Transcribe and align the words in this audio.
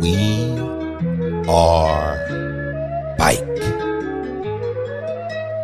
We 0.00 0.58
are 1.46 2.16
bike. 3.18 3.44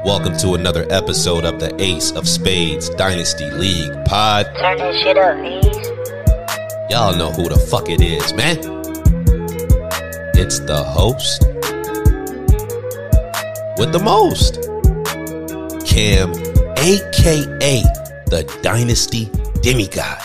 Welcome 0.05 0.37
to 0.41 0.53
another 0.53 0.87
episode 0.91 1.47
of 1.47 1.59
the 1.59 1.75
Ace 1.79 2.13
of 2.13 2.29
Spades 2.29 2.91
Dynasty 2.91 3.51
League 3.53 3.95
pod. 4.05 4.45
Turn 4.59 4.77
that 4.77 4.95
shit 5.03 5.17
up, 5.17 5.39
please. 5.39 5.89
Y'all 6.91 7.17
know 7.17 7.33
who 7.33 7.49
the 7.49 7.59
fuck 7.59 7.89
it 7.89 8.03
is, 8.03 8.35
man. 8.35 8.59
It's 10.35 10.61
the 10.61 10.85
host 10.85 11.43
with 13.79 13.93
the 13.93 14.03
most, 14.05 14.57
Cam, 15.87 16.33
aka 16.77 17.83
the 18.27 18.59
Dynasty 18.61 19.31
Demigod, 19.63 20.21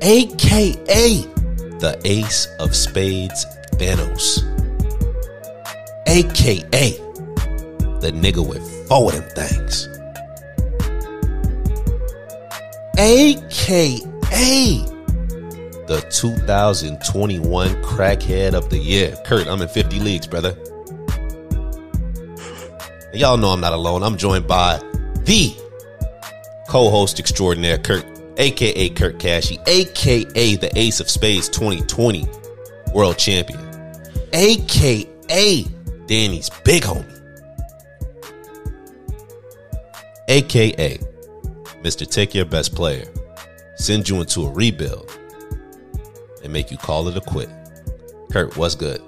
aka 0.00 1.35
the 1.78 2.00
Ace 2.04 2.48
of 2.58 2.74
Spades 2.74 3.46
Thanos, 3.72 4.42
aka 6.06 6.90
the 8.00 8.12
nigga 8.12 8.46
with 8.46 8.62
four 8.88 9.12
of 9.12 9.34
them 9.34 9.48
things, 9.48 9.88
aka 12.98 13.96
the 15.86 16.00
2021 16.10 17.68
crackhead 17.82 18.54
of 18.54 18.68
the 18.70 18.78
year. 18.78 19.16
Kurt, 19.24 19.46
I'm 19.46 19.62
in 19.62 19.68
50 19.68 20.00
leagues, 20.00 20.26
brother. 20.26 20.56
Y'all 23.14 23.36
know 23.36 23.50
I'm 23.50 23.60
not 23.60 23.72
alone. 23.72 24.02
I'm 24.02 24.16
joined 24.16 24.46
by 24.46 24.78
the 25.24 25.54
co-host 26.68 27.20
extraordinaire, 27.20 27.78
Kurt, 27.78 28.04
aka 28.38 28.88
Kurt 28.90 29.18
Cashy, 29.18 29.58
aka 29.66 30.56
the 30.56 30.70
Ace 30.74 31.00
of 31.00 31.10
Spades 31.10 31.48
2020 31.48 32.26
world 32.94 33.18
champion, 33.18 33.60
aka 34.32 35.64
Danny's 36.06 36.50
big 36.64 36.82
homie, 36.82 37.04
aka 40.28 40.98
Mr. 41.82 42.08
Take 42.08 42.34
Your 42.34 42.44
Best 42.44 42.74
Player, 42.74 43.06
send 43.76 44.08
you 44.08 44.20
into 44.20 44.46
a 44.46 44.50
rebuild, 44.50 45.10
and 46.42 46.52
make 46.52 46.70
you 46.70 46.76
call 46.76 47.08
it 47.08 47.16
a 47.16 47.20
quit. 47.20 47.48
Kurt, 48.30 48.56
what's 48.56 48.74
good? 48.74 49.00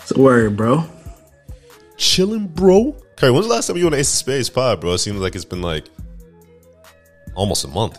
It's 0.00 0.10
a 0.10 0.20
word, 0.20 0.56
bro. 0.56 0.84
Chilling, 1.96 2.48
bro. 2.48 2.96
Kurt, 3.16 3.32
when's 3.32 3.46
the 3.46 3.52
last 3.52 3.68
time 3.68 3.76
you 3.76 3.84
were 3.84 3.92
on 3.92 3.94
Ace 3.94 4.12
of 4.12 4.18
Spades 4.18 4.50
pod, 4.50 4.80
bro? 4.80 4.94
It 4.94 4.98
seems 4.98 5.20
like 5.20 5.36
it's 5.36 5.44
been 5.44 5.62
like 5.62 5.84
almost 7.34 7.64
a 7.64 7.68
month. 7.68 7.98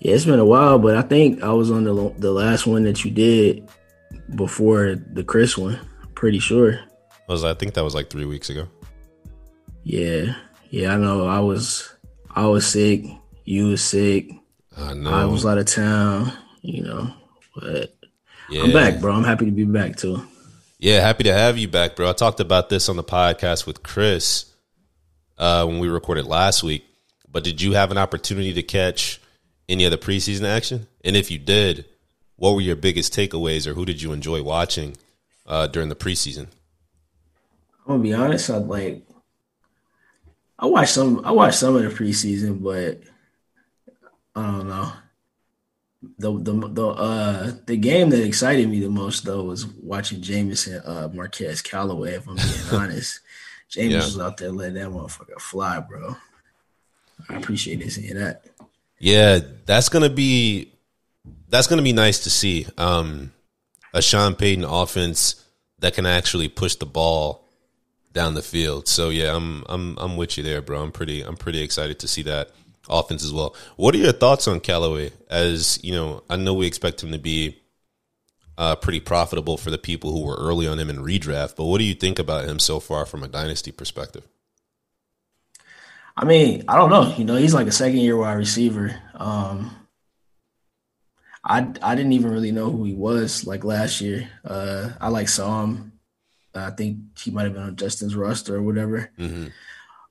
Yeah, 0.00 0.14
it's 0.14 0.24
been 0.24 0.38
a 0.38 0.44
while, 0.44 0.78
but 0.78 0.96
I 0.96 1.02
think 1.02 1.42
I 1.42 1.52
was 1.52 1.70
on 1.70 1.84
the 1.84 2.14
the 2.18 2.32
last 2.32 2.66
one 2.66 2.84
that 2.84 3.04
you 3.04 3.10
did 3.10 3.68
before 4.34 4.94
the 4.94 5.22
Chris 5.22 5.58
one. 5.58 5.78
Pretty 6.14 6.38
sure. 6.38 6.80
I 7.28 7.32
was 7.32 7.44
I 7.44 7.54
think 7.54 7.74
that 7.74 7.84
was 7.84 7.94
like 7.94 8.08
three 8.08 8.24
weeks 8.24 8.48
ago. 8.50 8.66
Yeah, 9.84 10.34
yeah. 10.70 10.94
I 10.94 10.96
know. 10.96 11.26
I 11.26 11.40
was 11.40 11.94
I 12.30 12.46
was 12.46 12.66
sick. 12.66 13.04
You 13.44 13.68
was 13.68 13.84
sick. 13.84 14.30
I 14.76 14.94
know. 14.94 15.10
I 15.10 15.26
was 15.26 15.44
out 15.44 15.58
of 15.58 15.66
town. 15.66 16.32
You 16.62 16.82
know, 16.82 17.14
but 17.54 17.94
yeah. 18.48 18.62
I'm 18.62 18.72
back, 18.72 19.00
bro. 19.00 19.12
I'm 19.12 19.24
happy 19.24 19.44
to 19.44 19.50
be 19.50 19.64
back 19.64 19.96
too. 19.96 20.26
Yeah, 20.78 21.00
happy 21.00 21.24
to 21.24 21.32
have 21.32 21.58
you 21.58 21.68
back, 21.68 21.94
bro. 21.94 22.08
I 22.08 22.14
talked 22.14 22.40
about 22.40 22.70
this 22.70 22.88
on 22.88 22.96
the 22.96 23.04
podcast 23.04 23.66
with 23.66 23.82
Chris 23.82 24.46
uh, 25.36 25.66
when 25.66 25.78
we 25.78 25.88
recorded 25.88 26.24
last 26.24 26.62
week. 26.62 26.84
But 27.32 27.44
did 27.44 27.62
you 27.62 27.72
have 27.72 27.90
an 27.90 27.98
opportunity 27.98 28.52
to 28.54 28.62
catch 28.62 29.20
any 29.68 29.84
of 29.84 29.90
the 29.90 29.98
preseason 29.98 30.44
action? 30.44 30.86
And 31.04 31.16
if 31.16 31.30
you 31.30 31.38
did, 31.38 31.84
what 32.36 32.54
were 32.54 32.60
your 32.60 32.76
biggest 32.76 33.14
takeaways, 33.14 33.66
or 33.66 33.74
who 33.74 33.84
did 33.84 34.02
you 34.02 34.12
enjoy 34.12 34.42
watching 34.42 34.96
uh, 35.46 35.66
during 35.68 35.88
the 35.90 35.94
preseason? 35.96 36.48
I'm 37.86 37.96
gonna 37.96 38.02
be 38.02 38.14
honest. 38.14 38.50
I 38.50 38.56
like. 38.58 39.04
I 40.58 40.66
watched 40.66 40.92
some. 40.94 41.24
I 41.24 41.30
watched 41.30 41.58
some 41.58 41.76
of 41.76 41.82
the 41.82 41.88
preseason, 41.88 42.62
but 42.62 43.00
I 44.34 44.42
don't 44.46 44.68
know. 44.68 44.92
The 46.18 46.32
the 46.38 46.68
the 46.68 46.86
uh 46.88 47.52
the 47.66 47.76
game 47.76 48.08
that 48.10 48.24
excited 48.24 48.68
me 48.70 48.80
the 48.80 48.88
most 48.88 49.24
though 49.24 49.44
was 49.44 49.66
watching 49.66 50.20
Jameis 50.20 50.66
and 50.66 50.82
uh 50.86 51.08
Marquez 51.14 51.60
Callaway. 51.62 52.14
If 52.14 52.26
I'm 52.28 52.36
being 52.36 52.48
honest, 52.80 53.20
Jameis 53.70 53.90
Yeah. 53.90 53.96
was 53.98 54.18
out 54.18 54.36
there 54.38 54.50
letting 54.50 54.74
that 54.74 54.88
motherfucker 54.88 55.38
fly, 55.40 55.80
bro. 55.80 56.16
I 57.28 57.36
appreciate 57.36 57.80
it 57.82 57.90
seeing 57.90 58.14
that. 58.14 58.44
Yeah, 58.98 59.40
that's 59.66 59.88
gonna 59.88 60.10
be 60.10 60.72
that's 61.48 61.66
gonna 61.66 61.82
be 61.82 61.92
nice 61.92 62.20
to 62.20 62.30
see. 62.30 62.66
Um, 62.78 63.32
a 63.92 64.02
Sean 64.02 64.34
Payton 64.34 64.64
offense 64.64 65.44
that 65.80 65.94
can 65.94 66.06
actually 66.06 66.48
push 66.48 66.76
the 66.76 66.86
ball 66.86 67.44
down 68.12 68.34
the 68.34 68.42
field. 68.42 68.88
So 68.88 69.08
yeah, 69.08 69.34
I'm 69.34 69.64
I'm 69.68 69.96
I'm 69.98 70.16
with 70.16 70.36
you 70.36 70.44
there, 70.44 70.62
bro. 70.62 70.82
I'm 70.82 70.92
pretty 70.92 71.22
I'm 71.22 71.36
pretty 71.36 71.62
excited 71.62 71.98
to 72.00 72.08
see 72.08 72.22
that 72.22 72.50
offense 72.88 73.24
as 73.24 73.32
well. 73.32 73.54
What 73.76 73.94
are 73.94 73.98
your 73.98 74.12
thoughts 74.12 74.48
on 74.48 74.60
Callaway? 74.60 75.12
As 75.28 75.78
you 75.82 75.92
know, 75.92 76.22
I 76.28 76.36
know 76.36 76.54
we 76.54 76.66
expect 76.66 77.02
him 77.02 77.12
to 77.12 77.18
be 77.18 77.60
uh, 78.58 78.76
pretty 78.76 79.00
profitable 79.00 79.56
for 79.56 79.70
the 79.70 79.78
people 79.78 80.12
who 80.12 80.24
were 80.24 80.36
early 80.36 80.66
on 80.66 80.78
him 80.78 80.90
in 80.90 80.98
redraft, 80.98 81.56
but 81.56 81.64
what 81.64 81.78
do 81.78 81.84
you 81.84 81.94
think 81.94 82.18
about 82.18 82.44
him 82.44 82.58
so 82.58 82.78
far 82.78 83.06
from 83.06 83.22
a 83.22 83.28
dynasty 83.28 83.72
perspective? 83.72 84.26
I 86.20 86.24
mean, 86.26 86.64
I 86.68 86.76
don't 86.76 86.90
know. 86.90 87.14
You 87.16 87.24
know, 87.24 87.36
he's 87.36 87.54
like 87.54 87.66
a 87.66 87.72
second 87.72 88.00
year 88.00 88.14
wide 88.14 88.34
receiver. 88.34 88.94
Um, 89.14 89.74
I 91.42 91.60
I 91.80 91.94
didn't 91.94 92.12
even 92.12 92.30
really 92.30 92.52
know 92.52 92.70
who 92.70 92.84
he 92.84 92.92
was 92.92 93.46
like 93.46 93.64
last 93.64 94.02
year. 94.02 94.28
Uh, 94.44 94.90
I 95.00 95.08
like 95.08 95.30
saw 95.30 95.64
him. 95.64 95.92
I 96.54 96.72
think 96.72 97.18
he 97.18 97.30
might 97.30 97.44
have 97.44 97.54
been 97.54 97.62
on 97.62 97.76
Justin's 97.76 98.14
roster 98.14 98.56
or 98.56 98.62
whatever. 98.62 99.10
hmm 99.16 99.46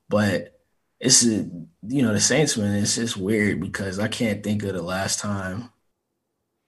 But 0.08 0.58
it's 0.98 1.24
a, 1.24 1.48
you 1.86 2.02
know 2.02 2.12
the 2.12 2.20
Saints 2.20 2.56
man. 2.56 2.82
It's 2.82 2.96
just 2.96 3.16
weird 3.16 3.60
because 3.60 4.00
I 4.00 4.08
can't 4.08 4.42
think 4.42 4.64
of 4.64 4.74
the 4.74 4.82
last 4.82 5.20
time. 5.20 5.70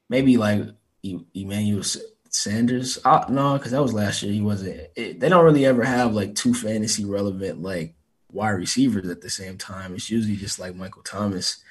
Maybe 0.08 0.36
like 0.36 0.68
Emmanuel 1.02 1.82
Sanders. 2.28 3.00
Uh, 3.04 3.24
no, 3.28 3.54
because 3.54 3.72
that 3.72 3.82
was 3.82 3.92
last 3.92 4.22
year. 4.22 4.32
He 4.32 4.40
wasn't. 4.40 4.86
It, 4.94 5.18
they 5.18 5.28
don't 5.28 5.44
really 5.44 5.66
ever 5.66 5.82
have 5.82 6.14
like 6.14 6.36
two 6.36 6.54
fantasy 6.54 7.04
relevant 7.04 7.60
like 7.60 7.96
wide 8.32 8.50
receivers 8.50 9.08
at 9.08 9.20
the 9.20 9.30
same 9.30 9.58
time. 9.58 9.94
It's 9.94 10.10
usually 10.10 10.36
just 10.36 10.58
like 10.58 10.74
Michael 10.74 11.02
Thomas. 11.02 11.62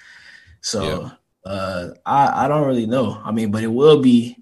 So 0.61 1.11
uh, 1.45 1.89
I 2.05 2.45
I 2.45 2.47
don't 2.47 2.67
really 2.67 2.85
know. 2.85 3.19
I 3.23 3.31
mean, 3.31 3.51
but 3.51 3.63
it 3.63 3.67
will 3.67 4.01
be 4.01 4.37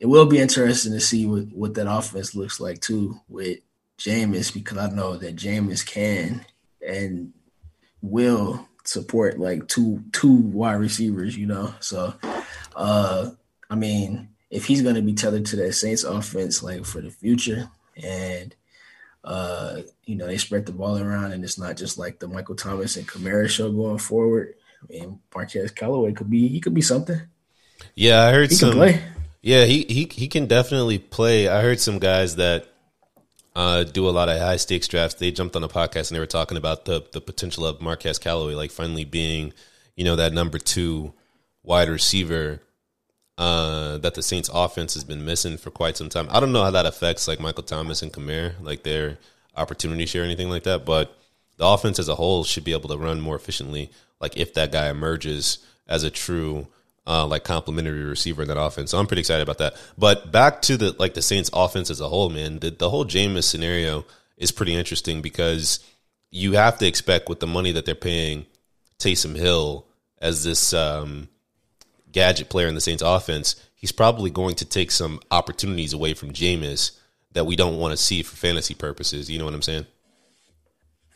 it 0.00 0.06
will 0.06 0.26
be 0.26 0.38
interesting 0.38 0.92
to 0.92 1.00
see 1.00 1.26
what 1.26 1.46
what 1.52 1.74
that 1.74 1.90
offense 1.90 2.34
looks 2.34 2.60
like 2.60 2.80
too 2.80 3.18
with 3.28 3.58
Jameis 3.98 4.52
because 4.52 4.78
I 4.78 4.90
know 4.90 5.16
that 5.16 5.36
Jameis 5.36 5.86
can 5.86 6.44
and 6.86 7.32
will 8.02 8.68
support 8.84 9.38
like 9.38 9.66
two 9.68 10.02
two 10.12 10.34
wide 10.34 10.74
receivers, 10.74 11.36
you 11.36 11.46
know. 11.46 11.74
So 11.80 12.14
uh 12.76 13.30
I 13.70 13.74
mean, 13.74 14.28
if 14.50 14.66
he's 14.66 14.82
gonna 14.82 15.02
be 15.02 15.14
tethered 15.14 15.46
to 15.46 15.56
that 15.56 15.72
Saints 15.72 16.04
offense 16.04 16.62
like 16.62 16.84
for 16.84 17.00
the 17.00 17.10
future 17.10 17.70
and 18.02 18.54
uh, 19.24 19.80
you 20.04 20.16
know, 20.16 20.26
they 20.26 20.36
spread 20.36 20.66
the 20.66 20.72
ball 20.72 20.98
around 20.98 21.32
and 21.32 21.42
it's 21.42 21.58
not 21.58 21.76
just 21.76 21.98
like 21.98 22.18
the 22.18 22.28
Michael 22.28 22.54
Thomas 22.54 22.96
and 22.96 23.08
Kamara 23.08 23.48
show 23.48 23.72
going 23.72 23.98
forward. 23.98 24.54
I 24.82 24.92
mean, 24.92 25.20
Marquez 25.34 25.70
Callaway 25.70 26.12
could 26.12 26.28
be 26.28 26.46
he 26.48 26.60
could 26.60 26.74
be 26.74 26.82
something. 26.82 27.20
Yeah, 27.94 28.22
I 28.22 28.32
heard 28.32 28.50
He 28.50 28.56
some. 28.56 28.78
Yeah, 29.40 29.64
he, 29.64 29.84
he 29.88 30.08
he 30.10 30.28
can 30.28 30.46
definitely 30.46 30.98
play. 30.98 31.48
I 31.48 31.62
heard 31.62 31.80
some 31.80 31.98
guys 31.98 32.36
that 32.36 32.66
uh, 33.54 33.84
do 33.84 34.08
a 34.08 34.10
lot 34.10 34.28
of 34.28 34.38
high 34.38 34.56
stakes 34.56 34.88
drafts. 34.88 35.16
They 35.16 35.30
jumped 35.30 35.56
on 35.56 35.64
a 35.64 35.68
podcast 35.68 36.10
and 36.10 36.16
they 36.16 36.20
were 36.20 36.26
talking 36.26 36.56
about 36.56 36.84
the 36.84 37.04
the 37.12 37.20
potential 37.20 37.66
of 37.66 37.80
Marquez 37.80 38.18
Callaway, 38.18 38.54
like 38.54 38.70
finally 38.70 39.04
being, 39.04 39.52
you 39.96 40.04
know, 40.04 40.16
that 40.16 40.32
number 40.32 40.58
two 40.58 41.14
wide 41.62 41.88
receiver 41.88 42.60
uh, 43.36 43.98
that 43.98 44.14
the 44.14 44.22
Saints 44.22 44.50
offense 44.52 44.94
has 44.94 45.04
been 45.04 45.24
missing 45.24 45.56
for 45.56 45.70
quite 45.70 45.96
some 45.96 46.08
time. 46.08 46.28
I 46.30 46.40
don't 46.40 46.52
know 46.52 46.62
how 46.62 46.70
that 46.70 46.86
affects 46.86 47.26
like 47.26 47.40
Michael 47.40 47.64
Thomas 47.64 48.02
and 48.02 48.12
Kamara, 48.12 48.54
like 48.60 48.82
their 48.82 49.18
opportunity 49.56 50.06
share 50.06 50.22
or 50.22 50.24
anything 50.24 50.50
like 50.50 50.64
that, 50.64 50.84
but 50.84 51.16
the 51.56 51.66
offense 51.66 51.98
as 51.98 52.08
a 52.08 52.14
whole 52.14 52.44
should 52.44 52.64
be 52.64 52.72
able 52.72 52.88
to 52.88 52.98
run 52.98 53.20
more 53.20 53.36
efficiently. 53.36 53.90
Like 54.20 54.36
if 54.36 54.54
that 54.54 54.72
guy 54.72 54.88
emerges 54.88 55.58
as 55.88 56.02
a 56.02 56.10
true 56.10 56.66
uh, 57.06 57.26
like 57.26 57.44
complementary 57.44 58.04
receiver 58.04 58.42
in 58.42 58.48
that 58.48 58.60
offense. 58.60 58.90
So 58.90 58.98
I'm 58.98 59.06
pretty 59.06 59.20
excited 59.20 59.42
about 59.42 59.58
that. 59.58 59.74
But 59.98 60.32
back 60.32 60.62
to 60.62 60.76
the 60.76 60.96
like 60.98 61.14
the 61.14 61.22
Saints 61.22 61.50
offense 61.52 61.90
as 61.90 62.00
a 62.00 62.08
whole, 62.08 62.30
man, 62.30 62.60
the, 62.60 62.70
the 62.70 62.90
whole 62.90 63.04
Jameis 63.04 63.44
scenario 63.44 64.04
is 64.36 64.52
pretty 64.52 64.74
interesting 64.74 65.20
because 65.20 65.80
you 66.30 66.52
have 66.52 66.78
to 66.78 66.86
expect 66.86 67.28
with 67.28 67.40
the 67.40 67.46
money 67.46 67.72
that 67.72 67.84
they're 67.84 67.94
paying 67.94 68.46
Taysom 68.98 69.36
Hill 69.36 69.86
as 70.18 70.44
this 70.44 70.72
um, 70.72 71.28
gadget 72.14 72.48
player 72.48 72.68
in 72.68 72.74
the 72.74 72.80
Saints 72.80 73.02
offense, 73.02 73.56
he's 73.74 73.92
probably 73.92 74.30
going 74.30 74.54
to 74.54 74.64
take 74.64 74.90
some 74.90 75.20
opportunities 75.30 75.92
away 75.92 76.14
from 76.14 76.32
Jameis 76.32 76.92
that 77.32 77.44
we 77.44 77.56
don't 77.56 77.78
want 77.78 77.92
to 77.92 77.96
see 77.96 78.22
for 78.22 78.36
fantasy 78.36 78.74
purposes. 78.74 79.30
You 79.30 79.38
know 79.38 79.44
what 79.44 79.52
I'm 79.52 79.62
saying? 79.62 79.86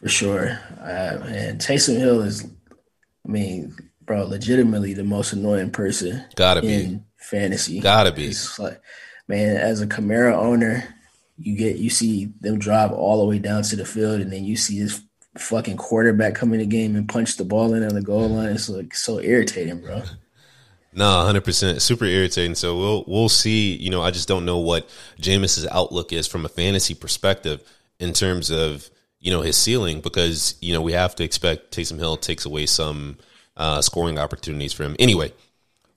For 0.03 0.09
sure. 0.09 0.61
Uh, 0.81 1.19
and 1.27 1.61
Taysom 1.61 1.97
Hill 1.97 2.21
is, 2.23 2.45
I 2.45 3.31
mean, 3.31 3.75
bro, 4.05 4.25
legitimately 4.25 4.95
the 4.95 5.05
most 5.05 5.33
annoying 5.33 5.71
person 5.71 6.25
Gotta 6.37 6.61
be. 6.61 6.75
in 6.75 7.05
fantasy. 7.17 7.81
Gotta 7.81 8.13
be. 8.13 8.33
Like, 8.59 8.83
man, 9.29 9.57
as 9.57 9.81
a 9.81 9.87
Kamara 9.87 10.35
owner, 10.35 10.95
you 11.39 11.57
get 11.57 11.77
you 11.77 11.89
see 11.89 12.33
them 12.41 12.59
drive 12.59 12.91
all 12.91 13.21
the 13.21 13.25
way 13.29 13.39
down 13.39 13.63
to 13.63 13.77
the 13.77 13.85
field, 13.85 14.21
and 14.21 14.33
then 14.33 14.45
you 14.45 14.57
see 14.57 14.81
this 14.81 15.01
fucking 15.37 15.77
quarterback 15.77 16.35
come 16.35 16.53
in 16.53 16.59
the 16.59 16.67
game 16.67 16.97
and 16.97 17.09
punch 17.09 17.37
the 17.37 17.45
ball 17.45 17.75
in 17.75 17.85
on 17.85 17.95
the 17.95 18.03
goal 18.03 18.29
line. 18.29 18.49
It's 18.49 18.69
like 18.69 18.95
so 18.95 19.21
irritating, 19.21 19.81
bro. 19.81 20.03
No, 20.93 21.25
hundred 21.25 21.45
percent, 21.45 21.83
super 21.83 22.05
irritating. 22.05 22.55
So 22.55 22.77
we'll 22.79 23.05
we'll 23.07 23.29
see. 23.29 23.77
You 23.77 23.91
know, 23.91 24.03
I 24.03 24.11
just 24.11 24.29
don't 24.29 24.45
know 24.45 24.59
what 24.59 24.89
Jameis's 25.21 25.67
outlook 25.67 26.13
is 26.13 26.27
from 26.27 26.45
a 26.45 26.49
fantasy 26.49 26.95
perspective 26.95 27.63
in 28.01 28.13
terms 28.13 28.51
of 28.51 28.89
you 29.21 29.31
know 29.31 29.43
his 29.43 29.57
ceiling 29.57 30.01
because 30.01 30.57
you 30.61 30.73
know 30.73 30.81
we 30.81 30.93
have 30.93 31.15
to 31.17 31.25
expect 31.25 31.77
Taysom 31.77 31.99
Hill 31.99 32.17
takes 32.17 32.45
away 32.45 32.67
some 32.67 33.19
uh, 33.57 33.83
scoring 33.83 34.19
opportunities 34.19 34.73
for 34.73 34.85
him. 34.85 34.97
Anyway, 34.99 35.33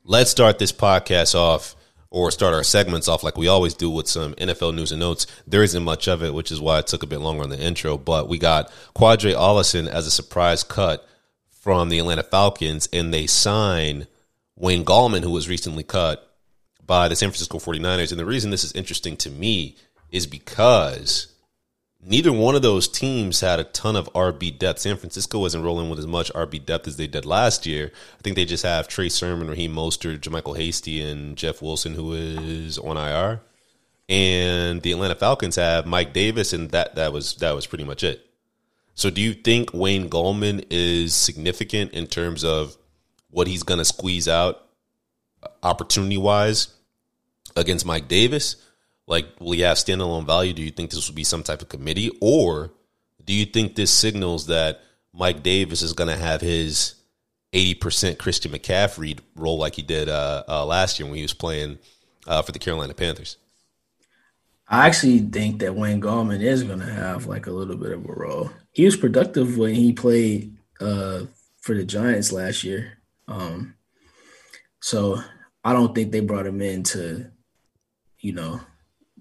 let's 0.03 0.31
start 0.31 0.59
this 0.59 0.71
podcast 0.71 1.35
off 1.35 1.75
or 2.09 2.29
start 2.29 2.53
our 2.53 2.63
segments 2.63 3.07
off 3.07 3.23
like 3.23 3.37
we 3.37 3.47
always 3.47 3.73
do 3.73 3.89
with 3.89 4.07
some 4.07 4.33
NFL 4.35 4.75
news 4.75 4.91
and 4.91 4.99
notes. 4.99 5.25
There 5.47 5.63
isn't 5.63 5.83
much 5.83 6.07
of 6.09 6.21
it, 6.21 6.33
which 6.33 6.51
is 6.51 6.59
why 6.59 6.79
it 6.79 6.87
took 6.87 7.03
a 7.03 7.07
bit 7.07 7.21
longer 7.21 7.43
on 7.43 7.49
the 7.49 7.59
intro. 7.59 7.97
But 7.97 8.27
we 8.27 8.37
got 8.37 8.69
Qadree 8.95 9.33
Ollison 9.33 9.87
as 9.87 10.05
a 10.05 10.11
surprise 10.11 10.63
cut 10.63 11.07
from 11.49 11.89
the 11.89 11.99
Atlanta 11.99 12.23
Falcons, 12.23 12.89
and 12.91 13.13
they 13.13 13.27
sign 13.27 14.07
Wayne 14.55 14.85
Gallman, 14.85 15.23
who 15.23 15.31
was 15.31 15.49
recently 15.49 15.83
cut 15.83 16.27
by 16.85 17.07
the 17.07 17.15
San 17.15 17.29
Francisco 17.29 17.57
49ers. 17.57 18.11
And 18.11 18.19
the 18.19 18.25
reason 18.25 18.51
this 18.51 18.63
is 18.63 18.73
interesting 18.73 19.17
to 19.17 19.29
me 19.29 19.75
is 20.11 20.27
because 20.27 21.27
neither 22.03 22.33
one 22.33 22.55
of 22.55 22.61
those 22.61 22.87
teams 22.87 23.39
had 23.39 23.59
a 23.59 23.63
ton 23.63 23.95
of 23.95 24.11
RB 24.13 24.57
depth. 24.57 24.79
San 24.79 24.97
Francisco 24.97 25.39
wasn't 25.39 25.63
rolling 25.63 25.89
with 25.89 25.99
as 25.99 26.07
much 26.07 26.33
RB 26.33 26.63
depth 26.65 26.87
as 26.87 26.97
they 26.97 27.07
did 27.07 27.25
last 27.25 27.65
year. 27.65 27.91
I 28.19 28.21
think 28.21 28.35
they 28.35 28.45
just 28.45 28.63
have 28.63 28.87
Trey 28.87 29.09
Sermon, 29.09 29.49
Raheem 29.49 29.73
Mostert, 29.73 30.19
JaMycal 30.19 30.57
Hasty, 30.57 31.01
and 31.01 31.37
Jeff 31.37 31.61
Wilson, 31.61 31.93
who 31.93 32.13
is 32.13 32.77
on 32.77 32.97
IR. 32.97 33.41
And 34.09 34.81
the 34.81 34.91
Atlanta 34.91 35.15
Falcons 35.15 35.55
have 35.55 35.85
Mike 35.85 36.11
Davis, 36.11 36.51
and 36.51 36.71
that 36.71 36.95
that 36.95 37.13
was 37.13 37.35
that 37.35 37.55
was 37.55 37.65
pretty 37.65 37.85
much 37.85 38.03
it. 38.03 38.25
So, 38.93 39.09
do 39.09 39.21
you 39.21 39.33
think 39.33 39.73
Wayne 39.73 40.09
Gallman 40.09 40.65
is 40.69 41.13
significant 41.13 41.93
in 41.93 42.07
terms 42.07 42.43
of 42.43 42.75
what 43.31 43.47
he's 43.47 43.63
going 43.63 43.79
to 43.79 43.85
squeeze 43.85 44.27
out 44.27 44.67
opportunity 45.63 46.17
wise 46.17 46.73
against 47.55 47.85
Mike 47.85 48.07
Davis? 48.07 48.55
Like, 49.07 49.27
will 49.39 49.53
he 49.53 49.61
have 49.61 49.77
standalone 49.77 50.25
value? 50.25 50.53
Do 50.53 50.61
you 50.61 50.71
think 50.71 50.91
this 50.91 51.07
will 51.07 51.15
be 51.15 51.23
some 51.23 51.43
type 51.43 51.61
of 51.61 51.69
committee? 51.69 52.11
Or 52.21 52.71
do 53.23 53.33
you 53.33 53.45
think 53.45 53.75
this 53.75 53.91
signals 53.91 54.47
that 54.47 54.81
Mike 55.13 55.43
Davis 55.43 55.81
is 55.81 55.93
going 55.93 56.09
to 56.09 56.15
have 56.15 56.41
his 56.41 56.95
80% 57.53 58.17
Christian 58.17 58.51
McCaffrey 58.51 59.19
role 59.35 59.57
like 59.57 59.75
he 59.75 59.81
did 59.81 60.07
uh, 60.07 60.43
uh, 60.47 60.65
last 60.65 60.99
year 60.99 61.07
when 61.07 61.17
he 61.17 61.23
was 61.23 61.33
playing 61.33 61.79
uh, 62.27 62.41
for 62.41 62.51
the 62.51 62.59
Carolina 62.59 62.93
Panthers? 62.93 63.37
I 64.67 64.87
actually 64.87 65.19
think 65.19 65.59
that 65.59 65.75
Wayne 65.75 65.99
Gallman 65.99 66.41
is 66.41 66.63
going 66.63 66.79
to 66.79 66.85
have 66.85 67.25
like 67.25 67.47
a 67.47 67.51
little 67.51 67.75
bit 67.75 67.91
of 67.91 68.05
a 68.05 68.13
role. 68.13 68.49
He 68.71 68.85
was 68.85 68.95
productive 68.95 69.57
when 69.57 69.75
he 69.75 69.91
played 69.91 70.55
uh, 70.79 71.23
for 71.59 71.75
the 71.75 71.83
Giants 71.83 72.31
last 72.31 72.63
year. 72.63 72.97
Um, 73.31 73.75
so 74.81 75.21
I 75.63 75.73
don't 75.73 75.95
think 75.95 76.11
they 76.11 76.19
brought 76.19 76.45
him 76.45 76.61
in 76.61 76.83
to, 76.83 77.31
you 78.19 78.33
know, 78.33 78.61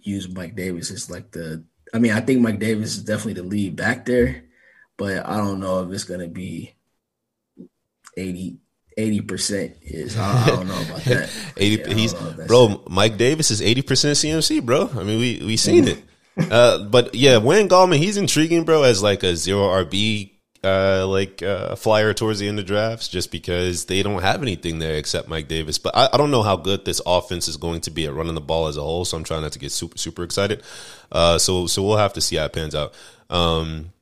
use 0.01 0.29
Mike 0.29 0.57
Davis 0.57 0.91
as 0.91 1.11
like 1.11 1.31
the. 1.31 1.65
I 1.93 1.99
mean, 1.99 2.13
I 2.13 2.21
think 2.21 2.41
Mike 2.41 2.59
Davis 2.59 2.97
is 2.97 3.05
definitely 3.05 3.35
the 3.35 3.43
lead 3.43 3.77
back 3.77 4.05
there, 4.05 4.45
but 4.97 5.27
I 5.27 5.37
don't 5.37 5.61
know 5.61 5.83
if 5.83 5.93
it's 5.93 6.05
gonna 6.05 6.29
be 6.29 6.75
80 8.17 8.59
percent. 9.23 9.77
Is 9.83 10.17
I, 10.17 10.47
don't 10.47 10.69
know 10.69 10.81
about 10.83 11.05
that. 11.05 11.31
Eighty, 11.57 11.83
yeah, 11.83 11.95
he's 11.95 12.15
bro. 12.15 12.83
Mike 12.89 13.17
Davis 13.17 13.51
is 13.51 13.63
eighty 13.63 13.83
percent 13.83 14.17
CMC, 14.17 14.65
bro. 14.65 14.91
I 14.95 15.03
mean, 15.03 15.19
we 15.19 15.43
we 15.45 15.57
seen 15.57 15.89
it. 15.89 16.03
Uh, 16.51 16.85
but 16.85 17.15
yeah, 17.15 17.39
Wayne 17.39 17.69
Gallman, 17.69 17.99
he's 17.99 18.17
intriguing, 18.17 18.65
bro, 18.65 18.83
as 18.83 19.03
like 19.03 19.23
a 19.23 19.37
zero 19.37 19.69
RB 19.85 20.33
uh, 20.63 21.07
like 21.07 21.43
uh, 21.43 21.75
flyer 21.75 22.13
towards 22.13 22.39
the 22.39 22.49
end 22.49 22.59
of 22.59 22.67
drafts 22.67 23.09
just 23.09 23.31
because 23.31 23.87
they 23.87 24.03
don't 24.03 24.23
have 24.23 24.43
anything 24.43 24.79
there 24.79 24.97
except 24.97 25.29
Mike 25.29 25.49
Davis. 25.49 25.79
But 25.79 25.97
I, 25.97 26.11
I, 26.13 26.17
don't 26.19 26.31
know 26.31 26.43
how 26.43 26.57
good 26.57 26.85
this 26.85 27.01
offense 27.07 27.49
is 27.49 27.57
going 27.57 27.81
to 27.83 27.91
be 27.91 28.07
at 28.07 28.13
running 28.13 28.35
the 28.35 28.43
ball 28.43 28.67
as 28.67 28.77
a 28.77 28.83
whole. 28.83 29.07
So 29.07 29.17
I'm 29.17 29.25
trying 29.25 29.43
not 29.43 29.53
to 29.53 29.59
get 29.59 29.73
super 29.73 29.97
super 29.97 30.23
excited. 30.23 30.63
Uh, 31.11 31.39
so 31.39 31.67
so 31.67 31.83
we'll 31.83 31.97
have 31.97 32.13
to 32.15 32.21
see 32.21 32.37
how 32.37 32.45
it 32.45 32.53
pans 32.53 32.75
out. 32.75 32.93
Um, 33.31 33.93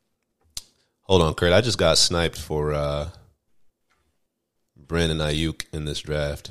hold 1.02 1.22
on, 1.22 1.34
Kurt. 1.34 1.52
I 1.52 1.60
just 1.60 1.78
got 1.78 1.96
sniped 1.96 2.40
for 2.40 2.72
uh, 2.72 3.10
Brandon 4.76 5.18
Aiyuk 5.18 5.64
in 5.72 5.84
this 5.84 6.00
draft. 6.00 6.50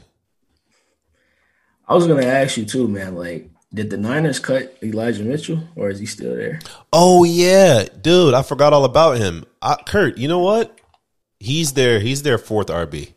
I 1.85 1.95
was 1.95 2.07
gonna 2.07 2.25
ask 2.25 2.55
you 2.55 2.65
too, 2.65 2.87
man. 2.87 3.15
Like, 3.15 3.49
did 3.73 3.89
the 3.89 3.97
Niners 3.97 4.39
cut 4.39 4.77
Elijah 4.81 5.23
Mitchell, 5.23 5.67
or 5.75 5.89
is 5.89 5.99
he 5.99 6.05
still 6.05 6.35
there? 6.35 6.59
Oh 6.93 7.23
yeah, 7.23 7.85
dude, 8.01 8.33
I 8.33 8.41
forgot 8.41 8.73
all 8.73 8.85
about 8.85 9.17
him. 9.17 9.45
I, 9.61 9.75
Kurt, 9.85 10.17
you 10.17 10.27
know 10.27 10.39
what? 10.39 10.79
He's 11.39 11.73
there. 11.73 11.99
He's 11.99 12.23
their 12.23 12.37
fourth 12.37 12.67
RB 12.67 13.13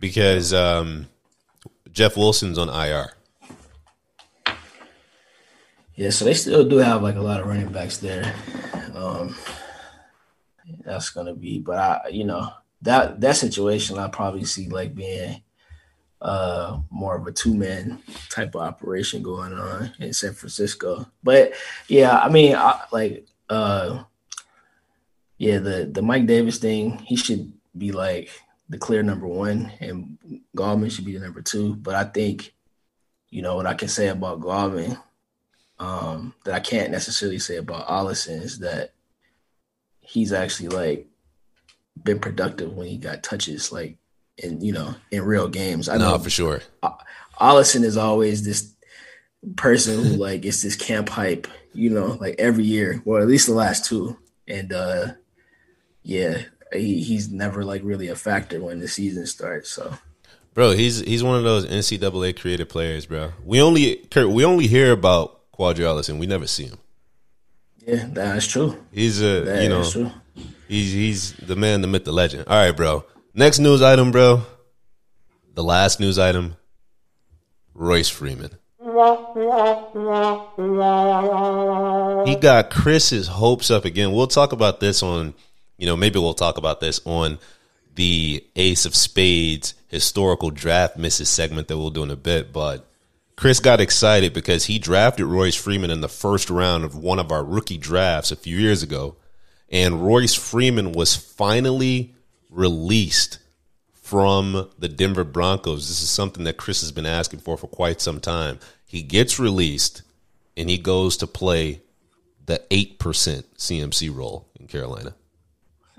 because 0.00 0.52
um, 0.52 1.06
Jeff 1.92 2.16
Wilson's 2.16 2.58
on 2.58 2.68
IR. 2.68 3.12
Yeah, 5.94 6.10
so 6.10 6.24
they 6.24 6.34
still 6.34 6.68
do 6.68 6.76
have 6.76 7.02
like 7.02 7.16
a 7.16 7.22
lot 7.22 7.40
of 7.40 7.46
running 7.46 7.68
backs 7.68 7.98
there. 7.98 8.34
Um, 8.94 9.34
that's 10.84 11.10
gonna 11.10 11.34
be, 11.34 11.58
but 11.58 11.78
I, 11.78 12.08
you 12.08 12.24
know, 12.24 12.50
that 12.82 13.20
that 13.20 13.36
situation 13.36 13.98
I 13.98 14.08
probably 14.08 14.44
see 14.44 14.68
like 14.68 14.94
being 14.94 15.42
uh 16.22 16.80
more 16.90 17.16
of 17.16 17.26
a 17.26 17.32
two 17.32 17.54
man 17.54 18.02
type 18.30 18.54
of 18.54 18.62
operation 18.62 19.22
going 19.22 19.52
on 19.52 19.92
in 19.98 20.12
San 20.12 20.32
Francisco. 20.32 21.06
But 21.22 21.52
yeah, 21.88 22.18
I 22.18 22.28
mean, 22.28 22.54
I, 22.54 22.80
like 22.90 23.26
uh 23.48 24.04
yeah, 25.38 25.58
the 25.58 25.88
the 25.90 26.02
Mike 26.02 26.26
Davis 26.26 26.58
thing, 26.58 26.98
he 26.98 27.16
should 27.16 27.52
be 27.76 27.92
like 27.92 28.30
the 28.68 28.78
clear 28.78 29.02
number 29.02 29.26
one, 29.26 29.72
and 29.80 30.18
Gallman 30.56 30.90
should 30.90 31.04
be 31.04 31.12
the 31.12 31.24
number 31.24 31.42
two. 31.42 31.76
But 31.76 31.94
I 31.94 32.04
think, 32.04 32.54
you 33.30 33.42
know, 33.42 33.56
what 33.56 33.66
I 33.66 33.74
can 33.74 33.88
say 33.88 34.08
about 34.08 34.40
Gallman 34.40 34.98
um, 35.78 36.34
that 36.44 36.54
I 36.54 36.60
can't 36.60 36.90
necessarily 36.90 37.38
say 37.38 37.56
about 37.56 37.86
Ollison 37.86 38.42
is 38.42 38.60
that 38.60 38.92
he's 40.00 40.32
actually 40.32 40.68
like 40.68 41.06
been 42.02 42.18
productive 42.18 42.72
when 42.72 42.86
he 42.86 42.96
got 42.96 43.22
touches, 43.22 43.72
like 43.72 43.98
in 44.38 44.60
you 44.60 44.72
know 44.72 44.94
in 45.10 45.22
real 45.24 45.48
games. 45.48 45.88
I 45.88 45.96
know 45.96 46.18
for 46.18 46.30
sure. 46.30 46.60
Ollison 47.40 47.84
is 47.84 47.96
always 47.96 48.44
this 48.44 48.72
person 49.56 50.02
who 50.02 50.10
like 50.16 50.44
it's 50.44 50.62
this 50.62 50.76
camp 50.76 51.08
hype, 51.08 51.46
you 51.72 51.90
know, 51.90 52.16
like 52.20 52.36
every 52.38 52.64
year, 52.64 53.02
or 53.04 53.20
at 53.20 53.28
least 53.28 53.46
the 53.46 53.54
last 53.54 53.84
two, 53.84 54.16
and 54.48 54.72
uh 54.72 55.08
yeah, 56.02 56.42
he, 56.72 57.02
he's 57.02 57.30
never 57.30 57.64
like 57.64 57.82
really 57.84 58.08
a 58.08 58.16
factor 58.16 58.60
when 58.60 58.78
the 58.78 58.88
season 58.88 59.26
starts. 59.26 59.70
So. 59.70 59.92
Bro, 60.54 60.72
he's 60.72 61.00
he's 61.00 61.22
one 61.22 61.36
of 61.36 61.44
those 61.44 61.66
NCAA 61.66 62.38
creative 62.38 62.68
players, 62.68 63.06
bro. 63.06 63.32
We 63.44 63.60
only 63.60 63.96
Kurt, 63.96 64.30
we 64.30 64.44
only 64.44 64.66
hear 64.66 64.92
about 64.92 65.50
Qadree 65.52 65.84
Ollison. 65.84 66.18
we 66.18 66.26
never 66.26 66.46
see 66.46 66.64
him. 66.64 66.78
Yeah, 67.86 68.06
that's 68.08 68.46
true. 68.46 68.76
He's 68.90 69.20
a 69.20 69.42
that 69.42 69.62
you 69.62 69.68
know 69.68 70.12
he's 70.66 70.92
he's 70.92 71.32
the 71.34 71.56
man, 71.56 71.82
the 71.82 71.86
myth, 71.86 72.04
the 72.04 72.12
legend. 72.12 72.44
All 72.48 72.56
right, 72.56 72.74
bro. 72.74 73.04
Next 73.38 73.58
news 73.58 73.82
item, 73.82 74.12
bro. 74.12 74.46
The 75.52 75.62
last 75.62 76.00
news 76.00 76.18
item. 76.18 76.56
Royce 77.74 78.08
Freeman. 78.08 78.52
He 82.26 82.36
got 82.36 82.70
Chris's 82.70 83.28
hopes 83.28 83.70
up 83.70 83.84
again. 83.84 84.12
We'll 84.12 84.26
talk 84.26 84.52
about 84.52 84.80
this 84.80 85.02
on, 85.02 85.34
you 85.76 85.84
know, 85.84 85.98
maybe 85.98 86.18
we'll 86.18 86.32
talk 86.32 86.56
about 86.56 86.80
this 86.80 87.02
on 87.04 87.38
the 87.94 88.42
Ace 88.56 88.86
of 88.86 88.96
Spades 88.96 89.74
historical 89.88 90.50
draft 90.50 90.96
misses 90.96 91.28
segment 91.28 91.68
that 91.68 91.76
we'll 91.76 91.90
do 91.90 92.04
in 92.04 92.10
a 92.10 92.16
bit. 92.16 92.54
But 92.54 92.88
Chris 93.36 93.60
got 93.60 93.82
excited 93.82 94.32
because 94.32 94.64
he 94.64 94.78
drafted 94.78 95.26
Royce 95.26 95.54
Freeman 95.54 95.90
in 95.90 96.00
the 96.00 96.08
first 96.08 96.48
round 96.48 96.84
of 96.84 96.96
one 96.96 97.18
of 97.18 97.30
our 97.30 97.44
rookie 97.44 97.76
drafts 97.76 98.32
a 98.32 98.36
few 98.36 98.56
years 98.56 98.82
ago. 98.82 99.16
And 99.68 100.06
Royce 100.06 100.32
Freeman 100.32 100.92
was 100.92 101.14
finally 101.14 102.15
released 102.50 103.38
from 103.92 104.70
the 104.78 104.88
Denver 104.88 105.24
Broncos. 105.24 105.88
This 105.88 106.02
is 106.02 106.08
something 106.08 106.44
that 106.44 106.56
Chris 106.56 106.80
has 106.80 106.92
been 106.92 107.06
asking 107.06 107.40
for 107.40 107.56
for 107.56 107.66
quite 107.66 108.00
some 108.00 108.20
time. 108.20 108.58
He 108.86 109.02
gets 109.02 109.38
released 109.38 110.02
and 110.56 110.70
he 110.70 110.78
goes 110.78 111.16
to 111.18 111.26
play 111.26 111.82
the 112.46 112.62
8% 112.70 112.98
CMC 112.98 114.14
role 114.14 114.48
in 114.58 114.68
Carolina. 114.68 115.14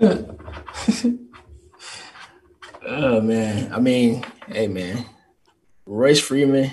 oh, 2.86 3.20
man. 3.20 3.72
I 3.72 3.78
mean, 3.80 4.24
hey, 4.46 4.68
man. 4.68 5.04
Royce 5.84 6.20
Freeman 6.20 6.70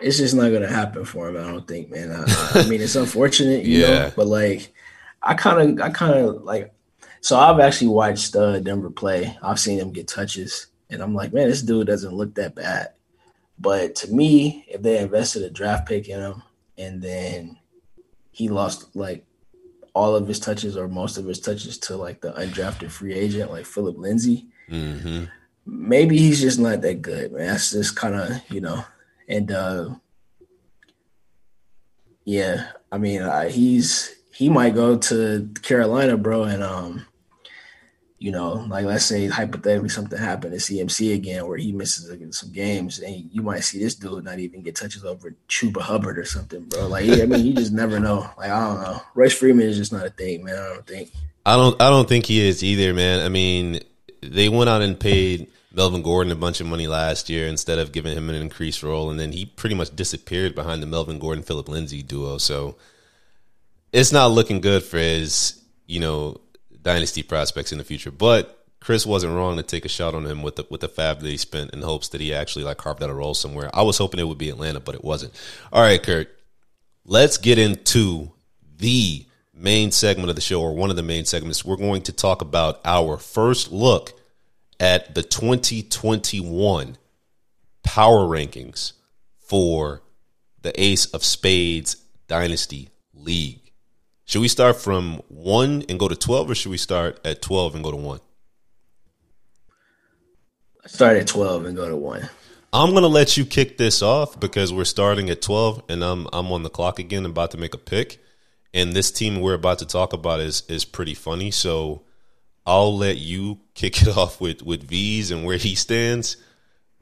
it's 0.00 0.18
just 0.18 0.34
not 0.34 0.50
gonna 0.50 0.68
happen 0.68 1.04
for 1.04 1.28
him. 1.28 1.36
I 1.36 1.50
don't 1.50 1.66
think, 1.66 1.90
man. 1.90 2.10
I, 2.12 2.24
I 2.60 2.68
mean, 2.68 2.80
it's 2.80 2.96
unfortunate, 2.96 3.64
you 3.64 3.78
yeah. 3.80 3.88
know, 3.88 4.12
but 4.16 4.26
like, 4.26 4.72
I 5.22 5.34
kind 5.34 5.80
of, 5.80 5.86
I 5.86 5.90
kind 5.90 6.14
of 6.14 6.42
like. 6.42 6.72
So 7.20 7.38
I've 7.38 7.60
actually 7.60 7.88
watched 7.88 8.34
uh, 8.34 8.60
Denver 8.60 8.90
play. 8.90 9.36
I've 9.42 9.60
seen 9.60 9.78
him 9.78 9.92
get 9.92 10.08
touches, 10.08 10.68
and 10.88 11.02
I'm 11.02 11.14
like, 11.14 11.32
man, 11.32 11.48
this 11.48 11.62
dude 11.62 11.86
doesn't 11.86 12.14
look 12.14 12.34
that 12.36 12.54
bad. 12.54 12.92
But 13.58 13.94
to 13.96 14.10
me, 14.12 14.64
if 14.68 14.80
they 14.82 14.98
invested 14.98 15.42
a 15.42 15.50
draft 15.50 15.86
pick 15.86 16.08
in 16.08 16.18
him 16.20 16.42
and 16.78 17.02
then 17.02 17.58
he 18.30 18.48
lost 18.48 18.96
like 18.96 19.26
all 19.92 20.16
of 20.16 20.26
his 20.26 20.40
touches 20.40 20.78
or 20.78 20.88
most 20.88 21.18
of 21.18 21.26
his 21.26 21.40
touches 21.40 21.76
to 21.78 21.96
like 21.96 22.22
the 22.22 22.32
undrafted 22.32 22.90
free 22.90 23.12
agent 23.12 23.50
like 23.50 23.66
Philip 23.66 23.98
Lindsay, 23.98 24.46
Mm-hmm. 24.70 25.24
maybe 25.66 26.16
he's 26.16 26.40
just 26.40 26.58
not 26.60 26.80
that 26.80 27.02
good, 27.02 27.32
man. 27.32 27.48
That's 27.48 27.72
just 27.72 27.96
kind 27.96 28.14
of 28.14 28.30
you 28.50 28.60
know, 28.60 28.84
and 29.28 29.50
uh 29.50 29.90
yeah, 32.24 32.68
I 32.92 32.98
mean, 32.98 33.22
uh, 33.22 33.48
he's 33.48 34.14
he 34.32 34.48
might 34.48 34.74
go 34.74 34.96
to 34.96 35.50
Carolina, 35.62 36.16
bro, 36.16 36.44
and 36.44 36.62
um, 36.62 37.06
you 38.20 38.30
know, 38.30 38.66
like 38.68 38.84
let's 38.84 39.06
say 39.06 39.26
hypothetically 39.28 39.88
something 39.88 40.18
happened 40.18 40.52
to 40.52 40.58
CMC 40.58 41.14
again 41.14 41.46
where 41.46 41.56
he 41.56 41.72
misses 41.72 42.36
some 42.36 42.52
games, 42.52 42.98
and 42.98 43.30
you 43.32 43.40
might 43.40 43.64
see 43.64 43.78
this 43.78 43.94
dude 43.94 44.24
not 44.24 44.38
even 44.38 44.60
get 44.60 44.76
touches 44.76 45.06
over 45.06 45.34
Chuba 45.48 45.80
Hubbard 45.80 46.18
or 46.18 46.26
something, 46.26 46.64
bro. 46.64 46.86
Like, 46.86 47.08
I 47.08 47.24
mean, 47.24 47.46
you 47.46 47.54
just 47.54 47.72
never 47.72 47.98
know. 47.98 48.30
Like, 48.36 48.50
I 48.50 48.66
don't 48.66 48.82
know. 48.82 49.02
Royce 49.14 49.32
Freeman 49.32 49.66
is 49.66 49.78
just 49.78 49.90
not 49.90 50.04
a 50.04 50.10
thing, 50.10 50.44
man. 50.44 50.54
I 50.54 50.74
don't 50.74 50.86
think. 50.86 51.10
I 51.46 51.56
don't. 51.56 51.80
I 51.80 51.88
don't 51.88 52.06
think 52.06 52.26
he 52.26 52.46
is 52.46 52.62
either, 52.62 52.92
man. 52.92 53.24
I 53.24 53.30
mean, 53.30 53.80
they 54.22 54.50
went 54.50 54.68
out 54.68 54.82
and 54.82 55.00
paid 55.00 55.46
Melvin 55.72 56.02
Gordon 56.02 56.30
a 56.30 56.36
bunch 56.36 56.60
of 56.60 56.66
money 56.66 56.86
last 56.86 57.30
year 57.30 57.46
instead 57.46 57.78
of 57.78 57.90
giving 57.90 58.14
him 58.14 58.28
an 58.28 58.34
increased 58.34 58.82
role, 58.82 59.08
and 59.10 59.18
then 59.18 59.32
he 59.32 59.46
pretty 59.46 59.74
much 59.74 59.96
disappeared 59.96 60.54
behind 60.54 60.82
the 60.82 60.86
Melvin 60.86 61.18
Gordon 61.18 61.42
Philip 61.42 61.70
Lindsay 61.70 62.02
duo. 62.02 62.36
So 62.36 62.76
it's 63.94 64.12
not 64.12 64.30
looking 64.30 64.60
good 64.60 64.82
for 64.82 64.98
his, 64.98 65.58
you 65.86 66.00
know, 66.00 66.38
dynasty 66.82 67.22
prospects 67.22 67.72
in 67.72 67.78
the 67.78 67.84
future. 67.84 68.10
But 68.10 68.66
Chris 68.80 69.04
wasn't 69.04 69.34
wrong 69.34 69.56
to 69.56 69.62
take 69.62 69.84
a 69.84 69.88
shot 69.88 70.14
on 70.14 70.26
him 70.26 70.42
with 70.42 70.56
the 70.56 70.66
with 70.70 70.80
the 70.80 70.88
fab 70.88 71.20
that 71.20 71.28
he 71.28 71.36
spent 71.36 71.72
in 71.72 71.82
hopes 71.82 72.08
that 72.08 72.20
he 72.20 72.32
actually 72.32 72.64
like 72.64 72.78
carved 72.78 73.02
out 73.02 73.10
a 73.10 73.14
role 73.14 73.34
somewhere. 73.34 73.70
I 73.74 73.82
was 73.82 73.98
hoping 73.98 74.20
it 74.20 74.28
would 74.28 74.38
be 74.38 74.50
Atlanta, 74.50 74.80
but 74.80 74.94
it 74.94 75.04
wasn't. 75.04 75.34
All 75.72 75.82
right, 75.82 76.02
Kurt, 76.02 76.28
let's 77.04 77.36
get 77.36 77.58
into 77.58 78.32
the 78.78 79.26
main 79.52 79.92
segment 79.92 80.30
of 80.30 80.36
the 80.36 80.40
show, 80.40 80.62
or 80.62 80.74
one 80.74 80.90
of 80.90 80.96
the 80.96 81.02
main 81.02 81.26
segments. 81.26 81.64
We're 81.64 81.76
going 81.76 82.02
to 82.02 82.12
talk 82.12 82.40
about 82.40 82.80
our 82.84 83.18
first 83.18 83.70
look 83.70 84.14
at 84.78 85.14
the 85.14 85.22
2021 85.22 86.96
power 87.82 88.20
rankings 88.20 88.92
for 89.40 90.02
the 90.62 90.80
Ace 90.80 91.06
of 91.06 91.22
Spades 91.22 91.96
Dynasty 92.28 92.88
League. 93.12 93.69
Should 94.30 94.42
we 94.42 94.46
start 94.46 94.76
from 94.76 95.22
one 95.26 95.82
and 95.88 95.98
go 95.98 96.06
to 96.06 96.14
12, 96.14 96.50
or 96.52 96.54
should 96.54 96.70
we 96.70 96.76
start 96.76 97.18
at 97.24 97.42
12 97.42 97.74
and 97.74 97.82
go 97.82 97.90
to 97.90 97.96
one? 97.96 98.20
Start 100.86 101.16
at 101.16 101.26
twelve 101.26 101.64
and 101.64 101.76
go 101.76 101.88
to 101.88 101.96
one. 101.96 102.30
I'm 102.72 102.94
gonna 102.94 103.08
let 103.08 103.36
you 103.36 103.44
kick 103.44 103.76
this 103.76 104.02
off 104.02 104.38
because 104.38 104.72
we're 104.72 104.84
starting 104.84 105.30
at 105.30 105.42
12 105.42 105.82
and 105.88 106.04
I'm 106.04 106.28
I'm 106.32 106.52
on 106.52 106.62
the 106.62 106.70
clock 106.70 107.00
again, 107.00 107.26
about 107.26 107.50
to 107.50 107.58
make 107.58 107.74
a 107.74 107.78
pick. 107.78 108.22
And 108.72 108.92
this 108.92 109.10
team 109.10 109.40
we're 109.40 109.54
about 109.54 109.80
to 109.80 109.84
talk 109.84 110.12
about 110.12 110.38
is 110.38 110.62
is 110.68 110.84
pretty 110.84 111.14
funny. 111.14 111.50
So 111.50 112.02
I'll 112.64 112.96
let 112.96 113.18
you 113.18 113.58
kick 113.74 114.00
it 114.00 114.08
off 114.16 114.40
with 114.40 114.62
with 114.62 114.84
V's 114.84 115.32
and 115.32 115.44
where 115.44 115.56
he 115.56 115.74
stands, 115.74 116.36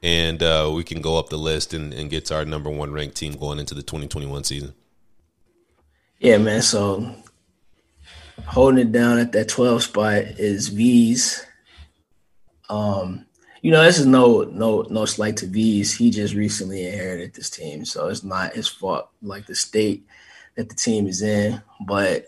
and 0.01 0.41
uh, 0.41 0.71
we 0.73 0.83
can 0.83 0.99
go 0.99 1.19
up 1.19 1.29
the 1.29 1.37
list 1.37 1.75
and, 1.75 1.93
and 1.93 2.09
get 2.09 2.25
to 2.25 2.37
our 2.37 2.45
number 2.45 2.71
one 2.71 2.91
ranked 2.91 3.17
team 3.17 3.33
going 3.33 3.59
into 3.59 3.75
the 3.75 3.83
2021 3.83 4.45
season. 4.45 4.73
Yeah, 6.19 6.37
man. 6.37 6.61
So 6.61 7.15
holding 8.45 8.87
it 8.87 8.91
down 8.91 9.19
at 9.19 9.31
that 9.31 9.47
12 9.47 9.83
spot 9.83 10.17
is 10.17 10.67
V's. 10.67 11.45
Um, 12.69 13.25
you 13.61 13.71
know, 13.71 13.83
this 13.83 13.99
is 13.99 14.05
no 14.05 14.43
no 14.43 14.85
no 14.89 15.05
slight 15.05 15.37
to 15.37 15.47
V's. 15.47 15.95
He 15.95 16.11
just 16.11 16.33
recently 16.33 16.85
inherited 16.85 17.33
this 17.33 17.49
team, 17.49 17.85
so 17.85 18.07
it's 18.07 18.23
not 18.23 18.53
his 18.53 18.67
fault. 18.67 19.09
Like 19.21 19.47
the 19.47 19.55
state 19.55 20.05
that 20.55 20.69
the 20.69 20.75
team 20.75 21.07
is 21.07 21.21
in, 21.21 21.61
but 21.85 22.25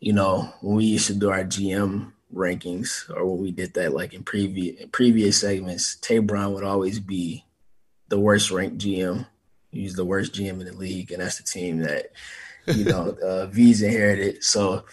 you 0.00 0.12
know, 0.12 0.52
when 0.60 0.76
we 0.76 0.84
used 0.84 1.06
to 1.06 1.14
do 1.14 1.30
our 1.30 1.44
GM 1.44 2.12
rankings, 2.34 3.08
or 3.14 3.24
when 3.26 3.40
we 3.40 3.52
did 3.52 3.74
that, 3.74 3.94
like 3.94 4.12
in 4.12 4.22
previous 4.22 4.86
previous 4.92 5.40
segments, 5.40 5.96
Tay 5.96 6.18
Brown 6.18 6.52
would 6.54 6.64
always 6.64 7.00
be 7.00 7.44
the 8.08 8.18
worst 8.18 8.50
ranked 8.50 8.78
GM. 8.78 9.26
He's 9.70 9.94
the 9.94 10.04
worst 10.04 10.34
GM 10.34 10.60
in 10.60 10.66
the 10.66 10.72
league, 10.72 11.10
and 11.10 11.22
that's 11.22 11.38
the 11.38 11.44
team 11.44 11.78
that 11.78 12.12
you 12.66 12.84
know 12.84 13.16
uh, 13.22 13.46
V's 13.46 13.82
inherited. 13.82 14.42
So 14.44 14.84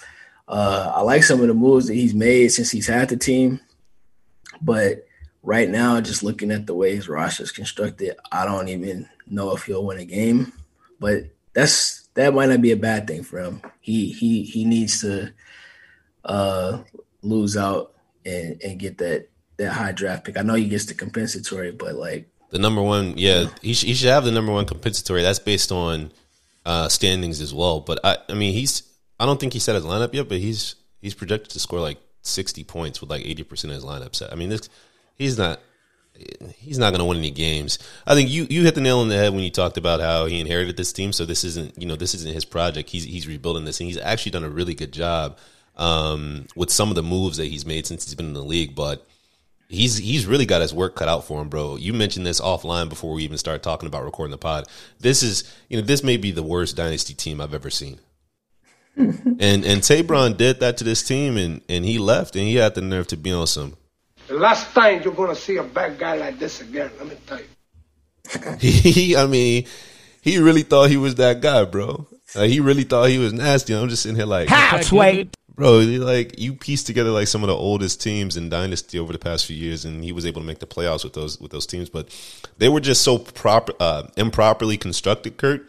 uh, 0.47 0.91
I 0.95 1.01
like 1.01 1.23
some 1.23 1.41
of 1.41 1.47
the 1.47 1.53
moves 1.53 1.87
that 1.87 1.93
he's 1.95 2.13
made 2.13 2.49
since 2.49 2.71
he's 2.71 2.87
had 2.87 3.09
the 3.09 3.17
team, 3.17 3.59
but 4.61 5.05
right 5.43 5.69
now, 5.69 5.99
just 6.01 6.23
looking 6.23 6.51
at 6.51 6.67
the 6.67 6.75
way 6.75 6.95
his 6.95 7.09
roster 7.09 7.43
is 7.43 7.51
constructed, 7.51 8.15
I 8.31 8.45
don't 8.45 8.67
even 8.67 9.09
know 9.27 9.55
if 9.55 9.63
he'll 9.63 9.85
win 9.85 9.99
a 9.99 10.05
game. 10.05 10.53
But 10.99 11.25
that's 11.53 12.07
that 12.13 12.33
might 12.33 12.49
not 12.49 12.61
be 12.61 12.71
a 12.71 12.77
bad 12.77 13.07
thing 13.07 13.23
for 13.23 13.39
him. 13.39 13.61
He 13.79 14.11
he 14.11 14.43
he 14.43 14.65
needs 14.65 15.01
to 15.01 15.33
uh, 16.25 16.79
lose 17.21 17.57
out 17.57 17.93
and 18.25 18.61
and 18.61 18.79
get 18.79 18.97
that 18.99 19.29
that 19.57 19.71
high 19.71 19.91
draft 19.91 20.25
pick. 20.25 20.37
I 20.37 20.41
know 20.41 20.55
he 20.55 20.67
gets 20.67 20.85
the 20.85 20.93
compensatory, 20.93 21.71
but 21.71 21.95
like 21.95 22.29
The 22.49 22.59
number 22.59 22.81
one, 22.81 23.17
yeah, 23.17 23.47
he, 23.61 23.73
he 23.73 23.93
should 23.93 24.09
have 24.09 24.25
the 24.25 24.31
number 24.31 24.51
one 24.51 24.65
compensatory. 24.65 25.21
That's 25.21 25.39
based 25.39 25.71
on 25.71 26.11
uh, 26.65 26.89
standings 26.89 27.41
as 27.41 27.53
well. 27.53 27.79
But 27.79 27.99
I, 28.03 28.17
I 28.29 28.33
mean, 28.33 28.53
he's 28.53 28.83
I 29.19 29.25
don't 29.25 29.39
think 29.39 29.53
he 29.53 29.59
set 29.59 29.75
his 29.75 29.85
lineup 29.85 30.13
yet, 30.13 30.29
but 30.29 30.39
he's 30.39 30.75
he's 31.01 31.13
projected 31.13 31.51
to 31.51 31.59
score 31.59 31.79
like 31.79 31.99
sixty 32.21 32.63
points 32.63 33.01
with 33.01 33.09
like 33.09 33.25
eighty 33.25 33.43
percent 33.43 33.71
of 33.71 33.75
his 33.75 33.85
lineup 33.85 34.15
set. 34.15 34.31
I 34.31 34.35
mean, 34.35 34.49
this 34.49 34.69
he's 35.15 35.37
not 35.37 35.59
he's 36.57 36.77
not 36.77 36.91
going 36.91 36.99
to 36.99 37.05
win 37.05 37.17
any 37.17 37.31
games. 37.31 37.79
I 38.05 38.15
think 38.15 38.29
you 38.29 38.47
you 38.49 38.63
hit 38.63 38.75
the 38.75 38.81
nail 38.81 38.99
on 38.99 39.09
the 39.09 39.15
head 39.15 39.33
when 39.33 39.43
you 39.43 39.51
talked 39.51 39.77
about 39.77 39.99
how 39.99 40.25
he 40.25 40.39
inherited 40.39 40.77
this 40.77 40.93
team. 40.93 41.13
So 41.13 41.25
this 41.25 41.43
isn't 41.43 41.79
you 41.79 41.87
know 41.87 41.95
this 41.95 42.13
isn't 42.15 42.33
his 42.33 42.45
project. 42.45 42.89
He's 42.89 43.03
he's 43.03 43.27
rebuilding 43.27 43.65
this, 43.65 43.79
and 43.79 43.87
he's 43.87 43.97
actually 43.97 44.31
done 44.31 44.43
a 44.43 44.49
really 44.49 44.73
good 44.73 44.91
job 44.91 45.37
um, 45.77 46.47
with 46.55 46.69
some 46.69 46.89
of 46.89 46.95
the 46.95 47.03
moves 47.03 47.37
that 47.37 47.45
he's 47.45 47.65
made 47.65 47.87
since 47.87 48.05
he's 48.05 48.15
been 48.15 48.27
in 48.27 48.33
the 48.33 48.43
league. 48.43 48.75
But 48.75 49.07
he's 49.71 49.97
he's 49.97 50.25
really 50.25 50.45
got 50.45 50.61
his 50.61 50.73
work 50.73 50.95
cut 50.95 51.07
out 51.07 51.25
for 51.25 51.41
him, 51.41 51.49
bro. 51.49 51.77
You 51.77 51.93
mentioned 51.93 52.25
this 52.25 52.41
offline 52.41 52.89
before 52.89 53.13
we 53.13 53.23
even 53.23 53.37
started 53.37 53.63
talking 53.63 53.87
about 53.87 54.03
recording 54.03 54.31
the 54.31 54.37
pod. 54.37 54.67
This 54.99 55.23
is 55.23 55.43
you 55.69 55.77
know 55.77 55.83
this 55.83 56.03
may 56.03 56.17
be 56.17 56.31
the 56.31 56.43
worst 56.43 56.75
dynasty 56.75 57.13
team 57.13 57.41
I've 57.41 57.53
ever 57.53 57.69
seen. 57.69 57.99
and 58.97 59.17
and 59.39 59.81
Tabron 59.81 60.35
did 60.35 60.59
that 60.59 60.77
to 60.77 60.83
this 60.83 61.03
team, 61.03 61.37
and 61.37 61.61
and 61.69 61.85
he 61.85 61.97
left, 61.97 62.35
and 62.35 62.45
he 62.45 62.55
had 62.55 62.75
the 62.75 62.81
nerve 62.81 63.07
to 63.07 63.17
be 63.17 63.31
on 63.31 63.47
some. 63.47 63.77
The 64.27 64.35
last 64.35 64.73
time 64.73 65.01
you're 65.03 65.13
gonna 65.13 65.35
see 65.35 65.57
a 65.57 65.63
bad 65.63 65.97
guy 65.97 66.17
like 66.17 66.37
this 66.37 66.61
again, 66.61 66.91
let 66.99 67.07
me 67.07 67.15
tell 67.25 67.39
you. 67.39 67.45
He, 68.59 69.15
I 69.15 69.25
mean, 69.25 69.65
he 70.21 70.37
really 70.37 70.61
thought 70.61 70.89
he 70.89 70.97
was 70.97 71.15
that 71.15 71.41
guy, 71.41 71.65
bro. 71.65 72.07
Like, 72.35 72.49
he 72.49 72.59
really 72.59 72.83
thought 72.83 73.09
he 73.09 73.17
was 73.17 73.33
nasty. 73.33 73.73
I'm 73.73 73.89
just 73.89 74.03
sitting 74.03 74.15
here 74.15 74.25
like, 74.25 74.47
Houseway. 74.47 75.27
Bro, 75.55 75.79
like 75.79 76.39
you 76.39 76.53
pieced 76.53 76.87
together 76.87 77.11
like 77.11 77.27
some 77.27 77.43
of 77.43 77.47
the 77.47 77.55
oldest 77.55 78.01
teams 78.01 78.37
in 78.37 78.49
dynasty 78.49 78.99
over 78.99 79.13
the 79.13 79.19
past 79.19 79.45
few 79.45 79.55
years, 79.55 79.85
and 79.85 80.03
he 80.03 80.11
was 80.11 80.25
able 80.25 80.41
to 80.41 80.47
make 80.47 80.59
the 80.59 80.67
playoffs 80.67 81.03
with 81.03 81.13
those 81.13 81.39
with 81.39 81.51
those 81.51 81.65
teams. 81.65 81.89
But 81.89 82.09
they 82.57 82.69
were 82.69 82.79
just 82.79 83.01
so 83.03 83.17
proper, 83.17 83.73
uh, 83.79 84.07
improperly 84.17 84.77
constructed. 84.77 85.37
Kurt, 85.37 85.65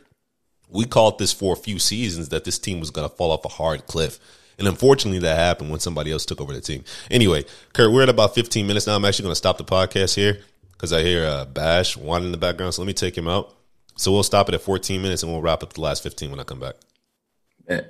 we 0.69 0.85
called 0.85 1.19
this 1.19 1.33
for 1.33 1.53
a 1.53 1.57
few 1.57 1.79
seasons 1.79 2.31
that 2.31 2.45
this 2.45 2.59
team 2.59 2.81
was 2.81 2.91
going 2.91 3.09
to 3.09 3.15
fall 3.15 3.31
off 3.31 3.45
a 3.45 3.49
hard 3.49 3.87
cliff. 3.87 4.19
And 4.59 4.69
unfortunately, 4.69 5.19
that 5.21 5.37
happened 5.37 5.71
when 5.71 5.81
somebody 5.81 6.12
else 6.12 6.25
took 6.25 6.41
over 6.41 6.53
the 6.53 6.61
team. 6.61 6.85
Anyway, 7.11 7.45
Kurt, 7.73 7.91
we're 7.91 8.03
at 8.03 8.09
about 8.09 8.35
15 8.35 8.67
minutes 8.67 8.87
now. 8.87 8.95
I'm 8.95 9.05
actually 9.05 9.25
going 9.25 9.33
to 9.33 9.37
stop 9.37 9.59
the 9.59 9.65
podcast 9.65 10.15
here 10.15 10.41
because 10.73 10.93
I 10.93 11.03
hear 11.03 11.25
uh, 11.25 11.47
Bash 11.47 11.97
whining 11.97 12.27
in 12.27 12.33
the 12.33 12.39
background. 12.39 12.75
So 12.75 12.83
let 12.83 12.87
me 12.87 12.93
take 12.93 13.17
him 13.17 13.29
out. 13.29 13.55
So 13.97 14.12
we'll 14.12 14.23
stop 14.23 14.49
it 14.49 14.55
at 14.55 14.61
14 14.61 15.01
minutes 15.01 15.23
and 15.23 15.33
we'll 15.33 15.41
wrap 15.43 15.62
up 15.62 15.73
the 15.73 15.81
last 15.81 16.03
15 16.03 16.31
when 16.31 16.41
I 16.41 16.45
come 16.45 16.61
back. 16.61 16.75
eh, 17.69 17.81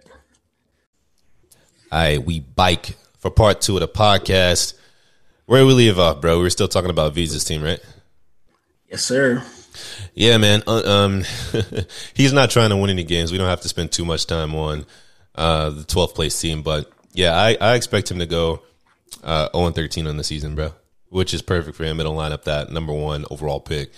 All 1.93 1.99
right, 1.99 2.25
we 2.25 2.41
bike 2.41 2.97
for 3.19 3.31
part 3.31 3.61
two 3.61 3.77
of 3.77 3.81
the 3.81 3.87
podcast. 3.87 4.73
Where 5.45 5.67
we 5.67 5.75
leave 5.75 5.99
off, 5.99 6.23
bro? 6.23 6.39
We're 6.39 6.49
still 6.49 6.67
talking 6.67 6.89
about 6.89 7.13
Visa's 7.13 7.45
team, 7.45 7.63
right? 7.63 7.81
yes, 8.89 9.03
sir. 9.03 9.45
Yeah, 10.15 10.39
man. 10.39 10.63
Uh, 10.67 10.83
um, 10.87 11.25
he's 12.15 12.33
not 12.33 12.49
trying 12.49 12.71
to 12.71 12.79
win 12.79 12.89
any 12.89 13.05
games. 13.05 13.31
We 13.31 13.37
don't 13.37 13.47
have 13.47 13.61
to 13.61 13.69
spend 13.69 13.93
too 13.93 14.07
much 14.07 14.27
time 14.27 14.55
on 14.55 14.87
uh, 15.35 15.69
the 15.69 15.83
12th 15.83 16.15
place 16.15 16.41
team, 16.41 16.63
but 16.63 16.91
yeah, 17.13 17.37
I, 17.37 17.59
I 17.61 17.75
expect 17.75 18.11
him 18.11 18.21
to 18.21 18.27
go 18.27 18.63
uh, 19.23 19.51
0 19.55 19.73
13 19.73 20.07
on 20.07 20.17
the 20.17 20.25
season, 20.25 20.55
bro, 20.55 20.73
which 21.11 21.35
is 21.35 21.43
perfect 21.43 21.77
for 21.77 21.85
him. 21.85 22.01
It'll 22.01 22.15
line 22.15 22.33
up 22.33 22.45
that 22.45 22.71
number 22.71 22.95
one 22.95 23.27
overall 23.31 23.61
pick. 23.61 23.93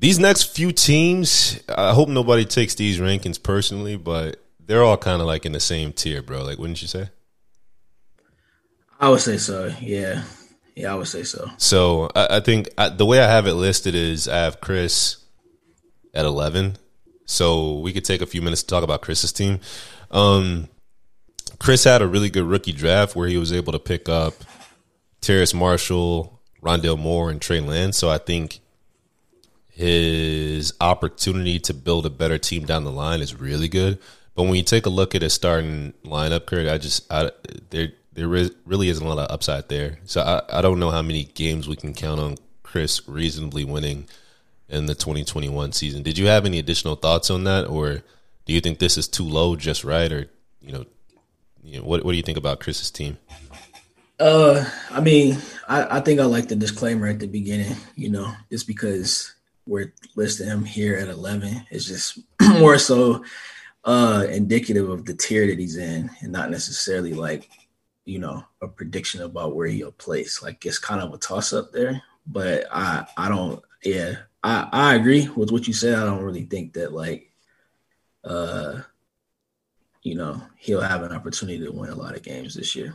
These 0.00 0.18
next 0.18 0.56
few 0.56 0.72
teams, 0.72 1.60
I 1.68 1.94
hope 1.94 2.08
nobody 2.08 2.44
takes 2.44 2.74
these 2.74 2.98
rankings 2.98 3.40
personally, 3.40 3.94
but 3.94 4.42
they're 4.68 4.84
all 4.84 4.96
kind 4.96 5.20
of 5.20 5.26
like 5.26 5.44
in 5.44 5.52
the 5.52 5.60
same 5.60 5.92
tier, 5.92 6.22
bro. 6.22 6.44
Like, 6.44 6.58
wouldn't 6.58 6.80
you 6.80 6.88
say? 6.88 7.08
I 9.00 9.08
would 9.08 9.20
say 9.20 9.38
so. 9.38 9.72
Yeah, 9.80 10.22
yeah, 10.76 10.92
I 10.92 10.94
would 10.94 11.08
say 11.08 11.24
so. 11.24 11.50
So 11.56 12.10
I, 12.14 12.36
I 12.36 12.40
think 12.40 12.68
I, 12.78 12.90
the 12.90 13.06
way 13.06 13.20
I 13.20 13.28
have 13.28 13.46
it 13.46 13.54
listed 13.54 13.96
is 13.96 14.28
I 14.28 14.36
have 14.38 14.60
Chris 14.60 15.16
at 16.14 16.24
eleven. 16.24 16.76
So 17.24 17.78
we 17.80 17.92
could 17.92 18.04
take 18.04 18.22
a 18.22 18.26
few 18.26 18.40
minutes 18.40 18.62
to 18.62 18.68
talk 18.68 18.84
about 18.84 19.02
Chris's 19.02 19.32
team. 19.32 19.60
Um, 20.10 20.68
Chris 21.58 21.84
had 21.84 22.00
a 22.00 22.06
really 22.06 22.30
good 22.30 22.44
rookie 22.44 22.72
draft 22.72 23.16
where 23.16 23.28
he 23.28 23.36
was 23.36 23.52
able 23.52 23.72
to 23.72 23.78
pick 23.78 24.08
up 24.08 24.34
Terrace 25.20 25.52
Marshall, 25.52 26.40
Rondale 26.62 26.98
Moore, 26.98 27.30
and 27.30 27.40
Trey 27.40 27.60
Lance. 27.60 27.98
So 27.98 28.08
I 28.08 28.18
think 28.18 28.60
his 29.70 30.72
opportunity 30.80 31.58
to 31.60 31.74
build 31.74 32.06
a 32.06 32.10
better 32.10 32.38
team 32.38 32.64
down 32.64 32.84
the 32.84 32.90
line 32.90 33.20
is 33.20 33.34
really 33.34 33.68
good. 33.68 33.98
But 34.38 34.44
when 34.44 34.54
you 34.54 34.62
take 34.62 34.86
a 34.86 34.88
look 34.88 35.16
at 35.16 35.22
his 35.22 35.32
starting 35.32 35.94
lineup, 36.04 36.46
Kurt, 36.46 36.68
I 36.68 36.78
just 36.78 37.12
I, 37.12 37.32
there 37.70 37.88
there 38.12 38.28
really 38.28 38.88
isn't 38.88 39.04
a 39.04 39.08
lot 39.08 39.18
of 39.18 39.28
upside 39.34 39.68
there. 39.68 39.98
So 40.04 40.20
I, 40.20 40.58
I 40.58 40.62
don't 40.62 40.78
know 40.78 40.92
how 40.92 41.02
many 41.02 41.24
games 41.24 41.66
we 41.66 41.74
can 41.74 41.92
count 41.92 42.20
on 42.20 42.36
Chris 42.62 43.08
reasonably 43.08 43.64
winning 43.64 44.06
in 44.68 44.86
the 44.86 44.94
2021 44.94 45.72
season. 45.72 46.04
Did 46.04 46.18
you 46.18 46.28
have 46.28 46.46
any 46.46 46.60
additional 46.60 46.94
thoughts 46.94 47.30
on 47.30 47.42
that, 47.44 47.66
or 47.66 48.04
do 48.44 48.52
you 48.52 48.60
think 48.60 48.78
this 48.78 48.96
is 48.96 49.08
too 49.08 49.24
low, 49.24 49.56
just 49.56 49.82
right, 49.82 50.12
or 50.12 50.30
you 50.60 50.70
know, 50.70 50.84
you 51.64 51.78
know 51.78 51.84
what 51.84 52.04
what 52.04 52.12
do 52.12 52.16
you 52.16 52.22
think 52.22 52.38
about 52.38 52.60
Chris's 52.60 52.92
team? 52.92 53.18
Uh, 54.20 54.64
I 54.92 55.00
mean, 55.00 55.38
I, 55.68 55.96
I 55.96 56.00
think 56.00 56.20
I 56.20 56.26
like 56.26 56.46
the 56.46 56.54
disclaimer 56.54 57.08
at 57.08 57.18
the 57.18 57.26
beginning. 57.26 57.74
You 57.96 58.10
know, 58.10 58.32
just 58.52 58.68
because 58.68 59.34
we're 59.66 59.92
listing 60.14 60.46
him 60.46 60.64
here 60.64 60.94
at 60.94 61.08
11 61.08 61.66
is 61.72 61.86
just 61.86 62.20
more 62.60 62.78
so 62.78 63.24
uh 63.88 64.26
indicative 64.28 64.90
of 64.90 65.06
the 65.06 65.14
tier 65.14 65.46
that 65.46 65.58
he's 65.58 65.78
in, 65.78 66.10
and 66.20 66.30
not 66.30 66.50
necessarily 66.50 67.14
like 67.14 67.48
you 68.04 68.18
know 68.18 68.44
a 68.60 68.68
prediction 68.68 69.22
about 69.22 69.56
where 69.56 69.66
he'll 69.66 69.92
place. 69.92 70.42
Like 70.42 70.66
it's 70.66 70.78
kind 70.78 71.00
of 71.00 71.14
a 71.14 71.18
toss 71.18 71.54
up 71.54 71.72
there, 71.72 72.02
but 72.26 72.66
I 72.70 73.06
I 73.16 73.30
don't 73.30 73.62
yeah 73.82 74.16
I 74.44 74.68
I 74.70 74.94
agree 74.94 75.28
with 75.28 75.50
what 75.50 75.66
you 75.66 75.72
said. 75.72 75.98
I 75.98 76.04
don't 76.04 76.22
really 76.22 76.44
think 76.44 76.74
that 76.74 76.92
like 76.92 77.32
uh 78.24 78.82
you 80.02 80.14
know 80.14 80.42
he'll 80.58 80.82
have 80.82 81.02
an 81.02 81.12
opportunity 81.12 81.64
to 81.64 81.72
win 81.72 81.88
a 81.88 81.94
lot 81.94 82.14
of 82.14 82.22
games 82.22 82.54
this 82.54 82.76
year. 82.76 82.94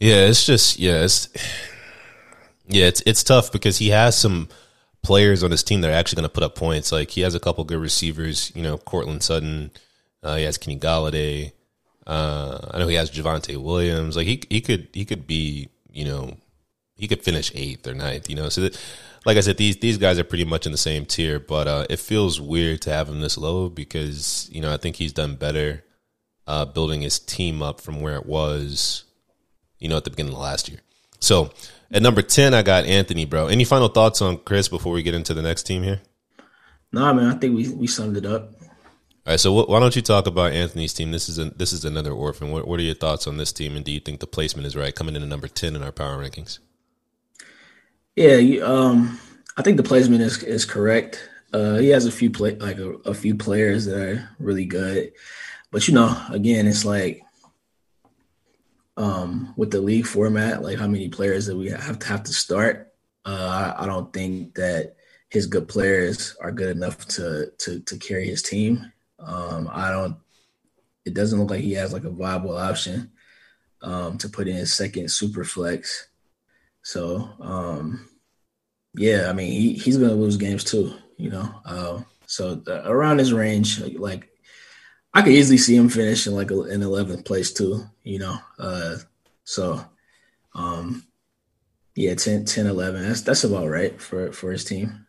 Yeah, 0.00 0.26
it's 0.26 0.46
just 0.46 0.78
yeah, 0.78 1.04
it's 1.04 1.28
yeah, 2.66 2.86
it's 2.86 3.02
it's 3.04 3.22
tough 3.22 3.52
because 3.52 3.76
he 3.76 3.90
has 3.90 4.16
some 4.16 4.48
players 5.06 5.44
on 5.44 5.52
his 5.52 5.62
team 5.62 5.80
that 5.80 5.90
are 5.90 5.94
actually 5.94 6.16
going 6.16 6.28
to 6.28 6.34
put 6.34 6.42
up 6.42 6.56
points. 6.56 6.90
Like 6.90 7.10
he 7.10 7.20
has 7.20 7.36
a 7.36 7.40
couple 7.40 7.62
good 7.62 7.78
receivers, 7.78 8.50
you 8.56 8.62
know, 8.62 8.76
Courtland 8.76 9.22
Sutton, 9.22 9.70
uh, 10.22 10.34
he 10.34 10.42
has 10.42 10.58
Kenny 10.58 10.76
Golladay. 10.76 11.52
Uh, 12.04 12.58
I 12.72 12.78
know 12.78 12.88
he 12.88 12.96
has 12.96 13.10
Javonte 13.10 13.56
Williams. 13.56 14.16
Like 14.16 14.26
he 14.26 14.42
he 14.50 14.60
could 14.60 14.88
he 14.92 15.04
could 15.04 15.26
be 15.26 15.68
you 15.92 16.04
know 16.04 16.36
he 16.96 17.06
could 17.06 17.22
finish 17.22 17.52
eighth 17.54 17.86
or 17.86 17.94
ninth. 17.94 18.28
You 18.28 18.34
know, 18.34 18.48
so 18.48 18.62
that, 18.62 18.80
like 19.24 19.36
I 19.36 19.40
said, 19.40 19.56
these 19.56 19.76
these 19.76 19.98
guys 19.98 20.18
are 20.18 20.24
pretty 20.24 20.44
much 20.44 20.66
in 20.66 20.72
the 20.72 20.78
same 20.78 21.06
tier. 21.06 21.38
But 21.38 21.68
uh, 21.68 21.86
it 21.88 22.00
feels 22.00 22.40
weird 22.40 22.82
to 22.82 22.90
have 22.92 23.08
him 23.08 23.20
this 23.20 23.38
low 23.38 23.68
because 23.68 24.48
you 24.52 24.60
know 24.60 24.72
I 24.72 24.76
think 24.76 24.96
he's 24.96 25.12
done 25.12 25.36
better 25.36 25.84
uh, 26.46 26.64
building 26.64 27.02
his 27.02 27.18
team 27.20 27.62
up 27.62 27.80
from 27.80 28.00
where 28.00 28.16
it 28.16 28.26
was, 28.26 29.04
you 29.78 29.88
know, 29.88 29.96
at 29.96 30.04
the 30.04 30.10
beginning 30.10 30.32
of 30.32 30.38
last 30.38 30.68
year. 30.68 30.80
So 31.20 31.50
at 31.90 32.02
number 32.02 32.22
ten, 32.22 32.54
I 32.54 32.62
got 32.62 32.84
Anthony, 32.84 33.24
bro. 33.24 33.46
Any 33.46 33.64
final 33.64 33.88
thoughts 33.88 34.20
on 34.22 34.38
Chris 34.38 34.68
before 34.68 34.92
we 34.92 35.02
get 35.02 35.14
into 35.14 35.34
the 35.34 35.42
next 35.42 35.64
team 35.64 35.82
here? 35.82 36.00
No, 36.92 37.00
nah, 37.00 37.12
man, 37.12 37.26
I 37.26 37.34
think 37.38 37.56
we 37.56 37.68
we 37.68 37.86
summed 37.86 38.16
it 38.16 38.26
up. 38.26 38.52
All 39.26 39.32
right, 39.32 39.40
so 39.40 39.64
why 39.64 39.80
don't 39.80 39.96
you 39.96 40.02
talk 40.02 40.28
about 40.28 40.52
Anthony's 40.52 40.94
team? 40.94 41.10
This 41.10 41.28
is 41.28 41.38
a, 41.38 41.46
this 41.46 41.72
is 41.72 41.84
another 41.84 42.12
orphan. 42.12 42.52
What, 42.52 42.68
what 42.68 42.78
are 42.78 42.84
your 42.84 42.94
thoughts 42.94 43.26
on 43.26 43.38
this 43.38 43.52
team, 43.52 43.74
and 43.74 43.84
do 43.84 43.90
you 43.90 43.98
think 43.98 44.20
the 44.20 44.26
placement 44.26 44.66
is 44.66 44.76
right, 44.76 44.94
coming 44.94 45.16
in 45.16 45.22
at 45.22 45.28
number 45.28 45.48
ten 45.48 45.74
in 45.74 45.82
our 45.82 45.90
power 45.90 46.16
rankings? 46.16 46.60
Yeah, 48.14 48.36
you, 48.36 48.64
um, 48.64 49.18
I 49.56 49.62
think 49.62 49.78
the 49.78 49.82
placement 49.82 50.22
is 50.22 50.42
is 50.44 50.64
correct. 50.64 51.28
Uh, 51.52 51.76
he 51.76 51.88
has 51.88 52.06
a 52.06 52.12
few 52.12 52.30
play 52.30 52.54
like 52.54 52.78
a, 52.78 52.92
a 53.04 53.14
few 53.14 53.34
players 53.34 53.86
that 53.86 53.96
are 53.96 54.28
really 54.38 54.64
good, 54.64 55.12
but 55.72 55.88
you 55.88 55.94
know, 55.94 56.16
again, 56.30 56.68
it's 56.68 56.84
like 56.84 57.20
um, 58.96 59.52
with 59.56 59.70
the 59.70 59.80
league 59.80 60.06
format, 60.06 60.62
like 60.62 60.78
how 60.78 60.86
many 60.86 61.08
players 61.08 61.46
that 61.46 61.56
we 61.56 61.68
have 61.68 61.98
to 61.98 62.06
have 62.06 62.22
to 62.24 62.32
start. 62.32 62.92
Uh, 63.24 63.74
I, 63.76 63.86
don't 63.86 64.12
think 64.12 64.54
that 64.54 64.96
his 65.28 65.46
good 65.46 65.68
players 65.68 66.36
are 66.40 66.52
good 66.52 66.76
enough 66.76 67.06
to 67.08 67.52
to 67.58 67.80
to 67.80 67.98
carry 67.98 68.28
his 68.28 68.42
team. 68.42 68.92
Um, 69.18 69.68
I 69.72 69.90
don't. 69.90 70.16
It 71.04 71.14
doesn't 71.14 71.38
look 71.38 71.50
like 71.50 71.60
he 71.60 71.72
has 71.74 71.92
like 71.92 72.04
a 72.04 72.10
viable 72.10 72.56
option 72.56 73.10
um, 73.82 74.18
to 74.18 74.28
put 74.28 74.48
in 74.48 74.56
his 74.56 74.72
second 74.72 75.10
super 75.10 75.44
flex. 75.44 76.08
So 76.82 77.28
um, 77.40 78.08
yeah, 78.94 79.28
I 79.28 79.32
mean 79.32 79.50
he, 79.50 79.72
he's 79.74 79.96
gonna 79.96 80.14
lose 80.14 80.36
games 80.36 80.64
too. 80.64 80.94
You 81.16 81.30
know, 81.30 81.54
uh, 81.64 82.02
so 82.26 82.54
the, 82.54 82.88
around 82.88 83.18
his 83.18 83.32
range, 83.32 83.80
like 83.80 84.30
I 85.16 85.22
could 85.22 85.32
easily 85.32 85.56
see 85.56 85.74
him 85.74 85.88
finish 85.88 86.26
in 86.26 86.34
like 86.34 86.50
a, 86.50 86.64
in 86.64 86.82
11th 86.82 87.24
place 87.24 87.50
too. 87.50 87.82
You 88.04 88.18
know, 88.18 88.38
uh, 88.58 88.96
so 89.44 89.82
um, 90.54 91.04
yeah, 91.94 92.14
10, 92.14 92.44
10, 92.44 92.66
11. 92.66 93.02
That's 93.02 93.22
that's 93.22 93.44
about 93.44 93.68
right 93.68 93.98
for 93.98 94.30
for 94.32 94.52
his 94.52 94.64
team. 94.64 95.06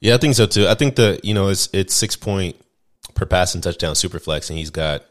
Yeah, 0.00 0.14
I 0.14 0.18
think 0.18 0.34
so 0.34 0.46
too. 0.46 0.66
I 0.66 0.74
think 0.74 0.96
that 0.96 1.26
you 1.26 1.34
know 1.34 1.48
it's 1.48 1.68
it's 1.74 1.92
six 1.92 2.16
point 2.16 2.56
per 3.14 3.26
passing 3.26 3.60
touchdown 3.60 3.94
super 3.94 4.18
flex, 4.18 4.48
and 4.48 4.58
he's 4.58 4.70
got, 4.70 5.04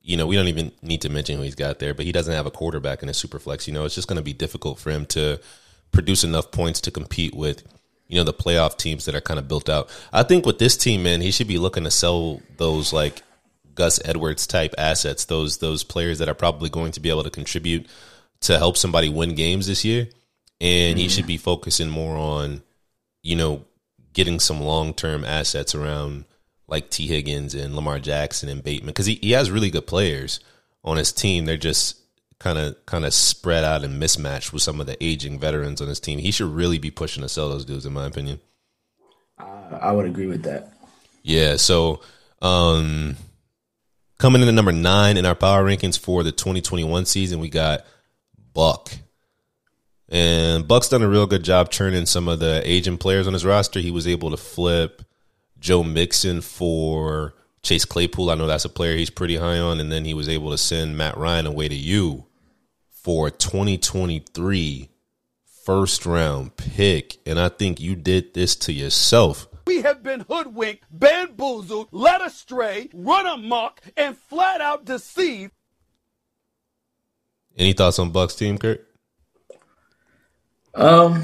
you 0.00 0.16
know, 0.16 0.26
we 0.26 0.36
don't 0.36 0.48
even 0.48 0.72
need 0.80 1.02
to 1.02 1.10
mention 1.10 1.36
who 1.36 1.42
he's 1.42 1.54
got 1.54 1.78
there, 1.78 1.92
but 1.92 2.06
he 2.06 2.12
doesn't 2.12 2.34
have 2.34 2.46
a 2.46 2.50
quarterback 2.50 3.02
in 3.02 3.08
his 3.08 3.18
super 3.18 3.38
flex. 3.38 3.68
You 3.68 3.74
know, 3.74 3.84
it's 3.84 3.94
just 3.94 4.08
going 4.08 4.16
to 4.16 4.22
be 4.22 4.32
difficult 4.32 4.78
for 4.78 4.90
him 4.90 5.04
to 5.06 5.40
produce 5.92 6.24
enough 6.24 6.52
points 6.52 6.80
to 6.82 6.90
compete 6.90 7.34
with, 7.34 7.64
you 8.06 8.16
know, 8.16 8.24
the 8.24 8.32
playoff 8.32 8.78
teams 8.78 9.04
that 9.04 9.14
are 9.14 9.20
kind 9.20 9.38
of 9.38 9.46
built 9.46 9.68
out. 9.68 9.90
I 10.10 10.22
think 10.22 10.46
with 10.46 10.58
this 10.58 10.74
team, 10.74 11.02
man, 11.02 11.20
he 11.20 11.30
should 11.30 11.48
be 11.48 11.58
looking 11.58 11.84
to 11.84 11.90
sell 11.90 12.40
those 12.56 12.94
like 12.94 13.22
Gus 13.78 14.00
Edwards 14.04 14.48
type 14.48 14.74
assets, 14.76 15.26
those 15.26 15.58
those 15.58 15.84
players 15.84 16.18
that 16.18 16.28
are 16.28 16.34
probably 16.34 16.68
going 16.68 16.90
to 16.92 17.00
be 17.00 17.10
able 17.10 17.22
to 17.22 17.30
contribute 17.30 17.86
to 18.40 18.58
help 18.58 18.76
somebody 18.76 19.08
win 19.08 19.36
games 19.36 19.68
this 19.68 19.84
year. 19.84 20.08
And 20.60 20.96
mm-hmm. 20.96 20.98
he 20.98 21.08
should 21.08 21.28
be 21.28 21.36
focusing 21.36 21.88
more 21.88 22.16
on, 22.16 22.62
you 23.22 23.36
know, 23.36 23.64
getting 24.12 24.40
some 24.40 24.60
long 24.60 24.94
term 24.94 25.24
assets 25.24 25.76
around 25.76 26.24
like 26.66 26.90
Tee 26.90 27.06
Higgins 27.06 27.54
and 27.54 27.76
Lamar 27.76 28.00
Jackson 28.00 28.48
and 28.48 28.64
Bateman 28.64 28.88
because 28.88 29.06
he, 29.06 29.14
he 29.22 29.30
has 29.30 29.48
really 29.48 29.70
good 29.70 29.86
players 29.86 30.40
on 30.82 30.96
his 30.96 31.12
team. 31.12 31.44
They're 31.44 31.56
just 31.56 31.96
kind 32.40 32.58
of 32.58 32.84
kind 32.84 33.04
of 33.04 33.14
spread 33.14 33.62
out 33.62 33.84
and 33.84 34.00
mismatched 34.00 34.52
with 34.52 34.62
some 34.62 34.80
of 34.80 34.88
the 34.88 35.02
aging 35.02 35.38
veterans 35.38 35.80
on 35.80 35.86
his 35.86 36.00
team. 36.00 36.18
He 36.18 36.32
should 36.32 36.52
really 36.52 36.78
be 36.78 36.90
pushing 36.90 37.22
to 37.22 37.28
sell 37.28 37.48
those 37.48 37.64
dudes, 37.64 37.86
in 37.86 37.92
my 37.92 38.06
opinion. 38.06 38.40
Uh, 39.38 39.78
I 39.80 39.92
would 39.92 40.06
agree 40.06 40.26
with 40.26 40.42
that. 40.42 40.72
Yeah. 41.22 41.56
So 41.56 42.00
um, 42.42 43.16
coming 44.18 44.42
in 44.42 44.48
at 44.48 44.54
number 44.54 44.72
nine 44.72 45.16
in 45.16 45.24
our 45.24 45.34
power 45.34 45.64
rankings 45.64 45.98
for 45.98 46.22
the 46.22 46.32
2021 46.32 47.06
season, 47.06 47.38
we 47.38 47.48
got 47.48 47.84
Buck. 48.52 48.90
And 50.08 50.66
Buck's 50.66 50.88
done 50.88 51.02
a 51.02 51.08
real 51.08 51.26
good 51.26 51.44
job 51.44 51.70
churning 51.70 52.06
some 52.06 52.28
of 52.28 52.38
the 52.38 52.62
aging 52.64 52.98
players 52.98 53.26
on 53.26 53.32
his 53.32 53.44
roster. 53.44 53.80
He 53.80 53.90
was 53.90 54.08
able 54.08 54.30
to 54.30 54.36
flip 54.36 55.02
Joe 55.60 55.84
Mixon 55.84 56.40
for 56.40 57.34
Chase 57.62 57.84
Claypool. 57.84 58.30
I 58.30 58.34
know 58.34 58.46
that's 58.46 58.64
a 58.64 58.70
player 58.70 58.96
he's 58.96 59.10
pretty 59.10 59.36
high 59.36 59.58
on. 59.58 59.80
And 59.80 59.92
then 59.92 60.04
he 60.04 60.14
was 60.14 60.28
able 60.28 60.50
to 60.50 60.58
send 60.58 60.96
Matt 60.96 61.18
Ryan 61.18 61.46
away 61.46 61.68
to 61.68 61.74
you 61.74 62.24
for 62.90 63.30
2023 63.30 64.88
first 65.64 66.06
round 66.06 66.56
pick. 66.56 67.18
And 67.26 67.38
I 67.38 67.50
think 67.50 67.78
you 67.78 67.94
did 67.94 68.32
this 68.32 68.56
to 68.56 68.72
yourself. 68.72 69.46
We 69.68 69.82
have 69.82 70.02
been 70.02 70.20
hoodwinked, 70.20 70.84
bamboozled, 70.90 71.88
led 71.92 72.22
astray, 72.22 72.88
run 72.94 73.26
amok, 73.26 73.82
and 73.98 74.16
flat 74.16 74.62
out 74.62 74.86
deceived. 74.86 75.52
Any 77.54 77.74
thoughts 77.74 77.98
on 77.98 78.10
Buck's 78.10 78.34
team, 78.34 78.56
Kurt? 78.56 78.88
Um, 80.74 81.22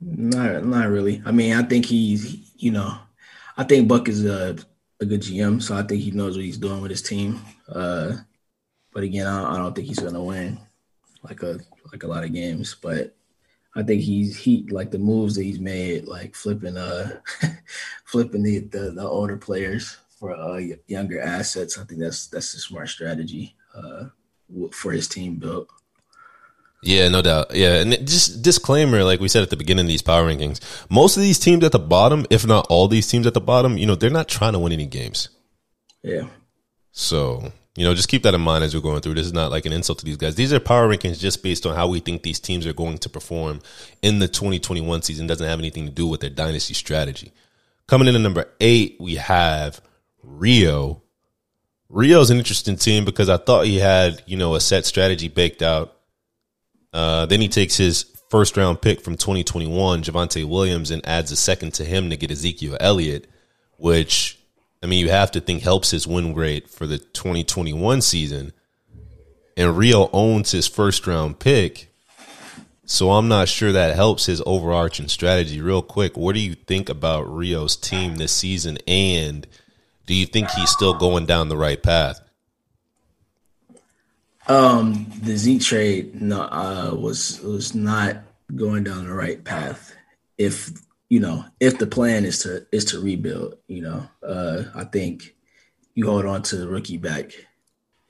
not, 0.00 0.64
not 0.64 0.88
really. 0.90 1.20
I 1.26 1.32
mean, 1.32 1.54
I 1.54 1.64
think 1.64 1.86
he's, 1.86 2.52
you 2.54 2.70
know, 2.70 2.98
I 3.56 3.64
think 3.64 3.88
Buck 3.88 4.08
is 4.08 4.24
a, 4.24 4.56
a 5.00 5.06
good 5.06 5.22
GM, 5.22 5.60
so 5.60 5.74
I 5.74 5.82
think 5.82 6.02
he 6.02 6.12
knows 6.12 6.36
what 6.36 6.44
he's 6.44 6.58
doing 6.58 6.80
with 6.80 6.92
his 6.92 7.02
team. 7.02 7.40
Uh, 7.68 8.12
but 8.92 9.02
again, 9.02 9.26
I, 9.26 9.54
I 9.54 9.58
don't 9.58 9.74
think 9.74 9.88
he's 9.88 9.98
going 9.98 10.14
to 10.14 10.22
win 10.22 10.60
like 11.24 11.42
a 11.42 11.58
like 11.90 12.04
a 12.04 12.06
lot 12.06 12.22
of 12.22 12.32
games. 12.32 12.76
But 12.80 13.16
I 13.76 13.82
think 13.82 14.02
he's 14.02 14.36
he 14.36 14.66
like 14.70 14.90
the 14.90 14.98
moves 14.98 15.34
that 15.34 15.42
he's 15.42 15.60
made, 15.60 16.06
like 16.06 16.34
flipping 16.34 16.76
uh 16.76 17.20
flipping 18.04 18.42
the, 18.42 18.60
the, 18.60 18.90
the 18.92 19.02
older 19.02 19.36
players 19.36 19.96
for 20.18 20.34
uh 20.34 20.60
younger 20.86 21.20
assets. 21.20 21.78
I 21.78 21.84
think 21.84 22.00
that's 22.00 22.28
that's 22.28 22.54
a 22.54 22.58
smart 22.58 22.88
strategy 22.88 23.56
uh 23.74 24.04
for 24.72 24.92
his 24.92 25.08
team 25.08 25.36
built. 25.36 25.68
Yeah, 26.82 27.08
no 27.08 27.22
doubt. 27.22 27.54
Yeah, 27.54 27.80
and 27.80 27.92
just 28.06 28.42
disclaimer, 28.42 29.02
like 29.04 29.18
we 29.18 29.28
said 29.28 29.42
at 29.42 29.48
the 29.50 29.56
beginning 29.56 29.86
of 29.86 29.88
these 29.88 30.02
power 30.02 30.28
rankings, 30.28 30.60
most 30.90 31.16
of 31.16 31.22
these 31.22 31.38
teams 31.38 31.64
at 31.64 31.72
the 31.72 31.78
bottom, 31.78 32.26
if 32.28 32.46
not 32.46 32.66
all 32.68 32.88
these 32.88 33.08
teams 33.08 33.26
at 33.26 33.32
the 33.32 33.40
bottom, 33.40 33.78
you 33.78 33.86
know, 33.86 33.94
they're 33.94 34.10
not 34.10 34.28
trying 34.28 34.52
to 34.52 34.58
win 34.58 34.72
any 34.72 34.86
games. 34.86 35.30
Yeah. 36.02 36.28
So 36.92 37.52
you 37.76 37.84
know, 37.84 37.94
just 37.94 38.08
keep 38.08 38.22
that 38.22 38.34
in 38.34 38.40
mind 38.40 38.64
as 38.64 38.74
we're 38.74 38.80
going 38.80 39.00
through. 39.00 39.14
This 39.14 39.26
is 39.26 39.32
not 39.32 39.50
like 39.50 39.66
an 39.66 39.72
insult 39.72 39.98
to 39.98 40.04
these 40.04 40.16
guys. 40.16 40.34
These 40.34 40.52
are 40.52 40.60
power 40.60 40.88
rankings 40.88 41.18
just 41.18 41.42
based 41.42 41.66
on 41.66 41.74
how 41.74 41.88
we 41.88 42.00
think 42.00 42.22
these 42.22 42.40
teams 42.40 42.66
are 42.66 42.72
going 42.72 42.98
to 42.98 43.08
perform 43.08 43.60
in 44.02 44.18
the 44.18 44.28
2021 44.28 45.02
season. 45.02 45.26
Doesn't 45.26 45.46
have 45.46 45.58
anything 45.58 45.86
to 45.86 45.92
do 45.92 46.06
with 46.06 46.20
their 46.20 46.30
dynasty 46.30 46.74
strategy. 46.74 47.32
Coming 47.86 48.08
in 48.08 48.14
at 48.14 48.20
number 48.20 48.46
eight, 48.60 48.96
we 49.00 49.16
have 49.16 49.80
Rio. 50.22 51.02
Rio's 51.88 52.30
an 52.30 52.38
interesting 52.38 52.76
team 52.76 53.04
because 53.04 53.28
I 53.28 53.36
thought 53.36 53.66
he 53.66 53.78
had, 53.78 54.22
you 54.26 54.36
know, 54.36 54.54
a 54.54 54.60
set 54.60 54.86
strategy 54.86 55.28
baked 55.28 55.62
out 55.62 55.94
uh, 56.94 57.26
then 57.26 57.40
he 57.40 57.48
takes 57.48 57.76
his 57.76 58.04
first 58.30 58.56
round 58.56 58.80
pick 58.80 59.00
from 59.00 59.16
2021, 59.16 60.02
Javonte 60.04 60.44
Williams, 60.44 60.92
and 60.92 61.06
adds 61.06 61.32
a 61.32 61.36
second 61.36 61.74
to 61.74 61.84
him 61.84 62.08
to 62.08 62.16
get 62.16 62.30
Ezekiel 62.30 62.76
Elliott, 62.78 63.28
which 63.76 64.38
I 64.84 64.86
mean, 64.86 65.00
you 65.00 65.08
have 65.08 65.30
to 65.30 65.40
think 65.40 65.62
helps 65.62 65.90
his 65.92 66.06
win 66.06 66.34
rate 66.34 66.68
for 66.68 66.86
the 66.86 66.98
2021 66.98 68.02
season. 68.02 68.52
And 69.56 69.78
Rio 69.78 70.10
owns 70.12 70.50
his 70.50 70.68
first 70.68 71.06
round 71.06 71.38
pick. 71.38 71.90
So 72.84 73.12
I'm 73.12 73.26
not 73.26 73.48
sure 73.48 73.72
that 73.72 73.96
helps 73.96 74.26
his 74.26 74.42
overarching 74.44 75.08
strategy. 75.08 75.62
Real 75.62 75.80
quick, 75.80 76.18
what 76.18 76.34
do 76.34 76.40
you 76.42 76.54
think 76.54 76.90
about 76.90 77.22
Rio's 77.22 77.76
team 77.76 78.16
this 78.16 78.32
season? 78.32 78.76
And 78.86 79.46
do 80.04 80.12
you 80.12 80.26
think 80.26 80.50
he's 80.50 80.68
still 80.68 80.92
going 80.92 81.24
down 81.24 81.48
the 81.48 81.56
right 81.56 81.82
path? 81.82 82.20
Um, 84.46 85.10
the 85.22 85.38
Zeke 85.38 85.62
trade 85.62 86.20
no, 86.20 86.42
uh, 86.42 86.94
was 86.94 87.40
was 87.40 87.74
not 87.74 88.18
going 88.54 88.84
down 88.84 89.06
the 89.06 89.14
right 89.14 89.42
path. 89.42 89.94
If 90.36 90.83
you 91.14 91.20
know, 91.20 91.44
if 91.60 91.78
the 91.78 91.86
plan 91.86 92.24
is 92.24 92.40
to 92.40 92.66
is 92.72 92.84
to 92.86 92.98
rebuild, 93.00 93.54
you 93.68 93.82
know, 93.82 94.08
uh, 94.26 94.64
I 94.74 94.82
think 94.82 95.36
you 95.94 96.08
hold 96.08 96.26
on 96.26 96.42
to 96.42 96.56
the 96.56 96.66
rookie 96.66 96.96
back 96.96 97.30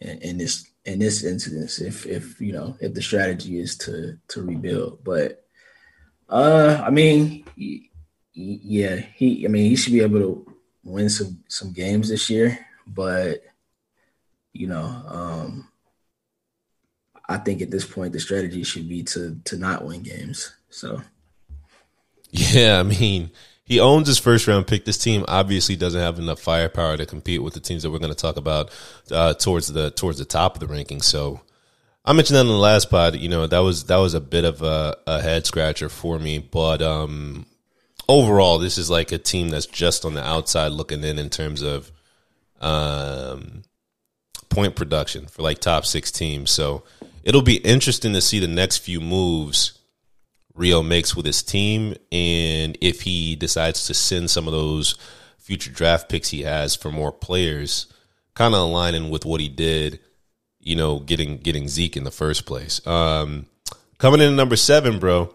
in, 0.01 0.17
in 0.23 0.39
this 0.39 0.71
in 0.87 1.01
this 1.01 1.23
instance. 1.23 1.83
If 1.83 2.07
if 2.07 2.41
you 2.41 2.55
know 2.55 2.79
if 2.81 2.95
the 2.95 3.03
strategy 3.03 3.59
is 3.59 3.77
to 3.85 4.17
to 4.29 4.43
rebuild, 4.43 5.05
but 5.05 5.45
uh, 6.31 6.83
I 6.83 6.89
mean, 6.89 7.45
yeah, 8.33 8.97
he 8.97 9.45
I 9.45 9.49
mean 9.49 9.69
he 9.69 9.77
should 9.77 9.93
be 9.93 10.01
able 10.01 10.21
to 10.21 10.57
win 10.83 11.11
some 11.11 11.45
some 11.47 11.75
games 11.75 12.09
this 12.09 12.31
year, 12.31 12.59
but 12.87 13.43
you 14.55 14.67
know, 14.67 14.87
um, 15.09 15.69
I 17.29 17.37
think 17.37 17.61
at 17.61 17.71
this 17.71 17.85
point 17.85 18.15
the 18.15 18.21
strategy 18.21 18.65
should 18.65 18.89
be 18.89 19.03
to 19.13 19.39
to 19.45 19.59
not 19.59 19.85
win 19.85 20.03
games. 20.03 20.57
So, 20.71 21.03
yeah, 22.35 22.81
I 22.81 22.83
mean, 22.83 23.31
he 23.65 23.79
owns 23.79 24.09
his 24.09 24.19
first 24.19 24.49
round 24.49 24.67
pick. 24.67 24.85
This 24.85 24.99
team 24.99 25.25
obviously 25.29 25.77
doesn't 25.77 26.01
have 26.01 26.19
enough 26.19 26.41
firepower 26.41 26.97
to 26.97 27.07
compete 27.07 27.41
with 27.41 27.55
the 27.55 27.61
teams 27.61 27.85
that 27.85 27.93
we're 27.93 28.01
going 28.01 28.13
to 28.13 28.17
talk 28.17 28.37
about 28.37 28.71
uh, 29.13 29.35
towards 29.35 29.69
the 29.69 29.93
towards 29.93 30.19
the 30.19 30.25
top 30.25 30.57
of 30.57 30.61
the 30.61 30.75
rankings. 30.75 31.05
So, 31.05 31.43
I 32.05 32.13
mentioned 32.13 32.37
that 32.37 32.41
in 32.41 32.49
the 32.49 32.55
last 32.55 32.91
pod. 32.91 33.15
You 33.15 33.29
know, 33.29 33.47
that 33.47 33.61
was 33.61 33.85
that 33.85 33.99
was 33.99 34.15
a 34.15 34.21
bit 34.21 34.45
of 34.45 34.63
a, 34.63 34.97
a 35.07 35.23
head 35.23 35.47
scratcher 35.47 35.89
for 35.89 36.19
me, 36.19 36.39
but 36.39 36.83
um, 36.83 37.47
overall, 38.09 38.59
this 38.59 38.79
is 38.79 38.91
like 38.91 39.13
a 39.13 39.19
team 39.19 39.51
that's 39.51 39.67
just 39.67 40.05
on 40.05 40.15
the 40.15 40.25
outside 40.25 40.73
looking 40.73 41.05
in 41.05 41.21
in 41.21 41.31
terms 41.31 41.63
of 41.63 41.93
um, 42.61 43.63
point 44.49 44.75
production 44.75 45.27
for 45.27 45.43
like 45.43 45.61
top 45.61 45.87
six 45.87 46.11
teams. 46.11 46.51
So 46.51 46.83
it'll 47.23 47.43
be 47.43 47.59
interesting 47.59 48.13
to 48.15 48.21
see 48.21 48.41
the 48.41 48.49
next 48.49 48.79
few 48.79 49.01
moves 49.01 49.79
Rio 50.55 50.83
makes 50.83 51.17
with 51.17 51.27
his 51.27 51.43
team 51.43 51.95
and 52.13 52.79
if 52.81 53.03
he 53.03 53.35
decides 53.37 53.87
to 53.87 53.95
send 53.95 54.31
some 54.31 54.47
of 54.47 54.53
those 54.53 54.97
future 55.39 55.71
draft 55.71 56.09
picks 56.09 56.31
he 56.31 56.43
has 56.43 56.75
for 56.77 56.91
more 56.91 57.13
players, 57.13 57.87
kind 58.35 58.55
of 58.55 58.61
aligning 58.61 59.11
with 59.11 59.25
what 59.25 59.41
he 59.41 59.49
did, 59.49 60.01
you 60.61 60.77
know, 60.77 61.01
getting 61.01 61.39
getting 61.39 61.69
Zeke 61.69 61.97
in 61.97 62.05
the 62.05 62.11
first 62.11 62.47
place. 62.47 62.85
Um, 62.87 63.47
coming 63.99 64.21
in 64.21 64.31
at 64.33 64.37
number 64.37 64.57
seven, 64.57 64.99
bro, 64.99 65.35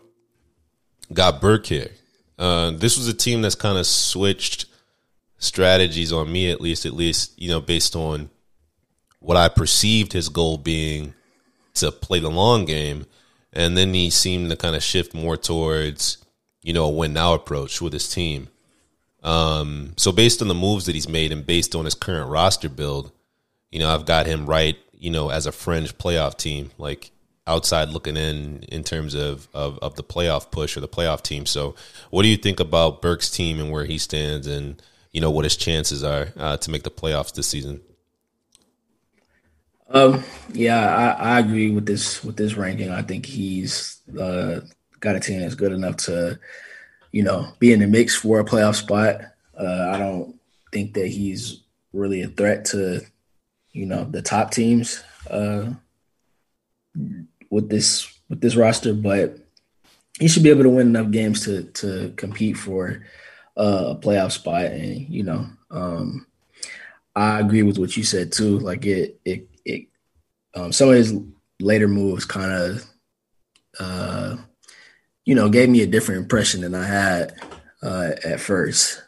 got 1.14 1.42
Burke 1.42 1.68
here. 1.68 1.92
Uh, 2.38 2.72
this 2.72 2.98
was 2.98 3.08
a 3.08 3.14
team 3.14 3.42
that's 3.42 3.56
kind 3.56 3.78
of 3.78 3.86
switched 3.86 4.66
strategies 5.38 6.14
on 6.14 6.32
me, 6.32 6.50
at 6.50 6.62
least, 6.62 6.86
at 6.86 6.94
least, 6.94 7.40
you 7.40 7.50
know, 7.50 7.60
based 7.60 7.96
on 7.96 8.30
what 9.20 9.38
I 9.38 9.50
perceived 9.50 10.14
his 10.14 10.30
goal 10.30 10.58
being 10.58 11.14
to 11.76 11.92
play 11.92 12.20
the 12.20 12.30
long 12.30 12.66
game. 12.66 13.06
And 13.60 13.78
then 13.78 13.94
he 13.94 14.10
seemed 14.10 14.50
to 14.52 14.56
kind 14.56 14.74
of 14.74 14.82
shift 14.82 15.14
more 15.14 15.36
towards, 15.36 16.18
you 16.62 16.72
know, 16.72 16.86
a 16.86 16.90
win 16.90 17.12
now 17.12 17.34
approach 17.34 17.82
with 17.82 17.92
his 17.92 18.08
team. 18.10 18.48
Um, 19.22 19.96
so 19.98 20.14
based 20.14 20.42
on 20.42 20.48
the 20.48 20.54
moves 20.54 20.86
that 20.86 20.96
he's 20.96 21.10
made 21.10 21.34
and 21.34 21.46
based 21.46 21.76
on 21.76 21.84
his 21.84 21.94
current 21.94 22.30
roster 22.30 22.70
build, 22.70 23.12
you 23.70 23.80
know, 23.80 23.94
I've 23.94 24.06
got 24.06 24.28
him 24.28 24.46
right, 24.46 24.78
you 24.94 25.12
know, 25.12 25.30
as 25.30 25.46
a 25.46 25.52
fringe 25.52 25.98
playoff 25.98 26.38
team. 26.38 26.72
Like 26.78 27.12
outside 27.48 27.90
looking 27.90 28.16
in 28.16 28.64
in 28.70 28.86
terms 28.86 29.14
of, 29.14 29.50
of, 29.54 29.78
of 29.80 29.96
the 29.96 30.04
playoff 30.04 30.52
push 30.52 30.78
or 30.78 30.80
the 30.80 30.88
playoff 30.88 31.22
team. 31.22 31.46
So, 31.46 31.76
what 32.12 32.24
do 32.24 32.30
you 32.30 32.38
think 32.38 32.62
about 32.62 33.02
Burke's 33.02 33.30
team 33.30 33.60
and 33.60 33.72
where 33.72 33.84
he 33.84 33.98
stands, 33.98 34.48
and 34.48 34.82
you 35.12 35.20
know 35.20 35.32
what 35.32 35.44
his 35.44 35.58
chances 35.58 36.02
are 36.02 36.30
uh, 36.38 36.56
to 36.56 36.72
make 36.72 36.84
the 36.84 36.92
playoffs 36.92 37.34
this 37.34 37.48
season? 37.48 37.82
Um, 39.90 40.24
yeah, 40.54 41.16
I, 41.20 41.36
I 41.36 41.40
agree 41.40 41.72
with 41.72 41.86
this 41.86 42.24
with 42.24 42.38
this 42.38 42.56
ranking. 42.56 42.90
I 42.92 43.02
think 43.02 43.26
he's 43.26 44.02
uh, 44.20 44.62
got 45.00 45.16
a 45.16 45.20
team 45.20 45.40
that's 45.40 45.56
good 45.56 45.72
enough 45.72 45.98
to, 45.98 46.40
you 47.12 47.24
know, 47.24 47.52
be 47.60 47.74
in 47.74 47.80
the 47.80 47.88
mix 47.88 48.16
for 48.16 48.40
a 48.40 48.46
playoff 48.46 48.76
spot. 48.76 49.22
Uh, 49.60 49.90
I 49.92 49.98
don't 49.98 50.40
think 50.72 50.94
that 50.94 51.08
he's 51.08 51.62
really 51.92 52.22
a 52.22 52.28
threat 52.28 52.66
to, 52.66 53.02
you 53.72 53.86
know, 53.86 54.04
the 54.06 54.22
top 54.22 54.52
teams. 54.52 55.04
Uh, 55.30 55.72
with 57.50 57.70
this 57.70 58.20
with 58.30 58.42
this 58.42 58.56
roster, 58.56 58.94
but 58.94 59.38
he 60.20 60.28
should 60.28 60.44
be 60.44 60.50
able 60.50 60.64
to 60.64 60.70
win 60.70 60.88
enough 60.88 61.12
games 61.12 61.46
to 61.46 61.64
to 61.64 62.14
compete 62.16 62.58
for 62.58 63.04
uh, 63.58 63.86
a 63.90 63.96
playoff 63.96 64.32
spot. 64.32 64.66
And 64.66 65.10
you 65.10 65.24
know, 65.24 65.48
um, 65.72 66.28
I 67.16 67.40
agree 67.40 67.64
with 67.64 67.78
what 67.78 67.96
you 67.98 68.04
said 68.04 68.32
too. 68.32 68.60
Like 68.60 68.86
it 68.86 69.20
it 69.26 69.49
um, 70.56 70.72
some 70.72 70.90
of 70.90 70.96
his 70.96 71.14
later 71.60 71.88
moves 71.88 72.26
kind 72.26 72.52
of 72.52 72.86
uh, 73.80 74.38
you 75.26 75.36
know 75.36 75.50
gave 75.50 75.70
me 75.70 75.82
a 75.82 75.88
different 75.88 76.22
impression 76.22 76.62
than 76.62 76.76
I 76.76 76.86
had 76.86 77.36
uh, 77.82 78.12
at 78.24 78.40
first. 78.40 79.02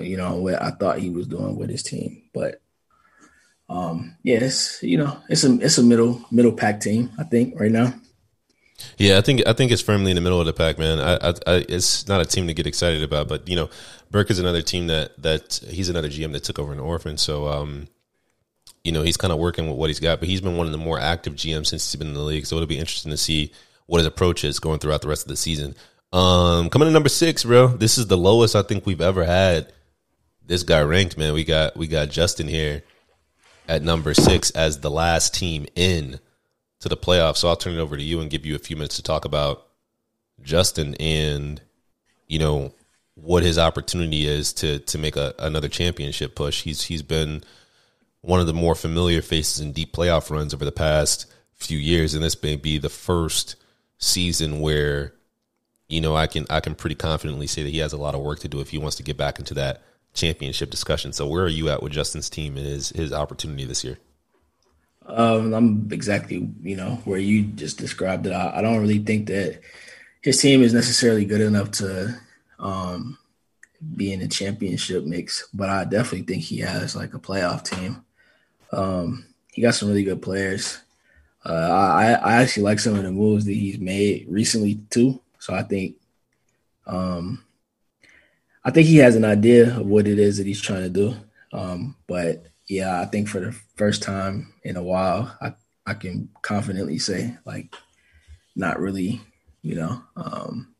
You 0.00 0.16
know 0.16 0.36
what 0.36 0.62
I 0.62 0.70
thought 0.70 0.98
he 0.98 1.10
was 1.10 1.26
doing 1.26 1.56
with 1.56 1.68
his 1.68 1.82
team, 1.82 2.22
but 2.32 2.60
um, 3.68 4.16
yeah, 4.22 4.48
you 4.80 4.98
know 4.98 5.18
it's 5.28 5.44
a 5.44 5.58
it's 5.60 5.78
a 5.78 5.82
middle 5.82 6.24
middle 6.30 6.52
pack 6.52 6.80
team 6.80 7.10
I 7.18 7.24
think 7.24 7.58
right 7.58 7.72
now. 7.72 7.94
Yeah, 8.98 9.18
I 9.18 9.20
think 9.20 9.46
I 9.46 9.52
think 9.52 9.72
it's 9.72 9.82
firmly 9.82 10.10
in 10.10 10.14
the 10.16 10.20
middle 10.20 10.40
of 10.40 10.46
the 10.46 10.52
pack, 10.52 10.78
man. 10.78 10.98
I, 10.98 11.14
I, 11.14 11.34
I, 11.46 11.64
it's 11.68 12.08
not 12.08 12.20
a 12.20 12.24
team 12.24 12.46
to 12.46 12.54
get 12.54 12.66
excited 12.66 13.02
about, 13.02 13.28
but 13.28 13.48
you 13.48 13.56
know, 13.56 13.70
Burke 14.10 14.30
is 14.30 14.38
another 14.38 14.62
team 14.62 14.88
that 14.88 15.20
that 15.22 15.60
he's 15.68 15.88
another 15.88 16.08
GM 16.08 16.32
that 16.32 16.44
took 16.44 16.58
over 16.58 16.72
an 16.72 16.80
orphan, 16.80 17.16
so 17.16 17.48
um, 17.48 17.88
you 18.84 18.92
know, 18.92 19.02
he's 19.02 19.16
kind 19.16 19.32
of 19.32 19.38
working 19.38 19.66
with 19.66 19.76
what 19.76 19.90
he's 19.90 20.00
got, 20.00 20.20
but 20.20 20.28
he's 20.28 20.42
been 20.42 20.56
one 20.56 20.66
of 20.66 20.72
the 20.72 20.78
more 20.78 21.00
active 21.00 21.34
GMs 21.34 21.68
since 21.68 21.90
he's 21.90 21.98
been 21.98 22.08
in 22.08 22.14
the 22.14 22.20
league, 22.20 22.46
so 22.46 22.56
it'll 22.56 22.68
be 22.68 22.78
interesting 22.78 23.10
to 23.10 23.16
see 23.16 23.50
what 23.86 23.98
his 23.98 24.06
approach 24.06 24.44
is 24.44 24.60
going 24.60 24.78
throughout 24.78 25.02
the 25.02 25.08
rest 25.08 25.22
of 25.22 25.28
the 25.28 25.36
season. 25.36 25.74
Um, 26.12 26.70
coming 26.70 26.86
to 26.86 26.92
number 26.92 27.08
six, 27.08 27.44
bro. 27.44 27.68
This 27.68 27.98
is 27.98 28.06
the 28.06 28.16
lowest 28.16 28.54
I 28.54 28.62
think 28.62 28.86
we've 28.86 29.00
ever 29.00 29.24
had 29.24 29.72
this 30.46 30.62
guy 30.62 30.82
ranked, 30.82 31.18
man. 31.18 31.34
We 31.34 31.44
got 31.44 31.76
we 31.76 31.86
got 31.86 32.10
Justin 32.10 32.46
here 32.46 32.82
at 33.66 33.82
number 33.82 34.14
six 34.14 34.50
as 34.50 34.80
the 34.80 34.90
last 34.90 35.34
team 35.34 35.66
in 35.74 36.20
to 36.80 36.88
the 36.88 36.96
playoffs. 36.96 37.38
So 37.38 37.48
I'll 37.48 37.56
turn 37.56 37.74
it 37.74 37.80
over 37.80 37.96
to 37.96 38.02
you 38.02 38.20
and 38.20 38.30
give 38.30 38.46
you 38.46 38.54
a 38.54 38.60
few 38.60 38.76
minutes 38.76 38.96
to 38.96 39.02
talk 39.02 39.24
about 39.24 39.66
Justin 40.42 40.94
and 40.96 41.60
you 42.28 42.38
know 42.38 42.72
what 43.14 43.42
his 43.42 43.58
opportunity 43.58 44.26
is 44.26 44.52
to 44.54 44.78
to 44.80 44.98
make 44.98 45.16
a, 45.16 45.34
another 45.38 45.68
championship 45.68 46.34
push. 46.34 46.62
He's 46.62 46.82
he's 46.82 47.02
been 47.02 47.42
one 48.24 48.40
of 48.40 48.46
the 48.46 48.54
more 48.54 48.74
familiar 48.74 49.20
faces 49.20 49.60
in 49.60 49.72
deep 49.72 49.92
playoff 49.92 50.30
runs 50.30 50.54
over 50.54 50.64
the 50.64 50.72
past 50.72 51.26
few 51.52 51.78
years, 51.78 52.14
and 52.14 52.24
this 52.24 52.42
may 52.42 52.56
be 52.56 52.78
the 52.78 52.88
first 52.88 53.56
season 53.98 54.60
where 54.60 55.14
you 55.88 56.00
know 56.00 56.16
I 56.16 56.26
can 56.26 56.46
I 56.48 56.60
can 56.60 56.74
pretty 56.74 56.96
confidently 56.96 57.46
say 57.46 57.62
that 57.62 57.70
he 57.70 57.78
has 57.78 57.92
a 57.92 57.98
lot 57.98 58.14
of 58.14 58.22
work 58.22 58.40
to 58.40 58.48
do 58.48 58.60
if 58.60 58.70
he 58.70 58.78
wants 58.78 58.96
to 58.96 59.02
get 59.02 59.16
back 59.16 59.38
into 59.38 59.54
that 59.54 59.82
championship 60.14 60.70
discussion. 60.70 61.12
So 61.12 61.26
where 61.26 61.44
are 61.44 61.48
you 61.48 61.68
at 61.68 61.82
with 61.82 61.92
Justin's 61.92 62.30
team 62.30 62.56
and 62.56 62.66
his 62.66 62.90
his 62.90 63.12
opportunity 63.12 63.64
this 63.66 63.84
year? 63.84 63.98
Um, 65.06 65.52
I'm 65.52 65.88
exactly 65.92 66.50
you 66.62 66.76
know 66.76 67.02
where 67.04 67.18
you 67.18 67.42
just 67.42 67.76
described 67.76 68.26
it. 68.26 68.32
I, 68.32 68.58
I, 68.58 68.62
don't 68.62 68.80
really 68.80 69.00
think 69.00 69.26
that 69.26 69.60
his 70.22 70.40
team 70.40 70.62
is 70.62 70.72
necessarily 70.72 71.26
good 71.26 71.42
enough 71.42 71.72
to 71.72 72.18
um, 72.58 73.18
be 73.94 74.14
in 74.14 74.22
a 74.22 74.28
championship 74.28 75.04
mix, 75.04 75.46
but 75.52 75.68
I 75.68 75.84
definitely 75.84 76.22
think 76.22 76.42
he 76.42 76.60
has 76.60 76.96
like 76.96 77.12
a 77.12 77.18
playoff 77.18 77.64
team. 77.64 78.03
Um, 78.74 79.26
he 79.52 79.62
got 79.62 79.74
some 79.74 79.88
really 79.88 80.04
good 80.04 80.22
players. 80.22 80.78
Uh, 81.44 81.52
I 81.52 82.12
I 82.12 82.32
actually 82.42 82.64
like 82.64 82.80
some 82.80 82.94
of 82.96 83.02
the 83.02 83.12
moves 83.12 83.44
that 83.44 83.52
he's 83.52 83.78
made 83.78 84.26
recently 84.28 84.76
too. 84.90 85.20
So 85.38 85.54
I 85.54 85.62
think 85.62 85.96
um, 86.86 87.44
I 88.64 88.70
think 88.70 88.86
he 88.86 88.96
has 88.98 89.14
an 89.14 89.24
idea 89.24 89.76
of 89.76 89.86
what 89.86 90.08
it 90.08 90.18
is 90.18 90.38
that 90.38 90.46
he's 90.46 90.60
trying 90.60 90.82
to 90.82 90.88
do. 90.88 91.14
Um, 91.52 91.96
but 92.06 92.46
yeah, 92.66 93.00
I 93.00 93.04
think 93.04 93.28
for 93.28 93.40
the 93.40 93.52
first 93.76 94.02
time 94.02 94.54
in 94.62 94.76
a 94.76 94.82
while, 94.82 95.36
I, 95.40 95.54
I 95.86 95.94
can 95.94 96.30
confidently 96.40 96.98
say 96.98 97.36
like 97.44 97.74
not 98.56 98.80
really, 98.80 99.20
you 99.62 99.74
know, 99.74 100.02
um, 100.16 100.74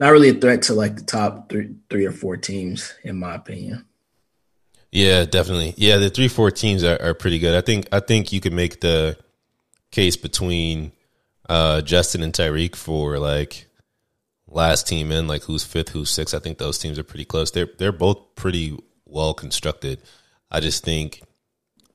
not 0.00 0.10
really 0.10 0.30
a 0.30 0.34
threat 0.34 0.62
to 0.62 0.74
like 0.74 0.96
the 0.96 1.02
top 1.02 1.48
three, 1.48 1.74
three 1.88 2.04
or 2.04 2.12
four 2.12 2.36
teams, 2.36 2.94
in 3.04 3.16
my 3.16 3.36
opinion. 3.36 3.84
Yeah, 4.92 5.24
definitely. 5.24 5.74
Yeah, 5.76 5.98
the 5.98 6.10
three, 6.10 6.28
four 6.28 6.50
teams 6.50 6.82
are, 6.82 7.00
are 7.00 7.14
pretty 7.14 7.38
good. 7.38 7.54
I 7.54 7.60
think 7.60 7.88
I 7.92 8.00
think 8.00 8.32
you 8.32 8.40
could 8.40 8.52
make 8.52 8.80
the 8.80 9.16
case 9.90 10.16
between 10.16 10.92
uh, 11.48 11.80
Justin 11.82 12.22
and 12.22 12.32
Tyreek 12.32 12.74
for 12.74 13.18
like 13.18 13.66
last 14.48 14.88
team 14.88 15.12
in, 15.12 15.28
like 15.28 15.44
who's 15.44 15.64
fifth, 15.64 15.90
who's 15.90 16.10
sixth. 16.10 16.34
I 16.34 16.40
think 16.40 16.58
those 16.58 16.78
teams 16.78 16.98
are 16.98 17.04
pretty 17.04 17.24
close. 17.24 17.50
They're 17.52 17.68
they're 17.78 17.92
both 17.92 18.34
pretty 18.34 18.76
well 19.06 19.34
constructed. 19.34 20.00
I 20.50 20.60
just 20.60 20.84
think 20.84 21.22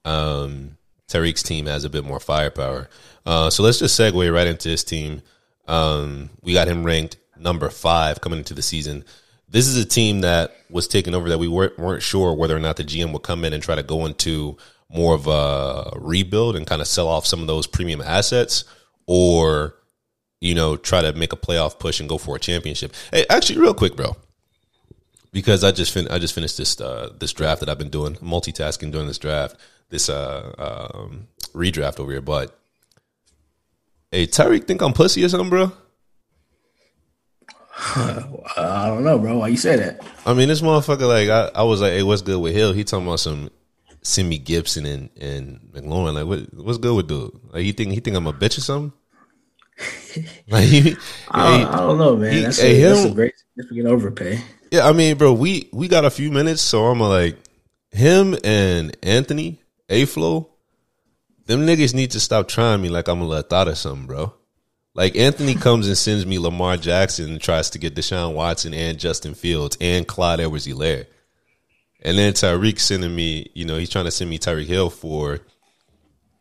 um, 0.06 0.78
Tariq's 1.10 1.44
team 1.44 1.66
has 1.66 1.84
a 1.84 1.90
bit 1.90 2.06
more 2.06 2.20
firepower. 2.20 2.90
Uh, 3.26 3.50
so 3.50 3.64
let's 3.64 3.80
just 3.80 4.00
segue 4.00 4.34
right 4.34 4.48
into 4.48 4.70
his 4.70 4.84
team. 4.84 5.22
Um, 5.68 6.30
we 6.42 6.54
got 6.54 6.68
him 6.68 6.84
ranked 6.86 7.18
number 7.38 7.70
five 7.70 8.22
coming 8.22 8.40
into 8.40 8.54
the 8.54 8.62
season. 8.62 9.04
This 9.48 9.68
is 9.68 9.78
a 9.78 9.86
team 9.86 10.22
that 10.22 10.56
was 10.70 10.88
taken 10.88 11.14
over 11.14 11.30
that 11.30 11.38
we 11.38 11.48
weren't, 11.48 11.78
weren't 11.78 12.02
sure 12.02 12.34
whether 12.34 12.56
or 12.56 12.60
not 12.60 12.78
the 12.78 12.84
GM 12.84 13.14
would 13.14 13.24
come 13.24 13.46
in 13.46 13.54
and 13.54 13.62
try 13.62 13.76
to 13.76 13.84
go 13.84 14.06
into 14.06 14.58
more 14.90 15.14
of 15.16 15.28
a 15.28 15.92
rebuild 15.98 16.56
and 16.56 16.68
kind 16.68 16.82
of 16.82 16.88
sell 16.88 17.08
off 17.08 17.26
some 17.26 17.42
of 17.42 17.48
those 17.48 17.68
premium 17.68 18.02
assets 18.02 18.66
or 19.06 19.76
you 20.46 20.54
know, 20.54 20.78
try 20.78 21.02
to 21.02 21.14
make 21.14 21.34
a 21.34 21.38
playoff 21.38 21.80
push 21.80 22.00
and 22.00 22.08
go 22.08 22.18
for 22.18 22.36
a 22.36 22.40
championship. 22.40 22.94
Hey, 23.12 23.26
actually, 23.30 23.60
real 23.60 23.74
quick, 23.74 23.96
bro, 23.96 24.16
because 25.32 25.64
I 25.64 25.72
just 25.72 25.92
fin- 25.92 26.08
I 26.10 26.20
just 26.20 26.36
finished 26.36 26.58
this 26.58 26.80
uh, 26.80 27.12
this 27.20 27.34
draft 27.34 27.62
that 27.62 27.70
I've 27.70 27.80
been 27.80 27.90
doing, 27.90 28.16
multitasking 28.16 28.92
during 28.92 29.08
this 29.08 29.18
draft, 29.18 29.58
this 29.90 30.08
uh, 30.08 30.92
um, 30.94 31.28
redraft 31.54 32.00
over 32.00 32.12
here. 32.12 32.22
But 32.22 32.58
hey, 34.12 34.28
Tyreek, 34.28 34.66
think 34.66 34.82
I'm 34.82 34.94
pussy 34.94 35.24
or 35.24 35.30
something, 35.30 35.50
bro? 35.50 35.72
I 38.58 38.88
don't 38.88 39.04
know, 39.04 39.20
bro. 39.20 39.40
Why 39.40 39.50
you 39.50 39.58
say 39.58 39.76
that? 39.76 40.02
I 40.26 40.34
mean, 40.34 40.48
this 40.48 40.62
motherfucker, 40.62 41.08
like, 41.08 41.30
I, 41.30 41.60
I 41.60 41.64
was 41.64 41.82
like, 41.82 41.92
hey, 41.92 42.04
what's 42.04 42.22
good 42.22 42.40
with 42.40 42.54
Hill? 42.54 42.72
He 42.72 42.86
talking 42.86 43.06
about 43.06 43.20
some 43.20 43.50
Simi 44.02 44.38
Gibson 44.38 44.86
and 44.86 45.10
and 45.20 45.60
McLaurin. 45.74 46.14
Like, 46.14 46.26
what 46.26 46.54
what's 46.54 46.78
good 46.78 46.96
with 46.96 47.08
dude? 47.08 47.38
Like, 47.52 47.64
he 47.64 47.74
think 47.74 47.92
he 47.92 48.00
think 48.00 48.16
I'm 48.16 48.28
a 48.28 48.34
bitch 48.34 48.58
or 48.58 48.62
something? 48.62 48.94
like, 50.48 50.64
he, 50.64 50.96
I, 51.30 51.58
don't, 51.58 51.74
I, 51.74 51.78
don't, 51.80 51.98
know, 51.98 52.16
man. 52.16 52.32
He, 52.32 52.42
that's, 52.42 52.62
a, 52.62 52.80
him, 52.80 52.94
that's 52.96 53.06
a 53.06 53.14
great 53.14 53.34
significant 53.38 53.88
overpay. 53.88 54.42
Yeah, 54.72 54.88
I 54.88 54.94
mean, 54.94 55.18
bro, 55.18 55.34
we 55.34 55.70
we 55.74 55.90
got 55.90 56.06
a 56.06 56.10
few 56.10 56.32
minutes, 56.32 56.62
so 56.62 56.86
I'm 56.86 57.02
like, 57.02 57.38
him 57.92 58.38
and 58.44 58.96
Anthony 59.04 59.62
A 59.90 60.06
Flow, 60.06 60.50
them 61.46 61.66
niggas 61.66 61.94
need 61.94 62.12
to 62.12 62.22
stop 62.22 62.48
trying 62.48 62.82
me 62.82 62.90
like 62.90 63.10
I'm 63.10 63.22
a 63.22 63.26
little 63.26 63.44
thought 63.44 63.68
or 63.68 63.76
something, 63.76 64.08
bro. 64.08 64.34
Like 64.96 65.18
Anthony 65.18 65.56
comes 65.56 65.88
and 65.88 65.98
sends 65.98 66.26
me 66.26 66.40
Lamar 66.40 66.78
Jackson 66.78 67.30
and 67.30 67.42
tries 67.42 67.70
to 67.72 67.80
get 67.80 67.96
Deshaun 67.96 68.34
Watson 68.34 68.74
and 68.74 68.98
Justin 68.98 69.34
Fields 69.34 69.78
and 69.82 70.08
Clyde 70.08 70.40
Edwards 70.40 70.66
Helaire. 70.66 71.06
And 72.02 72.18
then 72.18 72.34
Tyreek 72.34 72.80
sending 72.80 73.14
me, 73.14 73.52
you 73.54 73.66
know, 73.66 73.78
he's 73.78 73.90
trying 73.90 74.06
to 74.06 74.12
send 74.12 74.30
me 74.30 74.40
Tyreek 74.40 74.68
Hill 74.68 74.90
for 74.90 75.40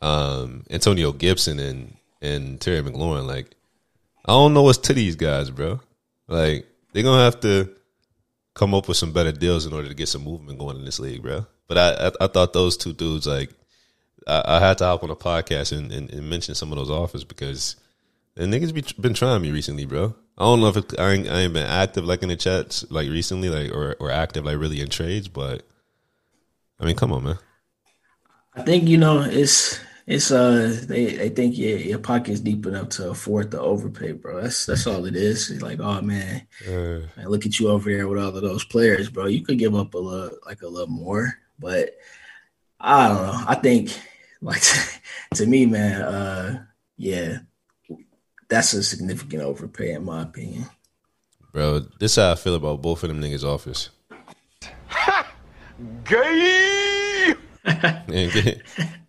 um, 0.01 0.65
Antonio 0.71 1.11
Gibson 1.13 1.59
and 1.59 1.97
and 2.23 2.61
Terry 2.61 2.81
McLaurin. 2.81 3.27
Like, 3.27 3.51
I 4.25 4.33
don't 4.33 4.55
know 4.55 4.63
what's 4.63 4.79
to 4.79 4.93
these 4.93 5.17
guys, 5.17 5.51
bro. 5.51 5.81
Like, 6.29 6.67
they're 6.93 7.03
gonna 7.03 7.25
have 7.25 7.41
to 7.41 7.75
come 8.55 8.73
up 8.73 8.87
with 8.87 8.97
some 8.97 9.13
better 9.13 9.33
deals 9.33 9.67
in 9.67 9.73
order 9.73 9.89
to 9.89 9.95
get 9.95 10.09
some 10.09 10.23
movement 10.23 10.61
going 10.61 10.77
in 10.77 10.85
this 10.85 11.01
league, 11.01 11.23
bro. 11.23 11.45
But 11.67 11.79
I, 11.79 12.07
I, 12.07 12.11
I 12.21 12.27
thought 12.29 12.53
those 12.53 12.77
two 12.77 12.93
dudes, 12.93 13.27
like, 13.27 13.51
I, 14.29 14.43
I, 14.47 14.61
had 14.61 14.79
to 14.79 14.85
hop 14.85 15.03
on 15.03 15.11
a 15.11 15.17
podcast 15.17 15.77
and, 15.77 15.91
and, 15.91 16.11
and, 16.11 16.31
mention 16.31 16.55
some 16.55 16.71
of 16.71 16.79
those 16.79 16.91
offers 16.91 17.25
because 17.25 17.77
the 18.37 18.45
niggas 18.45 18.75
be, 18.75 18.85
been 19.01 19.15
trying 19.15 19.43
me 19.43 19.51
recently, 19.51 19.85
bro. 19.85 20.15
I 20.37 20.45
don't 20.45 20.61
know 20.61 20.69
if 20.69 20.77
it, 20.77 20.99
I, 20.99 21.13
ain't, 21.13 21.29
I 21.29 21.41
ain't 21.41 21.53
been 21.53 21.67
active 21.67 22.05
like 22.05 22.23
in 22.23 22.29
the 22.29 22.37
chats 22.37 22.85
like 22.91 23.09
recently, 23.09 23.49
like 23.49 23.73
or 23.73 23.95
or 24.01 24.11
active 24.11 24.45
like 24.45 24.59
really 24.59 24.81
in 24.81 24.89
trades, 24.89 25.29
but 25.29 25.63
I 26.81 26.85
mean, 26.85 26.97
come 26.97 27.13
on, 27.13 27.25
man. 27.25 27.39
I 28.57 28.63
think 28.63 28.89
you 28.89 28.99
know 28.99 29.23
it's 29.23 29.79
it's 30.07 30.31
uh 30.31 30.81
they 30.87 31.17
they 31.17 31.29
think 31.29 31.57
your 31.57 31.79
your 31.79 31.99
pocket's 31.99 32.41
deep 32.41 32.67
enough 32.67 32.91
to 32.91 33.11
afford 33.11 33.51
the 33.51 33.61
overpay, 33.61 34.13
bro. 34.13 34.43
That's 34.43 34.67
that's 34.67 34.87
all 34.87 35.07
it 35.07 35.17
is. 35.17 35.51
It's 35.51 35.63
like, 35.63 35.81
oh 35.81 36.03
man, 36.03 36.47
uh, 36.67 37.07
man, 37.17 37.29
look 37.29 37.47
at 37.47 37.59
you 37.59 37.69
over 37.69 37.89
here 37.89 38.07
with 38.09 38.23
all 38.23 38.37
of 38.37 38.43
those 38.43 38.65
players, 38.65 39.09
bro. 39.09 39.27
You 39.27 39.45
could 39.45 39.59
give 39.59 39.75
up 39.75 39.95
a 39.95 39.99
little 39.99 40.39
like 40.45 40.63
a 40.63 40.69
little 40.69 40.93
more, 40.93 41.39
but 41.59 41.91
I 42.81 43.09
don't 43.09 43.23
know. 43.23 43.45
I 43.47 43.55
think 43.55 43.99
like 44.43 44.63
to 45.35 45.47
me, 45.47 45.67
man, 45.67 46.03
uh 46.03 46.65
yeah, 46.97 47.39
that's 48.55 48.73
a 48.73 48.83
significant 48.83 49.43
overpay 49.43 49.93
in 49.93 50.05
my 50.05 50.23
opinion. 50.23 50.67
Bro, 51.53 51.81
this 51.99 52.13
is 52.13 52.17
how 52.17 52.33
I 52.33 52.35
feel 52.35 52.55
about 52.55 52.83
both 52.83 53.03
of 53.03 53.09
them 53.09 53.21
niggas' 53.21 53.45
office. 53.45 53.91
Ha! 54.89 55.33
Gay! 56.05 57.35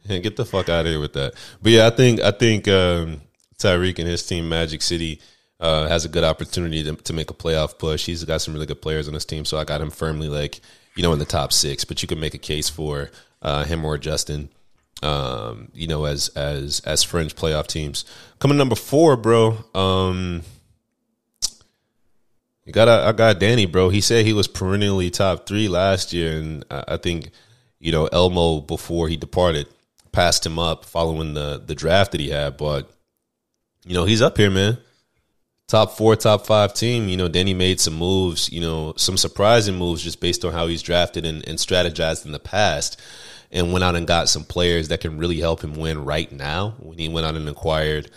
And 0.08 0.22
get 0.22 0.36
the 0.36 0.46
fuck 0.46 0.70
out 0.70 0.86
of 0.86 0.92
here 0.92 1.00
with 1.00 1.14
that. 1.14 1.34
But 1.64 1.72
yeah, 1.72 1.88
I 1.88 1.90
think 1.90 2.22
I 2.22 2.30
think 2.30 2.68
um, 2.68 3.22
Tyreek 3.58 3.98
and 3.98 4.08
his 4.08 4.24
team, 4.24 4.48
Magic 4.48 4.84
City, 4.84 5.20
uh, 5.60 5.88
has 5.88 6.06
a 6.06 6.10
good 6.10 6.24
opportunity 6.24 6.84
to, 6.84 6.96
to 6.96 7.12
make 7.12 7.32
a 7.32 7.34
playoff 7.34 7.80
push. 7.80 8.06
He's 8.06 8.24
got 8.24 8.42
some 8.42 8.54
really 8.54 8.68
good 8.68 8.84
players 8.84 9.08
on 9.08 9.16
his 9.16 9.26
team, 9.26 9.46
so 9.46 9.58
I 9.58 9.64
got 9.64 9.82
him 9.82 9.90
firmly 9.90 10.30
like 10.30 10.62
you 10.96 11.02
know 11.02 11.12
in 11.12 11.18
the 11.18 11.26
top 11.26 11.52
six. 11.52 11.86
But 11.86 12.04
you 12.04 12.08
can 12.08 12.20
make 12.20 12.36
a 12.36 12.38
case 12.38 12.70
for 12.70 13.10
uh, 13.42 13.64
him 13.64 13.84
or 13.84 13.98
Justin, 13.98 14.50
um, 15.04 15.70
you 15.74 15.88
know, 15.88 16.06
as 16.06 16.30
as 16.30 16.80
as 16.82 17.04
fringe 17.04 17.36
playoff 17.36 17.68
teams. 17.68 18.06
Coming 18.40 18.58
number 18.58 18.76
four, 18.76 19.18
bro. 19.18 19.58
Um, 19.74 20.42
you 22.66 22.74
got 22.74 22.88
I 22.88 23.12
got 23.12 23.40
Danny, 23.40 23.68
bro. 23.68 23.90
He 23.90 24.02
said 24.02 24.26
he 24.26 24.34
was 24.34 24.48
perennially 24.48 25.12
top 25.12 25.46
three 25.48 25.68
last 25.68 26.14
year, 26.14 26.38
and 26.38 26.66
I, 26.70 26.98
think 26.98 27.30
you 27.80 27.92
know 27.92 28.08
Elmo 28.08 28.62
before 28.62 29.08
he 29.08 29.18
departed 29.18 29.68
passed 30.12 30.46
him 30.46 30.58
up 30.58 30.84
following 30.84 31.36
the 31.36 31.62
the 31.64 31.76
draft 31.76 32.12
that 32.12 32.22
he 32.22 32.30
had. 32.30 32.58
But 32.58 32.90
you 33.86 33.94
know, 33.94 34.06
he's 34.06 34.22
up 34.22 34.38
here, 34.38 34.50
man. 34.50 34.80
Top 35.68 35.98
four, 35.98 36.16
top 36.16 36.48
five 36.48 36.74
team. 36.74 37.08
You 37.08 37.18
know, 37.18 37.28
Danny 37.28 37.54
made 37.54 37.80
some 37.80 37.96
moves. 37.96 38.52
You 38.52 38.62
know, 38.62 38.94
some 38.98 39.18
surprising 39.18 39.76
moves 39.76 40.04
just 40.04 40.20
based 40.20 40.44
on 40.44 40.52
how 40.52 40.66
he's 40.66 40.82
drafted 40.82 41.26
and, 41.26 41.48
and 41.48 41.60
strategized 41.60 42.26
in 42.26 42.32
the 42.32 42.40
past, 42.40 43.00
and 43.52 43.72
went 43.72 43.84
out 43.84 43.96
and 43.96 44.08
got 44.08 44.30
some 44.30 44.44
players 44.44 44.90
that 44.90 45.02
can 45.02 45.18
really 45.18 45.40
help 45.40 45.64
him 45.64 45.76
win 45.76 46.04
right 46.04 46.32
now. 46.32 46.76
When 46.80 46.98
he 46.98 47.10
went 47.10 47.26
out 47.26 47.36
and 47.36 47.48
acquired 47.48 48.10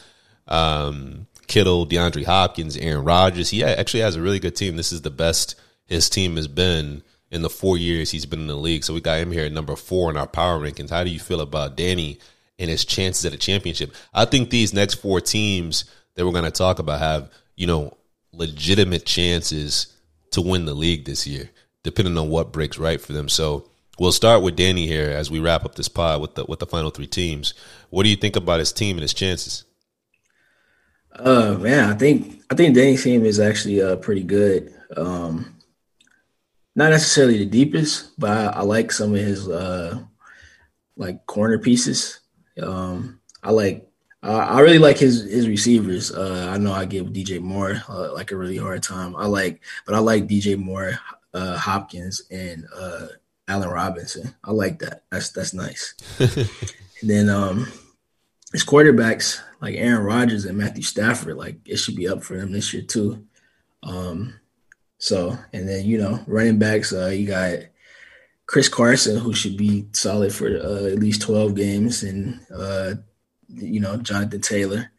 um, 0.47 1.27
Kittle, 1.47 1.87
DeAndre 1.87 2.25
Hopkins, 2.25 2.77
Aaron 2.77 3.05
Rodgers, 3.05 3.51
he 3.51 3.65
actually 3.65 4.01
has 4.01 4.17
a 4.17 4.23
really 4.23 4.41
good 4.41 4.57
team. 4.57 4.77
This 4.77 4.93
is 4.93 5.03
the 5.03 5.11
best 5.11 5.55
his 5.87 6.11
team 6.11 6.37
has 6.37 6.49
been 6.49 7.03
in 7.31 7.43
the 7.43 7.51
four 7.51 7.77
years 7.77 8.11
he's 8.11 8.27
been 8.27 8.41
in 8.41 8.47
the 8.47 8.57
league. 8.57 8.85
So 8.85 8.95
we 8.95 9.01
got 9.01 9.19
him 9.19 9.33
here 9.33 9.45
at 9.45 9.53
number 9.53 9.77
four 9.77 10.11
in 10.11 10.17
our 10.17 10.27
power 10.27 10.59
rankings. 10.59 10.91
How 10.91 11.05
do 11.05 11.11
you 11.11 11.21
feel 11.21 11.41
about 11.41 11.77
Danny 11.77 12.19
and 12.59 12.71
his 12.71 12.85
chances 12.85 13.25
at 13.25 13.35
a 13.35 13.39
championship? 13.39 13.95
I 14.15 14.25
think 14.25 14.51
these 14.51 14.73
next 14.73 14.95
four 14.95 15.21
teams 15.21 15.85
that 16.15 16.25
we're 16.25 16.33
going 16.33 16.45
to 16.45 16.51
talk 16.51 16.79
about 16.79 17.01
have, 17.01 17.31
you 17.57 17.67
know, 17.67 17.97
legitimate 18.33 19.05
chances 19.05 19.95
to 20.33 20.41
win 20.41 20.65
the 20.65 20.75
league 20.75 21.05
this 21.05 21.27
year, 21.27 21.51
depending 21.83 22.19
on 22.19 22.29
what 22.29 22.53
breaks 22.53 22.79
right 22.79 23.01
for 23.01 23.13
them. 23.13 23.29
So 23.29 23.69
we'll 23.99 24.13
start 24.13 24.43
with 24.43 24.57
Danny 24.57 24.87
here 24.87 25.11
as 25.11 25.31
we 25.31 25.41
wrap 25.41 25.65
up 25.65 25.75
this 25.75 25.89
pod 25.89 26.21
with 26.21 26.35
the 26.35 26.45
with 26.47 26.59
the 26.59 26.67
final 26.67 26.91
three 26.91 27.07
teams. 27.07 27.55
What 27.91 28.05
do 28.05 28.09
you 28.09 28.17
think 28.17 28.37
about 28.37 28.61
his 28.61 28.73
team 28.73 28.97
and 28.97 29.03
his 29.03 29.15
chances? 29.15 29.65
Uh 31.13 31.57
man, 31.61 31.91
I 31.91 31.95
think 31.95 32.43
I 32.51 32.55
think 32.55 32.75
Danny's 32.75 33.03
team 33.03 33.25
is 33.25 33.41
actually 33.41 33.83
uh 33.83 33.97
pretty 33.97 34.23
good. 34.23 34.75
Um 34.97 35.59
not 36.79 36.91
necessarily 36.91 37.39
the 37.39 37.47
deepest, 37.47 38.13
but 38.21 38.31
I, 38.31 38.61
I 38.61 38.63
like 38.63 38.93
some 38.93 39.13
of 39.13 39.21
his 39.21 39.49
uh, 39.49 39.99
like 40.97 41.27
corner 41.27 41.59
pieces. 41.59 42.21
Um, 42.63 43.19
I 43.43 43.51
like 43.51 43.91
uh, 44.23 44.47
I 44.49 44.61
really 44.61 44.79
like 44.79 44.97
his 44.97 45.25
his 45.25 45.49
receivers. 45.49 46.13
Uh, 46.13 46.49
I 46.55 46.57
know 46.57 46.73
I 46.73 46.85
give 46.85 47.07
DJ 47.07 47.41
Moore 47.41 47.83
uh, 47.89 48.13
like 48.15 48.31
a 48.31 48.37
really 48.37 48.57
hard 48.57 48.85
time. 48.85 49.17
I 49.17 49.27
like, 49.27 49.61
but 49.87 49.97
I 49.97 49.99
like 49.99 50.29
DJ 50.29 50.57
Moore, 50.57 50.97
uh, 51.35 51.59
Hopkins, 51.59 52.23
and 52.31 52.65
uh, 52.73 53.09
Allen 53.49 53.69
Robinson. 53.69 54.35
I 54.45 54.53
like 54.53 54.79
that. 54.81 55.03
That's 55.11 55.31
that's 55.31 55.55
nice. 55.55 55.95
and 56.19 56.49
then 57.03 57.29
um, 57.29 57.67
his 58.53 58.65
quarterbacks 58.65 59.41
like 59.61 59.75
Aaron 59.77 60.05
Rodgers 60.05 60.45
and 60.45 60.59
Matthew 60.59 60.83
Stafford, 60.83 61.37
like 61.37 61.57
it 61.67 61.77
should 61.77 61.97
be 61.97 62.09
up 62.09 62.23
for 62.23 62.37
them 62.37 62.53
this 62.53 62.73
year 62.73 62.83
too. 62.83 63.27
Um, 63.83 64.39
so, 64.99 65.39
and 65.53 65.69
then, 65.69 65.87
you 65.87 65.99
know, 65.99 66.21
running 66.27 66.59
backs, 66.59 66.93
uh, 66.93 67.07
you 67.07 67.27
got 67.27 67.59
Chris 68.47 68.69
Carson, 68.69 69.19
who 69.19 69.33
should 69.33 69.57
be 69.57 69.87
solid 69.93 70.35
for 70.35 70.49
uh, 70.49 70.87
at 70.87 70.99
least 70.99 71.23
12 71.23 71.55
games, 71.55 72.03
and, 72.03 72.41
uh, 72.55 72.95
you 73.49 73.81
know, 73.81 73.97
Jonathan 73.97 74.41
Taylor. 74.41 74.91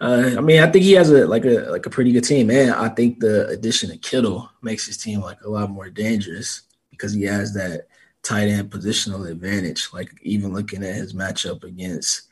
Uh, 0.00 0.34
I 0.38 0.40
mean, 0.40 0.62
I 0.62 0.70
think 0.70 0.84
he 0.84 0.92
has 0.92 1.10
a 1.10 1.26
like 1.26 1.44
a 1.44 1.70
like 1.70 1.84
a 1.84 1.90
pretty 1.90 2.10
good 2.10 2.24
team, 2.24 2.50
and 2.50 2.70
I 2.70 2.88
think 2.88 3.20
the 3.20 3.46
addition 3.48 3.90
of 3.90 4.00
Kittle 4.00 4.50
makes 4.62 4.86
his 4.86 4.96
team 4.96 5.20
like 5.20 5.42
a 5.42 5.50
lot 5.50 5.68
more 5.68 5.90
dangerous 5.90 6.62
because 6.90 7.12
he 7.12 7.24
has 7.24 7.52
that 7.52 7.88
tight 8.22 8.48
end 8.48 8.70
positional 8.70 9.30
advantage. 9.30 9.88
Like 9.92 10.12
even 10.22 10.52
looking 10.52 10.84
at 10.84 10.94
his 10.94 11.12
matchup 11.12 11.64
against 11.64 12.28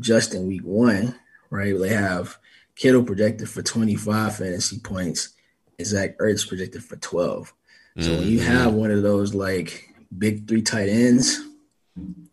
Justin 0.00 0.46
Week 0.46 0.62
One, 0.62 1.14
right? 1.50 1.78
They 1.78 1.90
have 1.90 2.38
Kittle 2.74 3.04
projected 3.04 3.48
for 3.48 3.62
25 3.62 4.36
fantasy 4.36 4.78
points 4.78 5.30
and 5.78 5.86
Zach 5.86 6.18
Ertz 6.18 6.48
projected 6.48 6.84
for 6.84 6.96
12. 6.96 7.52
So 7.98 8.02
mm-hmm. 8.02 8.18
when 8.18 8.28
you 8.28 8.38
mm-hmm. 8.40 8.50
have 8.50 8.74
one 8.74 8.90
of 8.90 9.02
those 9.02 9.34
like 9.34 9.88
big 10.16 10.48
three 10.48 10.62
tight 10.62 10.88
ends, 10.88 11.40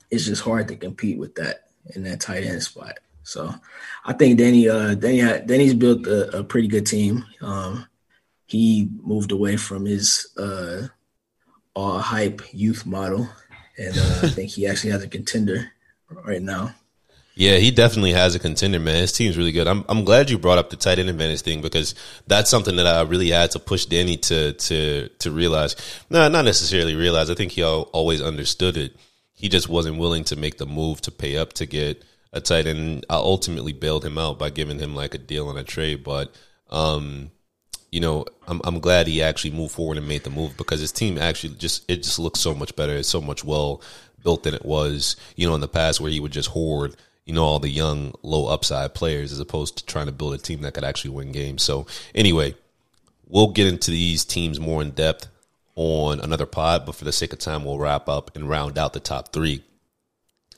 it's 0.10 0.25
just 0.25 0.43
hard 0.43 0.67
to 0.69 0.75
compete 0.75 1.17
with 1.17 1.36
that 1.36 1.69
in 1.95 2.04
that 2.04 2.21
tight 2.21 2.43
end 2.43 2.63
spot. 2.63 2.99
So 3.23 3.54
I 4.06 4.13
think 4.13 4.39
Danny, 4.39 4.69
uh, 4.69 4.95
Danny, 4.95 5.21
Danny's 5.45 5.73
built 5.73 6.08
a, 6.08 6.39
a 6.39 6.43
pretty 6.43 6.67
good 6.67 6.86
team. 6.86 7.25
Um, 7.41 7.86
he 8.47 8.89
moved 9.04 9.32
away 9.32 9.58
from 9.58 9.86
his 9.86 10.30
uh, 10.38 10.88
all 11.79 11.99
hype 11.99 12.41
youth 12.51 12.85
model, 12.85 13.29
and 13.77 13.97
uh, 13.97 14.19
I 14.23 14.29
think 14.29 14.51
he 14.51 14.67
actually 14.67 14.91
has 14.91 15.03
a 15.03 15.07
contender 15.07 15.71
right 16.25 16.41
now. 16.41 16.75
Yeah, 17.35 17.55
he 17.55 17.71
definitely 17.71 18.11
has 18.11 18.35
a 18.35 18.39
contender, 18.39 18.81
man. 18.81 18.99
His 18.99 19.13
team's 19.13 19.37
really 19.37 19.53
good. 19.53 19.65
I'm 19.65 19.85
I'm 19.87 20.03
glad 20.03 20.29
you 20.29 20.37
brought 20.37 20.57
up 20.57 20.69
the 20.69 20.75
tight 20.75 20.99
end 20.99 21.09
advantage 21.09 21.41
thing 21.41 21.61
because 21.61 21.95
that's 22.27 22.49
something 22.49 22.75
that 22.75 22.85
I 22.85 23.01
really 23.03 23.29
had 23.29 23.51
to 23.51 23.59
push 23.59 23.85
Danny 23.85 24.17
to 24.17 24.51
to 24.51 25.07
to 25.07 25.31
realize. 25.31 25.77
No, 26.09 26.27
not 26.27 26.43
necessarily 26.43 26.95
realize. 26.95 27.29
I 27.29 27.35
think 27.35 27.53
he 27.53 27.63
always 27.63 28.21
understood 28.21 28.75
it. 28.75 28.93
He 29.33 29.47
just 29.47 29.69
wasn't 29.69 29.99
willing 29.99 30.25
to 30.25 30.35
make 30.35 30.57
the 30.57 30.65
move 30.65 30.99
to 31.01 31.11
pay 31.11 31.37
up 31.37 31.53
to 31.53 31.65
get 31.65 32.03
a 32.33 32.41
tight 32.41 32.67
end. 32.67 33.05
I 33.09 33.15
ultimately 33.15 33.71
bailed 33.71 34.03
him 34.03 34.17
out 34.17 34.37
by 34.37 34.49
giving 34.49 34.79
him 34.79 34.93
like 34.93 35.13
a 35.13 35.17
deal 35.17 35.47
on 35.47 35.57
a 35.57 35.63
trade, 35.63 36.03
but 36.03 36.35
um, 36.69 37.31
you 37.91 37.99
know, 37.99 38.25
I'm 38.47 38.62
I'm 38.63 38.80
glad 38.80 39.08
he 39.08 39.21
actually 39.21 39.52
moved 39.52 39.73
forward 39.73 39.97
and 39.97 40.08
made 40.08 40.23
the 40.23 40.30
move 40.30 40.58
because 40.58 40.80
his 40.80 40.91
team 40.91 41.17
actually 41.17 41.56
just 41.56 41.89
it 41.89 42.04
just 42.04 42.19
looks 42.19 42.39
so 42.39 42.54
much 42.54 42.75
better. 42.75 42.93
It's 42.93 43.10
so 43.10 43.21
much 43.21 43.43
well 43.43 43.82
built 44.23 44.43
than 44.43 44.54
it 44.54 44.65
was, 44.65 45.15
you 45.36 45.47
know, 45.47 45.56
in 45.56 45.62
the 45.62 45.67
past 45.67 46.02
where 46.02 46.12
he 46.12 46.19
would 46.19 46.32
just 46.32 46.49
hoard 46.49 46.95
you 47.30 47.36
know, 47.36 47.43
all 47.43 47.60
the 47.60 47.69
young, 47.69 48.12
low 48.23 48.47
upside 48.47 48.95
players 48.95 49.32
as 49.32 49.39
opposed 49.39 49.78
to 49.78 49.86
trying 49.86 50.08
to 50.08 50.12
build 50.12 50.34
a 50.34 50.38
team 50.39 50.62
that 50.62 50.73
could 50.73 50.84
actually 50.84 51.12
win 51.12 51.32
games. 51.32 51.62
So, 51.62 51.86
anyway, 52.15 52.56
we'll 53.28 53.52
get 53.52 53.67
into 53.67 53.91
these 53.91 54.25
teams 54.25 54.60
more 54.60 54.82
in 54.82 54.89
depth 54.89 55.28
on 55.75 56.19
another 56.21 56.47
pod, 56.47 56.88
but 56.88 56.95
for 56.95 57.06
the 57.06 57.12
sake 57.12 57.32
of 57.32 57.38
time, 57.38 57.63
we'll 57.63 57.78
wrap 57.78 58.10
up 58.10 58.36
and 58.36 58.49
round 58.49 58.80
out 58.80 58.93
the 58.93 58.99
top 58.99 59.32
three. 59.32 59.63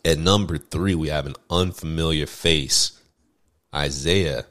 At 0.05 0.17
number 0.17 0.57
three, 0.57 0.95
we 0.95 1.09
have 1.09 1.25
an 1.25 1.35
unfamiliar 1.49 2.25
face, 2.25 2.97
Isaiah, 3.75 4.45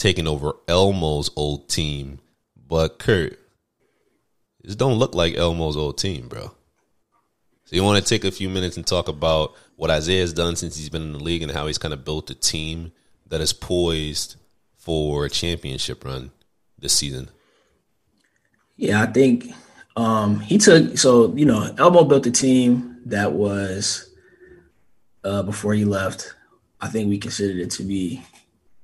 taking 0.00 0.26
over 0.26 0.54
Elmo's 0.66 1.30
old 1.36 1.68
team. 1.68 2.20
But 2.66 2.98
Kurt, 2.98 3.38
this 4.62 4.74
don't 4.74 4.98
look 4.98 5.14
like 5.14 5.36
Elmo's 5.36 5.76
old 5.76 5.98
team, 5.98 6.26
bro. 6.26 6.52
So 7.66 7.76
you 7.76 7.84
want 7.84 8.02
to 8.02 8.08
take 8.08 8.24
a 8.24 8.32
few 8.32 8.48
minutes 8.48 8.76
and 8.76 8.86
talk 8.86 9.08
about 9.08 9.54
what 9.76 9.90
Isaiah's 9.90 10.32
done 10.32 10.56
since 10.56 10.76
he's 10.76 10.88
been 10.88 11.02
in 11.02 11.12
the 11.12 11.22
league 11.22 11.42
and 11.42 11.52
how 11.52 11.66
he's 11.66 11.78
kind 11.78 11.94
of 11.94 12.04
built 12.04 12.30
a 12.30 12.34
team 12.34 12.92
that 13.28 13.40
is 13.40 13.52
poised 13.52 14.36
for 14.76 15.26
a 15.26 15.30
championship 15.30 16.04
run 16.04 16.30
this 16.78 16.94
season. 16.94 17.28
Yeah, 18.76 19.02
I 19.02 19.06
think 19.06 19.52
um, 19.96 20.40
he 20.40 20.56
took 20.56 20.96
so 20.96 21.34
you 21.34 21.44
know 21.44 21.74
Elmo 21.76 22.04
built 22.04 22.26
a 22.26 22.30
team 22.30 23.00
that 23.04 23.32
was 23.32 24.10
uh, 25.22 25.42
before 25.42 25.74
he 25.74 25.84
left. 25.84 26.34
I 26.80 26.88
think 26.88 27.10
we 27.10 27.18
considered 27.18 27.58
it 27.58 27.70
to 27.72 27.82
be 27.82 28.22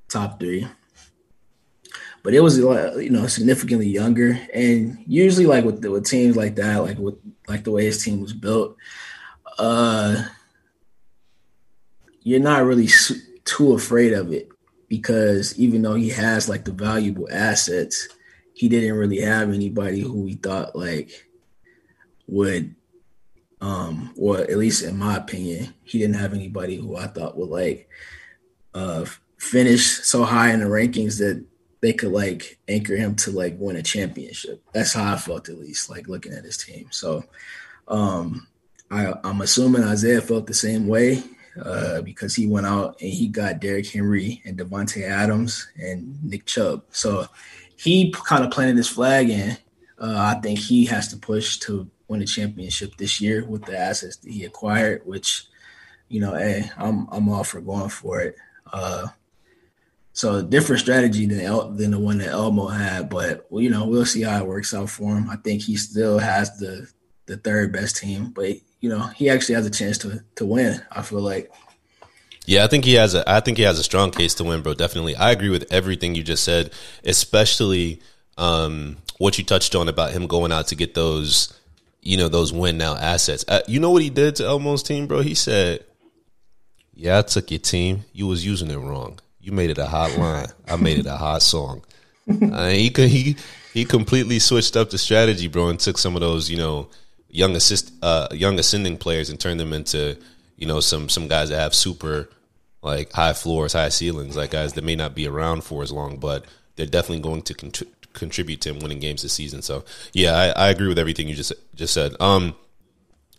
top 0.09 0.39
three, 0.39 0.69
but 2.27 2.35
it 2.35 2.41
was 2.41 2.59
you 2.59 3.09
know 3.09 3.29
significantly 3.29 3.87
younger. 3.87 4.37
And 4.53 4.99
usually, 5.07 5.47
like 5.47 5.65
with 5.65 5.85
with 5.85 6.07
teams 6.07 6.35
like 6.35 6.57
that, 6.57 6.79
like 6.79 6.99
with 6.99 7.15
like 7.47 7.63
the 7.63 7.71
way 7.71 7.85
his 7.85 8.03
team 8.03 8.21
was 8.21 8.33
built, 8.33 8.77
uh, 9.61 10.25
you're 12.23 12.41
not 12.41 12.65
really 12.65 12.89
too 13.45 13.75
afraid 13.75 14.13
of 14.13 14.33
it 14.33 14.49
because 14.89 15.57
even 15.57 15.83
though 15.83 15.95
he 15.95 16.09
has 16.09 16.49
like 16.49 16.65
the 16.65 16.73
valuable 16.73 17.29
assets, 17.31 18.09
he 18.55 18.69
didn't 18.69 18.97
really 18.97 19.21
have 19.21 19.53
anybody 19.53 20.01
who 20.01 20.27
he 20.27 20.35
thought 20.35 20.75
like 20.75 21.29
would 22.27 22.75
um 23.61 24.13
or 24.19 24.39
at 24.39 24.59
least 24.59 24.83
in 24.83 24.99
my 24.99 25.17
opinion, 25.17 25.73
he 25.85 26.01
didn't 26.01 26.17
have 26.17 26.35
anybody 26.35 26.75
who 26.75 26.97
I 26.97 27.07
thought 27.07 27.37
would 27.37 27.51
like 27.51 27.89
uh 28.75 29.05
finish 29.39 30.01
so 30.03 30.25
high 30.25 30.51
in 30.51 30.59
the 30.59 30.67
rankings 30.67 31.21
that 31.21 31.47
they 31.87 31.93
could 31.93 32.11
like 32.11 32.59
anchor 32.67 32.97
him 32.97 33.15
to 33.15 33.31
like 33.31 33.55
win 33.61 33.77
a 33.77 33.83
championship. 33.83 34.61
That's 34.73 34.93
how 34.93 35.15
I 35.15 35.17
felt 35.17 35.49
at 35.49 35.61
least, 35.61 35.89
like 35.89 36.09
looking 36.09 36.33
at 36.33 36.43
his 36.43 36.57
team. 36.57 36.89
So 36.91 37.23
um 37.87 38.49
I, 38.91 39.15
I'm 39.23 39.41
assuming 39.41 39.85
Isaiah 39.85 40.21
felt 40.21 40.49
the 40.49 40.55
same 40.55 40.89
way 40.89 41.23
uh, 41.61 42.03
because 42.03 42.35
he 42.35 42.49
went 42.49 42.67
out 42.67 43.01
and 43.01 43.13
he 43.13 43.29
got 43.29 43.61
Derrick 43.61 43.89
Henry 43.89 44.43
and 44.45 44.59
Davante 44.59 45.09
Adams 45.09 45.69
and 45.77 46.23
Nick 46.25 46.45
Chubb. 46.47 46.83
So 46.91 47.27
he 47.77 48.13
kind 48.13 48.45
of 48.45 48.51
planted 48.51 48.77
his 48.77 48.89
flag 48.89 49.31
in. 49.31 49.57
Uh, 49.97 50.35
I 50.37 50.41
think 50.41 50.59
he 50.59 50.87
has 50.87 51.07
to 51.09 51.17
push 51.17 51.59
to 51.61 51.89
win 52.09 52.23
a 52.23 52.27
championship 52.27 52.97
this 52.97 53.21
year 53.21 53.45
with 53.45 53.65
the 53.65 53.79
assets 53.79 54.17
that 54.17 54.33
he 54.33 54.45
acquired. 54.45 55.03
Which, 55.05 55.47
you 56.09 56.21
know, 56.21 56.35
hey, 56.35 56.69
I'm 56.77 57.07
I'm 57.13 57.29
all 57.29 57.45
for 57.45 57.61
going 57.61 57.91
for 57.91 58.21
it. 58.21 58.37
Uh, 58.73 59.07
so 60.17 60.41
different 60.41 60.81
strategy 60.81 61.27
than 61.27 61.41
El- 61.41 61.73
than 61.73 61.91
the 61.91 61.99
one 61.99 62.17
that 62.19 62.29
Elmo 62.29 62.69
had, 62.69 63.11
but 63.11 63.47
well, 63.51 63.63
you 63.63 63.69
know 63.69 63.87
we'll 63.87 64.07
see 64.07 64.23
how 64.23 64.39
it 64.39 64.47
works 64.47 64.73
out 64.73 64.89
for 64.89 65.15
him. 65.15 65.29
I 65.29 65.37
think 65.37 65.61
he 65.61 65.77
still 65.77 66.19
has 66.19 66.57
the 66.57 66.91
the 67.27 67.37
third 67.37 67.71
best 67.71 67.97
team, 67.97 68.31
but 68.31 68.57
you 68.81 68.89
know, 68.89 69.09
he 69.09 69.29
actually 69.29 69.57
has 69.57 69.67
a 69.67 69.71
chance 69.71 69.99
to 69.99 70.25
to 70.37 70.47
win. 70.47 70.81
I 70.91 71.03
feel 71.03 71.21
like. 71.21 71.53
Yeah, 72.47 72.65
I 72.65 72.67
think 72.67 72.87
he 72.87 72.95
has 72.95 73.15
a. 73.15 73.31
I 73.31 73.41
think 73.41 73.59
he 73.59 73.65
has 73.65 73.79
a 73.79 73.85
strong 73.85 74.11
case 74.11 74.33
to 74.35 74.45
win, 74.45 74.63
bro. 74.63 74.73
Definitely, 74.73 75.17
I 75.17 75.33
agree 75.33 75.51
with 75.51 75.71
everything 75.71 76.15
you 76.15 76.23
just 76.23 76.45
said, 76.45 76.73
especially 77.05 78.01
um, 78.39 78.97
what 79.19 79.37
you 79.37 79.45
touched 79.45 79.75
on 79.75 79.87
about 79.87 80.13
him 80.13 80.27
going 80.27 80.51
out 80.51 80.69
to 80.69 80.77
get 80.77 80.95
those, 80.95 81.53
you 82.01 82.17
know, 82.17 82.29
those 82.29 82.55
win 82.55 82.79
now 82.79 82.97
assets. 82.97 83.45
Uh, 83.49 83.61
you 83.67 83.81
know 83.81 83.91
what 83.91 84.03
he 84.03 84.09
did 84.09 84.37
to 84.37 84.45
Elmo's 84.45 84.83
team, 84.83 85.07
bro? 85.07 85.21
He 85.21 85.35
said, 85.35 85.85
"Yeah, 86.95 87.19
I 87.19 87.23
took 87.23 87.51
your 87.51 87.61
team. 87.61 88.05
You 88.15 88.29
was 88.29 88.47
using 88.47 88.71
it 88.71 88.79
wrong. 88.79 89.19
You 89.47 89.53
made 89.53 89.71
it 89.71 89.79
a 89.79 89.87
hot 89.87 90.19
line. 90.19 90.49
I 90.69 90.75
made 90.77 90.99
it 90.99 91.07
a 91.07 91.17
hot 91.17 91.43
song." 91.43 91.83
Uh, 92.29 92.71
he 92.71 92.91
he 92.97 93.37
he 93.73 93.85
completely 93.85 94.41
switched 94.41 94.77
up 94.77 94.91
the 94.91 94.99
strategy, 94.99 95.47
bro, 95.47 95.69
and 95.69 95.79
took 95.79 95.99
some 95.99 96.17
of 96.17 96.21
those, 96.21 96.51
you 96.51 96.59
know 96.59 96.89
young 97.37 97.55
assist 97.55 97.93
uh, 98.03 98.29
young 98.33 98.59
ascending 98.59 98.97
players 98.97 99.29
and 99.29 99.39
turned 99.39 99.61
them 99.61 99.73
into 99.73 100.19
you 100.57 100.67
know 100.67 100.81
some 100.81 101.09
some 101.09 101.29
guys 101.29 101.51
that 101.51 101.59
have 101.59 101.75
super 101.75 102.29
like 102.83 103.13
high 103.13 103.33
floors, 103.33 103.75
high 103.75 103.91
ceilings, 103.91 104.37
like 104.37 104.51
guys 104.51 104.73
that 104.73 104.85
may 104.85 104.97
not 104.97 105.15
be 105.15 105.27
around 105.27 105.65
for 105.65 105.83
as 105.83 105.93
long, 105.93 106.19
but 106.19 106.45
they're 106.77 106.87
definitely 106.87 107.21
going 107.21 107.43
to 107.43 107.55
con- 107.55 107.73
contribute 108.13 108.61
to 108.61 108.71
him 108.71 108.79
winning 108.79 109.01
games 109.01 109.23
this 109.23 109.33
season. 109.33 109.61
So 109.61 109.85
yeah, 110.13 110.35
I, 110.35 110.67
I, 110.67 110.69
agree 110.71 110.89
with 110.89 110.99
everything 110.99 111.29
you 111.29 111.35
just 111.35 111.53
just 111.75 111.93
said. 111.93 112.15
Um, 112.21 112.55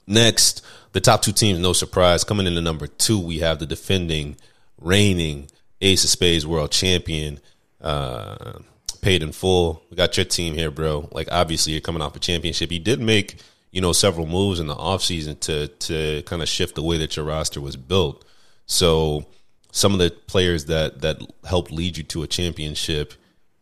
next, 0.05 0.63
the 0.91 1.01
top 1.01 1.21
two 1.21 1.31
teams, 1.31 1.59
no 1.59 1.73
surprise, 1.73 2.23
coming 2.23 2.45
in 2.45 2.55
the 2.55 2.61
number 2.61 2.87
two, 2.87 3.19
we 3.19 3.39
have 3.39 3.59
the 3.59 3.65
defending, 3.65 4.37
reigning 4.79 5.49
Ace 5.81 6.03
of 6.03 6.09
Spades 6.09 6.45
world 6.45 6.71
champion. 6.71 7.39
Uh, 7.79 8.59
paid 9.01 9.21
in 9.21 9.31
full. 9.31 9.83
We 9.89 9.95
got 9.95 10.17
your 10.17 10.25
team 10.25 10.55
here, 10.55 10.71
bro. 10.71 11.07
Like 11.11 11.27
obviously 11.31 11.73
you're 11.73 11.81
coming 11.81 12.01
off 12.01 12.15
a 12.15 12.19
championship. 12.19 12.71
You 12.71 12.79
did 12.79 12.99
make 12.99 13.39
you 13.71 13.81
know, 13.81 13.93
several 13.93 14.25
moves 14.25 14.59
in 14.59 14.67
the 14.67 14.75
offseason 14.75 15.39
to 15.41 15.67
to 15.67 16.23
kind 16.23 16.41
of 16.41 16.47
shift 16.47 16.75
the 16.75 16.83
way 16.83 16.97
that 16.97 17.15
your 17.15 17.25
roster 17.25 17.61
was 17.61 17.75
built. 17.75 18.25
So 18.65 19.25
some 19.71 19.93
of 19.93 19.99
the 19.99 20.09
players 20.09 20.65
that 20.65 21.01
that 21.01 21.21
helped 21.45 21.71
lead 21.71 21.97
you 21.97 22.03
to 22.05 22.23
a 22.23 22.27
championship 22.27 23.13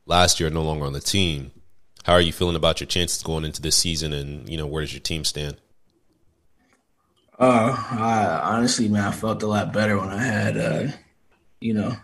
last 0.06 0.40
year 0.40 0.48
are 0.48 0.54
no 0.54 0.64
longer 0.64 0.86
on 0.86 0.94
the 0.94 1.00
team. 1.00 1.52
How 2.04 2.14
are 2.14 2.22
you 2.22 2.32
feeling 2.32 2.56
about 2.56 2.80
your 2.80 2.88
chances 2.88 3.24
going 3.24 3.46
into 3.46 3.62
this 3.62 3.76
season 3.76 4.14
and, 4.14 4.48
you 4.48 4.58
know, 4.58 4.68
where 4.68 4.84
does 4.84 4.94
your 4.94 5.02
team 5.02 5.26
stand? 5.26 5.58
Uh, 7.40 7.76
I 7.92 8.56
honestly, 8.56 8.88
man, 8.88 9.06
I 9.06 9.12
felt 9.12 9.42
a 9.42 9.48
lot 9.48 9.74
better 9.74 9.98
when 10.00 10.10
I 10.10 10.24
had, 10.24 10.56
uh, 10.56 10.88
you 11.66 11.74
know, 11.74 11.98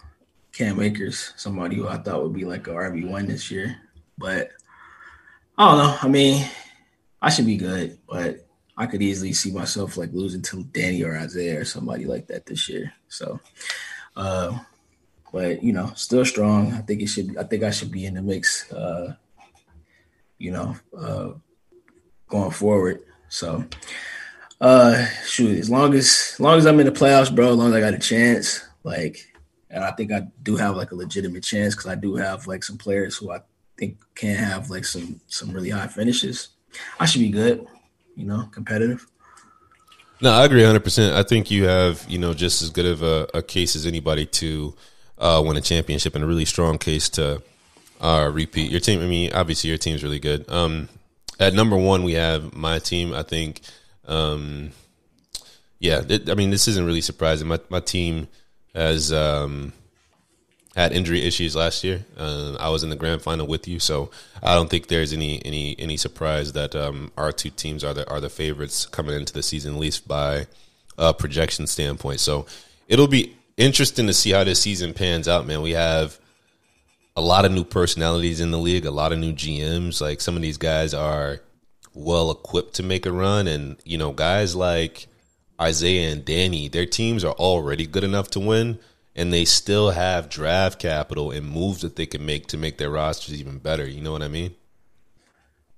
Cam 0.53 0.81
Akers, 0.81 1.33
somebody 1.37 1.75
who 1.75 1.87
I 1.87 1.97
thought 1.97 2.23
would 2.23 2.33
be 2.33 2.45
like 2.45 2.65
a 2.65 2.71
RB 2.71 3.07
one 3.07 3.27
this 3.27 3.51
year. 3.51 3.77
But 4.17 4.49
I 5.55 5.69
don't 5.69 5.77
know. 5.77 5.97
I 6.01 6.07
mean, 6.07 6.49
I 7.21 7.29
should 7.29 7.45
be 7.45 7.57
good, 7.57 7.99
but 8.09 8.47
I 8.75 8.87
could 8.87 9.03
easily 9.03 9.33
see 9.33 9.51
myself 9.51 9.97
like 9.97 10.13
losing 10.13 10.41
to 10.41 10.63
Danny 10.63 11.03
or 11.03 11.15
Isaiah 11.15 11.59
or 11.59 11.65
somebody 11.65 12.05
like 12.05 12.25
that 12.27 12.47
this 12.47 12.67
year. 12.69 12.91
So, 13.07 13.39
uh, 14.15 14.57
but 15.31 15.61
you 15.61 15.73
know, 15.73 15.91
still 15.95 16.25
strong. 16.25 16.73
I 16.73 16.79
think 16.79 17.03
it 17.03 17.07
should. 17.07 17.37
I 17.37 17.43
think 17.43 17.61
I 17.61 17.69
should 17.69 17.91
be 17.91 18.07
in 18.07 18.15
the 18.15 18.23
mix. 18.23 18.71
Uh, 18.71 19.13
you 20.39 20.49
know, 20.49 20.75
uh, 20.97 21.33
going 22.27 22.49
forward. 22.49 23.03
So, 23.29 23.63
uh, 24.59 25.05
shoot, 25.23 25.59
as 25.59 25.69
long 25.69 25.93
as, 25.93 26.31
as 26.33 26.39
long 26.39 26.57
as 26.57 26.65
I'm 26.65 26.79
in 26.79 26.87
the 26.87 26.91
playoffs, 26.91 27.33
bro, 27.33 27.51
as 27.51 27.57
long 27.57 27.67
as 27.67 27.73
I 27.75 27.79
got 27.79 27.93
a 27.93 27.99
chance, 27.99 28.67
like, 28.83 29.30
and 29.71 29.83
I 29.83 29.91
think 29.91 30.11
I 30.11 30.27
do 30.43 30.55
have 30.57 30.75
like 30.75 30.91
a 30.91 30.95
legitimate 30.95 31.43
chance 31.43 31.75
because 31.75 31.89
I 31.89 31.95
do 31.95 32.15
have 32.15 32.47
like 32.47 32.63
some 32.63 32.77
players 32.77 33.17
who 33.17 33.31
I 33.31 33.39
think 33.77 33.97
can 34.15 34.35
have 34.35 34.69
like 34.69 34.85
some 34.85 35.19
some 35.27 35.51
really 35.51 35.69
high 35.69 35.87
finishes. 35.87 36.49
I 36.99 37.05
should 37.05 37.21
be 37.21 37.29
good, 37.29 37.65
you 38.15 38.25
know, 38.25 38.47
competitive. 38.51 39.07
No, 40.21 40.31
I 40.31 40.45
agree 40.45 40.61
100%. 40.61 41.13
I 41.13 41.23
think 41.23 41.49
you 41.49 41.65
have, 41.65 42.05
you 42.07 42.19
know, 42.19 42.35
just 42.35 42.61
as 42.61 42.69
good 42.69 42.85
of 42.85 43.01
a, 43.01 43.27
a 43.33 43.41
case 43.41 43.75
as 43.75 43.87
anybody 43.87 44.27
to 44.27 44.75
uh, 45.17 45.41
win 45.43 45.57
a 45.57 45.61
championship 45.61 46.13
and 46.13 46.23
a 46.23 46.27
really 46.27 46.45
strong 46.45 46.77
case 46.77 47.09
to 47.09 47.41
uh, 47.99 48.29
repeat. 48.31 48.69
Your 48.69 48.79
team, 48.79 49.01
I 49.01 49.07
mean, 49.07 49.33
obviously 49.33 49.69
your 49.69 49.79
team's 49.79 50.03
really 50.03 50.19
good. 50.19 50.47
Um, 50.47 50.89
at 51.39 51.55
number 51.55 51.75
one, 51.75 52.03
we 52.03 52.13
have 52.13 52.53
my 52.53 52.77
team. 52.77 53.15
I 53.15 53.23
think, 53.23 53.61
um, 54.07 54.71
yeah, 55.79 56.03
it, 56.07 56.29
I 56.29 56.35
mean, 56.35 56.51
this 56.51 56.67
isn't 56.67 56.85
really 56.85 57.01
surprising. 57.01 57.47
My, 57.47 57.59
my 57.69 57.79
team 57.79 58.27
has, 58.73 59.11
um, 59.11 59.73
had 60.75 60.93
injury 60.93 61.21
issues 61.21 61.55
last 61.55 61.83
year. 61.83 62.05
Uh, 62.17 62.55
I 62.59 62.69
was 62.69 62.83
in 62.83 62.89
the 62.89 62.95
grand 62.95 63.21
final 63.21 63.45
with 63.45 63.67
you, 63.67 63.79
so 63.79 64.09
I 64.41 64.55
don't 64.55 64.69
think 64.69 64.87
there's 64.87 65.11
any 65.11 65.43
any 65.45 65.75
any 65.77 65.97
surprise 65.97 66.53
that 66.53 66.75
um, 66.75 67.11
our 67.17 67.31
two 67.31 67.49
teams 67.49 67.83
are 67.83 67.93
the 67.93 68.09
are 68.09 68.21
the 68.21 68.29
favorites 68.29 68.85
coming 68.85 69.15
into 69.15 69.33
the 69.33 69.43
season, 69.43 69.73
at 69.73 69.79
least 69.79 70.07
by 70.07 70.47
a 70.97 71.13
projection 71.13 71.67
standpoint. 71.67 72.19
So 72.19 72.45
it'll 72.87 73.07
be 73.07 73.35
interesting 73.57 74.07
to 74.07 74.13
see 74.13 74.31
how 74.31 74.43
this 74.43 74.61
season 74.61 74.93
pans 74.93 75.27
out, 75.27 75.45
man. 75.45 75.61
We 75.61 75.71
have 75.71 76.19
a 77.15 77.21
lot 77.21 77.43
of 77.43 77.51
new 77.51 77.65
personalities 77.65 78.39
in 78.39 78.51
the 78.51 78.57
league, 78.57 78.85
a 78.85 78.91
lot 78.91 79.11
of 79.11 79.19
new 79.19 79.33
GMs. 79.33 79.99
Like 79.99 80.21
some 80.21 80.35
of 80.37 80.41
these 80.41 80.57
guys 80.57 80.93
are 80.93 81.41
well 81.93 82.31
equipped 82.31 82.75
to 82.75 82.83
make 82.83 83.05
a 83.05 83.11
run, 83.11 83.47
and 83.47 83.75
you 83.83 83.97
know, 83.97 84.13
guys 84.13 84.55
like 84.55 85.07
Isaiah 85.61 86.11
and 86.11 86.25
Danny, 86.25 86.67
their 86.67 86.85
teams 86.85 87.23
are 87.23 87.33
already 87.33 87.85
good 87.85 88.03
enough 88.03 88.29
to 88.31 88.39
win 88.39 88.79
and 89.15 89.31
they 89.31 89.45
still 89.45 89.91
have 89.91 90.29
draft 90.29 90.79
capital 90.79 91.31
and 91.31 91.47
moves 91.47 91.81
that 91.81 91.95
they 91.95 92.05
can 92.05 92.25
make 92.25 92.47
to 92.47 92.57
make 92.57 92.77
their 92.77 92.89
rosters 92.89 93.39
even 93.39 93.59
better. 93.59 93.87
You 93.87 94.01
know 94.01 94.11
what 94.11 94.23
I 94.23 94.27
mean? 94.27 94.55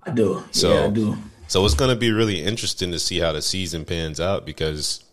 I 0.04 0.12
do. 0.12 0.44
So, 0.52 0.74
yeah, 0.74 0.86
I 0.86 0.90
do. 0.90 1.18
So 1.48 1.66
it's 1.66 1.76
going 1.76 1.90
to 1.90 1.96
be 1.96 2.12
really 2.12 2.42
interesting 2.42 2.92
to 2.92 3.00
see 3.00 3.20
how 3.20 3.32
the 3.32 3.42
season 3.42 3.86
pans 3.86 4.20
out 4.20 4.46
because 4.46 5.04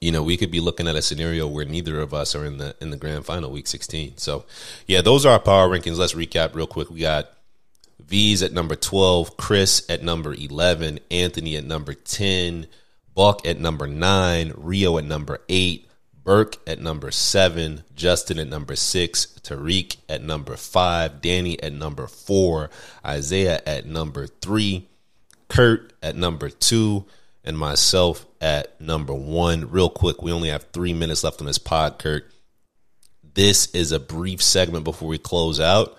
you 0.00 0.10
know 0.10 0.22
we 0.22 0.36
could 0.36 0.50
be 0.50 0.60
looking 0.60 0.88
at 0.88 0.96
a 0.96 1.02
scenario 1.02 1.46
where 1.46 1.64
neither 1.64 2.00
of 2.00 2.12
us 2.12 2.34
are 2.34 2.44
in 2.44 2.58
the 2.58 2.74
in 2.80 2.90
the 2.90 2.96
grand 2.96 3.24
final 3.24 3.50
week 3.50 3.66
16. 3.66 4.16
So 4.16 4.46
yeah, 4.86 5.00
those 5.00 5.24
are 5.24 5.32
our 5.32 5.38
power 5.38 5.68
rankings. 5.68 5.96
Let's 5.96 6.14
recap 6.14 6.54
real 6.54 6.66
quick. 6.66 6.90
We 6.90 7.00
got 7.00 7.30
V's 8.00 8.42
at 8.42 8.52
number 8.52 8.76
12, 8.76 9.36
Chris 9.36 9.84
at 9.88 10.02
number 10.02 10.34
11, 10.34 10.98
Anthony 11.10 11.56
at 11.56 11.64
number 11.64 11.94
10, 11.94 12.66
Buck 13.14 13.46
at 13.46 13.60
number 13.60 13.86
9, 13.86 14.52
Rio 14.56 14.98
at 14.98 15.04
number 15.04 15.40
8, 15.48 15.88
Burke 16.24 16.56
at 16.66 16.80
number 16.80 17.10
seven, 17.10 17.84
Justin 17.94 18.38
at 18.38 18.48
number 18.48 18.74
six, 18.74 19.26
Tariq 19.42 19.98
at 20.08 20.22
number 20.22 20.56
five, 20.56 21.20
Danny 21.20 21.62
at 21.62 21.74
number 21.74 22.06
four, 22.06 22.70
Isaiah 23.04 23.60
at 23.66 23.84
number 23.84 24.26
three, 24.26 24.88
Kurt 25.48 25.92
at 26.02 26.16
number 26.16 26.48
two, 26.48 27.04
and 27.44 27.58
myself 27.58 28.24
at 28.40 28.80
number 28.80 29.12
one. 29.12 29.70
Real 29.70 29.90
quick, 29.90 30.22
we 30.22 30.32
only 30.32 30.48
have 30.48 30.64
three 30.72 30.94
minutes 30.94 31.22
left 31.22 31.42
on 31.42 31.46
this 31.46 31.58
pod, 31.58 31.98
Kurt. 31.98 32.24
This 33.34 33.66
is 33.74 33.92
a 33.92 34.00
brief 34.00 34.42
segment 34.42 34.84
before 34.84 35.08
we 35.08 35.18
close 35.18 35.60
out 35.60 35.98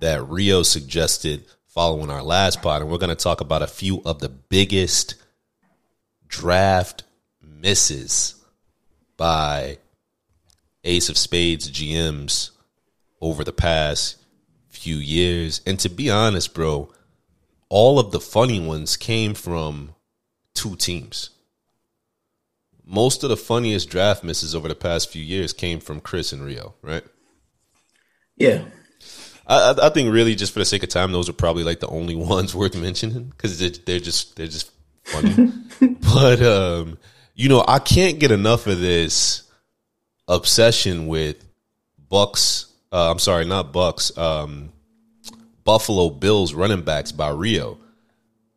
that 0.00 0.26
Rio 0.28 0.64
suggested 0.64 1.44
following 1.68 2.10
our 2.10 2.24
last 2.24 2.60
pod, 2.60 2.82
and 2.82 2.90
we're 2.90 2.98
going 2.98 3.10
to 3.10 3.14
talk 3.14 3.40
about 3.40 3.62
a 3.62 3.68
few 3.68 4.02
of 4.04 4.18
the 4.18 4.28
biggest 4.28 5.14
draft 6.30 7.02
misses 7.42 8.36
by 9.18 9.76
Ace 10.84 11.10
of 11.10 11.18
Spades 11.18 11.70
GMs 11.70 12.50
over 13.20 13.44
the 13.44 13.52
past 13.52 14.16
few 14.68 14.96
years. 14.96 15.60
And 15.66 15.78
to 15.80 15.90
be 15.90 16.08
honest, 16.08 16.54
bro, 16.54 16.90
all 17.68 17.98
of 17.98 18.12
the 18.12 18.20
funny 18.20 18.60
ones 18.60 18.96
came 18.96 19.34
from 19.34 19.94
two 20.54 20.76
teams. 20.76 21.30
Most 22.86 23.22
of 23.22 23.28
the 23.28 23.36
funniest 23.36 23.90
draft 23.90 24.24
misses 24.24 24.54
over 24.54 24.68
the 24.68 24.74
past 24.74 25.10
few 25.10 25.22
years 25.22 25.52
came 25.52 25.80
from 25.80 26.00
Chris 26.00 26.32
and 26.32 26.42
Rio, 26.42 26.74
right? 26.82 27.04
Yeah. 28.36 28.64
I, 29.46 29.74
I 29.82 29.88
think 29.90 30.12
really 30.12 30.34
just 30.34 30.52
for 30.52 30.58
the 30.60 30.64
sake 30.64 30.82
of 30.82 30.88
time, 30.88 31.12
those 31.12 31.28
are 31.28 31.34
probably 31.34 31.62
like 31.62 31.80
the 31.80 31.88
only 31.88 32.16
ones 32.34 32.54
worth 32.54 32.76
mentioning 32.76 33.24
because 33.24 33.58
they're, 33.58 33.70
they're 33.70 34.00
just 34.00 34.36
they're 34.36 34.46
just 34.46 34.70
funny. 35.04 35.52
but 36.12 36.42
um, 36.42 36.98
you 37.34 37.48
know, 37.48 37.64
I 37.66 37.78
can't 37.78 38.18
get 38.18 38.30
enough 38.30 38.66
of 38.66 38.80
this 38.80 39.44
obsession 40.28 41.06
with 41.06 41.44
Bucks. 42.08 42.66
Uh, 42.92 43.10
I'm 43.10 43.18
sorry, 43.18 43.44
not 43.44 43.72
Bucks. 43.72 44.16
Um, 44.16 44.72
Buffalo 45.64 46.10
Bills 46.10 46.54
running 46.54 46.82
backs 46.82 47.12
by 47.12 47.30
Rio. 47.30 47.78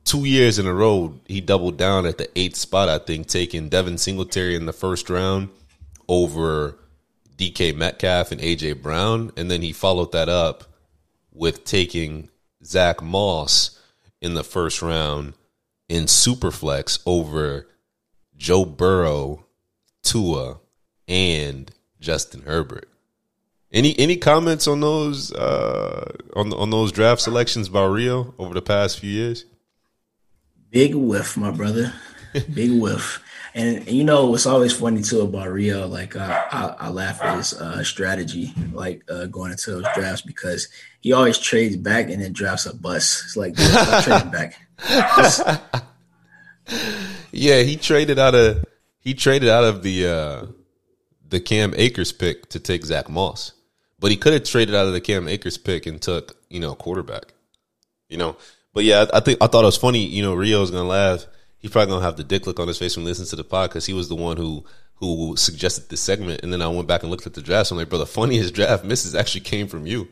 Two 0.05 0.25
years 0.25 0.59
in 0.59 0.67
a 0.67 0.73
row, 0.73 1.19
he 1.27 1.39
doubled 1.41 1.77
down 1.77 2.05
at 2.05 2.17
the 2.17 2.29
eighth 2.37 2.55
spot. 2.55 2.89
I 2.89 2.97
think 2.97 3.27
taking 3.27 3.69
Devin 3.69 3.97
Singletary 3.97 4.55
in 4.55 4.65
the 4.65 4.73
first 4.73 5.09
round 5.09 5.49
over 6.07 6.77
DK 7.37 7.75
Metcalf 7.75 8.31
and 8.31 8.41
AJ 8.41 8.81
Brown, 8.81 9.31
and 9.37 9.49
then 9.49 9.61
he 9.61 9.71
followed 9.71 10.11
that 10.11 10.29
up 10.29 10.65
with 11.33 11.63
taking 11.63 12.29
Zach 12.63 13.01
Moss 13.01 13.79
in 14.21 14.33
the 14.33 14.43
first 14.43 14.81
round 14.81 15.33
in 15.93 16.05
Superflex 16.05 17.03
over 17.05 17.67
Joe 18.35 18.65
Burrow, 18.65 19.45
Tua, 20.01 20.59
and 21.07 21.71
Justin 21.99 22.41
Herbert. 22.41 22.89
Any 23.71 23.97
any 23.99 24.17
comments 24.17 24.67
on 24.67 24.79
those 24.79 25.31
uh, 25.33 26.11
on 26.35 26.51
on 26.51 26.71
those 26.71 26.91
draft 26.91 27.21
selections 27.21 27.69
by 27.69 27.85
Rio 27.85 28.33
over 28.39 28.55
the 28.55 28.61
past 28.61 28.99
few 28.99 29.11
years? 29.11 29.45
Big 30.71 30.95
whiff, 30.95 31.37
my 31.37 31.51
brother. 31.51 31.93
Big 32.51 32.71
whiff. 32.81 33.23
And, 33.55 33.77
and, 33.77 33.89
you 33.89 34.03
know 34.03 34.31
what's 34.31 34.47
always 34.47 34.73
funny 34.73 35.03
too 35.03 35.21
about 35.21 35.49
Rio? 35.51 35.87
Like 35.87 36.15
uh, 36.15 36.45
I, 36.51 36.75
I, 36.79 36.89
laugh 36.89 37.21
at 37.21 37.37
his 37.37 37.53
uh, 37.53 37.83
strategy, 37.83 38.51
like 38.71 39.03
uh, 39.07 39.27
going 39.27 39.51
into 39.51 39.73
those 39.73 39.85
drafts 39.93 40.23
because 40.23 40.69
he 41.01 41.13
always 41.13 41.37
trades 41.37 41.77
back 41.77 42.09
and 42.09 42.19
then 42.19 42.33
drafts 42.33 42.65
a 42.65 42.75
bus. 42.75 43.21
It's 43.25 43.37
like 43.37 43.55
trading 44.03 44.31
back. 44.31 44.55
yeah, 47.31 47.61
he 47.61 47.77
traded 47.77 48.19
out 48.19 48.35
of 48.35 48.65
he 48.99 49.13
traded 49.13 49.49
out 49.49 49.63
of 49.63 49.83
the 49.83 50.07
uh 50.07 50.45
the 51.29 51.39
Cam 51.39 51.73
Akers 51.75 52.11
pick 52.11 52.49
to 52.49 52.59
take 52.59 52.85
Zach 52.85 53.09
Moss. 53.09 53.53
But 53.99 54.11
he 54.11 54.17
could 54.17 54.33
have 54.33 54.43
traded 54.43 54.75
out 54.75 54.85
of 54.85 54.93
the 54.93 55.01
Cam 55.01 55.27
Akers 55.27 55.57
pick 55.57 55.85
and 55.85 56.01
took, 56.01 56.37
you 56.49 56.59
know, 56.59 56.73
a 56.73 56.75
quarterback. 56.75 57.33
You 58.09 58.17
know. 58.17 58.37
But 58.73 58.83
yeah, 58.83 59.05
I, 59.11 59.17
I 59.17 59.19
think 59.19 59.39
I 59.41 59.47
thought 59.47 59.63
it 59.63 59.65
was 59.65 59.77
funny, 59.77 60.05
you 60.05 60.21
know, 60.21 60.33
Rio's 60.33 60.71
gonna 60.71 60.87
laugh. 60.87 61.25
He's 61.59 61.71
probably 61.71 61.93
gonna 61.93 62.05
have 62.05 62.17
the 62.17 62.23
dick 62.23 62.45
look 62.45 62.59
on 62.59 62.67
his 62.67 62.77
face 62.77 62.95
when 62.95 63.05
he 63.05 63.09
listens 63.09 63.29
to 63.29 63.35
the 63.35 63.43
pod 63.43 63.69
because 63.69 63.85
he 63.85 63.93
was 63.93 64.09
the 64.09 64.15
one 64.15 64.37
who 64.37 64.65
who 64.95 65.35
suggested 65.37 65.89
this 65.89 66.01
segment 66.01 66.41
and 66.43 66.53
then 66.53 66.61
I 66.61 66.67
went 66.67 66.87
back 66.87 67.01
and 67.01 67.11
looked 67.11 67.27
at 67.27 67.33
the 67.33 67.41
draft. 67.41 67.69
So 67.69 67.75
I'm 67.75 67.79
like, 67.79 67.89
bro, 67.89 67.99
the 67.99 68.05
funniest 68.05 68.53
draft 68.53 68.83
misses 68.83 69.15
actually 69.15 69.41
came 69.41 69.67
from 69.67 69.85
you. 69.85 70.07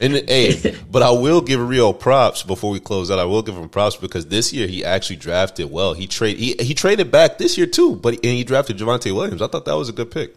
And 0.00 0.14
hey, 0.28 0.74
but 0.90 1.02
I 1.02 1.10
will 1.10 1.40
give 1.40 1.60
Rio 1.60 1.92
props 1.92 2.42
before 2.42 2.70
we 2.70 2.80
close 2.80 3.10
out. 3.10 3.18
I 3.18 3.24
will 3.24 3.42
give 3.42 3.56
him 3.56 3.68
props 3.68 3.96
because 3.96 4.26
this 4.26 4.52
year 4.52 4.66
he 4.66 4.84
actually 4.84 5.16
drafted 5.16 5.70
well. 5.70 5.94
He 5.94 6.06
trade 6.06 6.38
he, 6.38 6.54
he 6.58 6.74
traded 6.74 7.10
back 7.10 7.38
this 7.38 7.58
year 7.58 7.66
too, 7.66 7.96
but 7.96 8.14
and 8.14 8.24
he 8.24 8.44
drafted 8.44 8.78
Javonte 8.78 9.14
Williams. 9.14 9.42
I 9.42 9.46
thought 9.46 9.66
that 9.66 9.76
was 9.76 9.88
a 9.88 9.92
good 9.92 10.10
pick. 10.10 10.34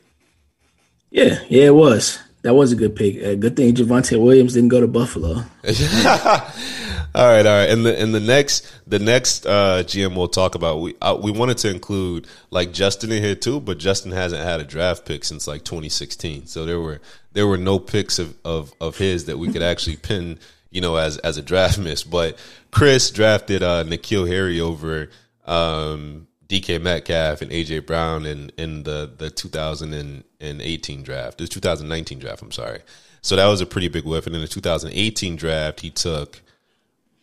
Yeah, 1.10 1.40
yeah, 1.48 1.66
it 1.66 1.76
was. 1.76 2.20
That 2.42 2.56
was 2.56 2.74
a 2.74 2.76
good 2.76 2.96
pick. 2.96 3.16
A 3.18 3.36
good 3.36 3.56
thing 3.56 3.74
Javonte 3.74 4.22
Williams 4.22 4.54
didn't 4.54 4.70
go 4.70 4.82
to 4.82 4.88
Buffalo. 4.88 5.44
all 7.16 7.28
right, 7.28 7.46
all 7.46 7.58
right. 7.58 7.70
And 7.70 7.86
the 7.86 8.00
and 8.00 8.14
the 8.14 8.20
next 8.20 8.72
the 8.88 9.00
next 9.00 9.46
uh, 9.46 9.84
GM 9.84 10.16
we'll 10.16 10.28
talk 10.28 10.56
about. 10.56 10.82
We 10.82 10.96
uh, 11.02 11.18
we 11.22 11.32
wanted 11.32 11.58
to 11.60 11.70
include 11.70 12.28
like 12.50 12.74
Justin 12.74 13.12
in 13.12 13.22
here 13.22 13.36
too, 13.36 13.60
but 13.60 13.78
Justin 13.78 14.12
hasn't 14.12 14.44
had 14.44 14.60
a 14.60 14.64
draft 14.64 15.06
pick 15.06 15.24
since 15.24 15.48
like 15.48 15.64
2016. 15.64 16.48
So 16.48 16.66
there 16.66 16.80
were 16.80 17.02
there 17.34 17.48
were 17.48 17.58
no 17.58 17.80
picks 17.80 18.20
of, 18.20 18.36
of, 18.46 18.74
of 18.80 18.98
his 18.98 19.26
that 19.26 19.38
we 19.38 19.52
could 19.52 19.64
actually 19.64 19.98
pin, 19.98 20.40
you 20.72 20.82
know, 20.82 20.96
as 20.96 21.18
as 21.20 21.38
a 21.38 21.42
draft 21.42 21.78
miss. 21.78 22.04
But 22.04 22.38
Chris 22.72 23.12
drafted 23.12 23.62
uh, 23.62 23.84
N'Keal 23.84 24.28
Harry 24.28 24.60
over 24.60 25.10
um, 25.46 26.28
DK 26.48 26.82
Metcalf 26.82 27.42
and 27.42 27.52
AJ 27.52 27.86
Brown 27.86 28.26
in 28.26 28.52
in 28.58 28.84
the 28.84 29.12
the 29.16 29.30
2018 29.30 31.04
draft, 31.04 31.38
the 31.38 31.48
2019 31.48 32.20
draft. 32.20 32.42
I'm 32.42 32.52
sorry. 32.52 32.82
So 33.22 33.38
that 33.38 33.48
was 33.48 33.62
a 33.62 33.66
pretty 33.66 33.88
big 33.88 34.04
whiff. 34.04 34.28
And 34.28 34.36
in 34.36 34.42
the 34.42 34.48
2018 34.48 35.38
draft, 35.38 35.80
he 35.80 35.90
took 35.90 36.43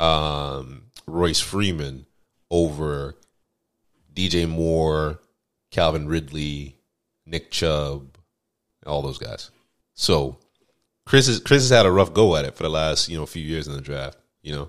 um, 0.00 0.84
Royce 1.06 1.40
Freeman 1.40 2.06
over 2.50 3.16
DJ 4.12 4.48
Moore, 4.48 5.20
Calvin 5.70 6.08
Ridley, 6.08 6.76
Nick 7.26 7.50
Chubb, 7.50 8.16
all 8.86 9.02
those 9.02 9.18
guys. 9.18 9.50
So 9.94 10.38
Chris 11.04 11.26
has 11.26 11.40
Chris 11.40 11.62
has 11.62 11.70
had 11.70 11.86
a 11.86 11.92
rough 11.92 12.14
go 12.14 12.36
at 12.36 12.44
it 12.44 12.56
for 12.56 12.62
the 12.62 12.70
last 12.70 13.08
you 13.08 13.16
know 13.16 13.26
few 13.26 13.42
years 13.42 13.68
in 13.68 13.74
the 13.74 13.80
draft. 13.80 14.18
You 14.42 14.54
know. 14.54 14.68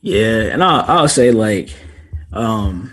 Yeah, 0.00 0.52
and 0.52 0.64
I'll, 0.64 0.84
I'll 0.88 1.08
say 1.08 1.30
like, 1.30 1.70
um, 2.32 2.92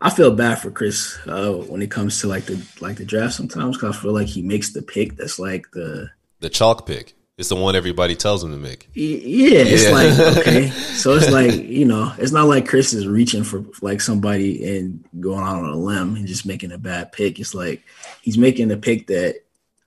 I 0.00 0.10
feel 0.10 0.34
bad 0.34 0.60
for 0.60 0.70
Chris 0.70 1.16
uh, 1.26 1.52
when 1.52 1.80
it 1.80 1.90
comes 1.90 2.20
to 2.20 2.26
like 2.26 2.46
the 2.46 2.64
like 2.80 2.96
the 2.96 3.04
draft 3.04 3.34
sometimes 3.34 3.76
because 3.76 3.96
I 3.96 4.00
feel 4.00 4.12
like 4.12 4.26
he 4.26 4.42
makes 4.42 4.72
the 4.72 4.82
pick 4.82 5.16
that's 5.16 5.38
like 5.38 5.70
the 5.72 6.10
the 6.40 6.48
chalk 6.48 6.86
pick. 6.86 7.15
It's 7.38 7.50
the 7.50 7.56
one 7.56 7.76
everybody 7.76 8.14
tells 8.14 8.42
him 8.42 8.50
to 8.52 8.56
make. 8.56 8.88
Yeah, 8.94 9.60
it's 9.60 9.84
yeah. 9.84 9.90
like 9.90 10.36
okay, 10.38 10.70
so 10.70 11.12
it's 11.14 11.30
like 11.30 11.52
you 11.52 11.84
know, 11.84 12.14
it's 12.18 12.32
not 12.32 12.48
like 12.48 12.66
Chris 12.66 12.94
is 12.94 13.06
reaching 13.06 13.44
for 13.44 13.64
like 13.82 14.00
somebody 14.00 14.78
and 14.78 15.04
going 15.20 15.44
out 15.44 15.62
on 15.62 15.68
a 15.68 15.76
limb 15.76 16.16
and 16.16 16.26
just 16.26 16.46
making 16.46 16.72
a 16.72 16.78
bad 16.78 17.12
pick. 17.12 17.38
It's 17.38 17.54
like 17.54 17.82
he's 18.22 18.38
making 18.38 18.70
a 18.70 18.76
pick 18.76 19.08
that 19.08 19.42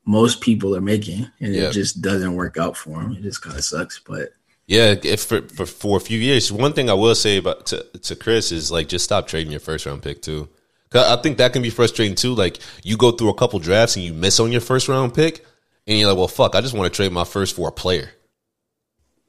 most 0.06 0.42
people 0.42 0.76
are 0.76 0.82
making, 0.82 1.28
and 1.40 1.56
yeah. 1.56 1.70
it 1.70 1.72
just 1.72 2.02
doesn't 2.02 2.36
work 2.36 2.58
out 2.58 2.78
for 2.78 3.02
him. 3.02 3.14
It 3.14 3.24
just 3.24 3.42
kind 3.42 3.58
of 3.58 3.64
sucks, 3.64 4.00
but. 4.00 4.30
Yeah, 4.68 4.94
if 5.02 5.24
for, 5.24 5.42
for, 5.42 5.66
for 5.66 5.98
a 5.98 6.00
few 6.00 6.20
years, 6.20 6.52
one 6.52 6.74
thing 6.74 6.92
I 6.92 6.94
will 6.94 7.16
say 7.16 7.38
about 7.38 7.66
to, 7.68 7.84
to 8.04 8.16
Chris 8.16 8.52
is 8.52 8.72
like 8.72 8.88
just 8.88 9.04
stop 9.04 9.26
trading 9.26 9.50
your 9.50 9.60
first 9.60 9.88
round 9.88 10.04
pick 10.04 10.22
too, 10.22 10.48
I 10.94 11.16
think 11.16 11.38
that 11.38 11.54
can 11.54 11.64
be 11.64 11.72
frustrating 11.72 12.16
too. 12.16 12.36
Like 12.36 12.60
you 12.84 12.96
go 12.96 13.12
through 13.12 13.30
a 13.30 13.34
couple 13.34 13.58
drafts 13.58 13.96
and 13.96 14.06
you 14.06 14.14
miss 14.14 14.40
on 14.40 14.52
your 14.52 14.62
first 14.62 14.88
round 14.88 15.16
pick, 15.16 15.44
and 15.88 15.98
you're 15.98 16.08
like, 16.08 16.18
well, 16.18 16.28
fuck, 16.28 16.56
I 16.56 16.62
just 16.62 16.74
want 16.74 16.92
to 16.92 16.96
trade 16.96 17.12
my 17.12 17.24
first 17.24 17.56
for 17.56 17.68
a 17.68 17.72
player. 17.72 18.10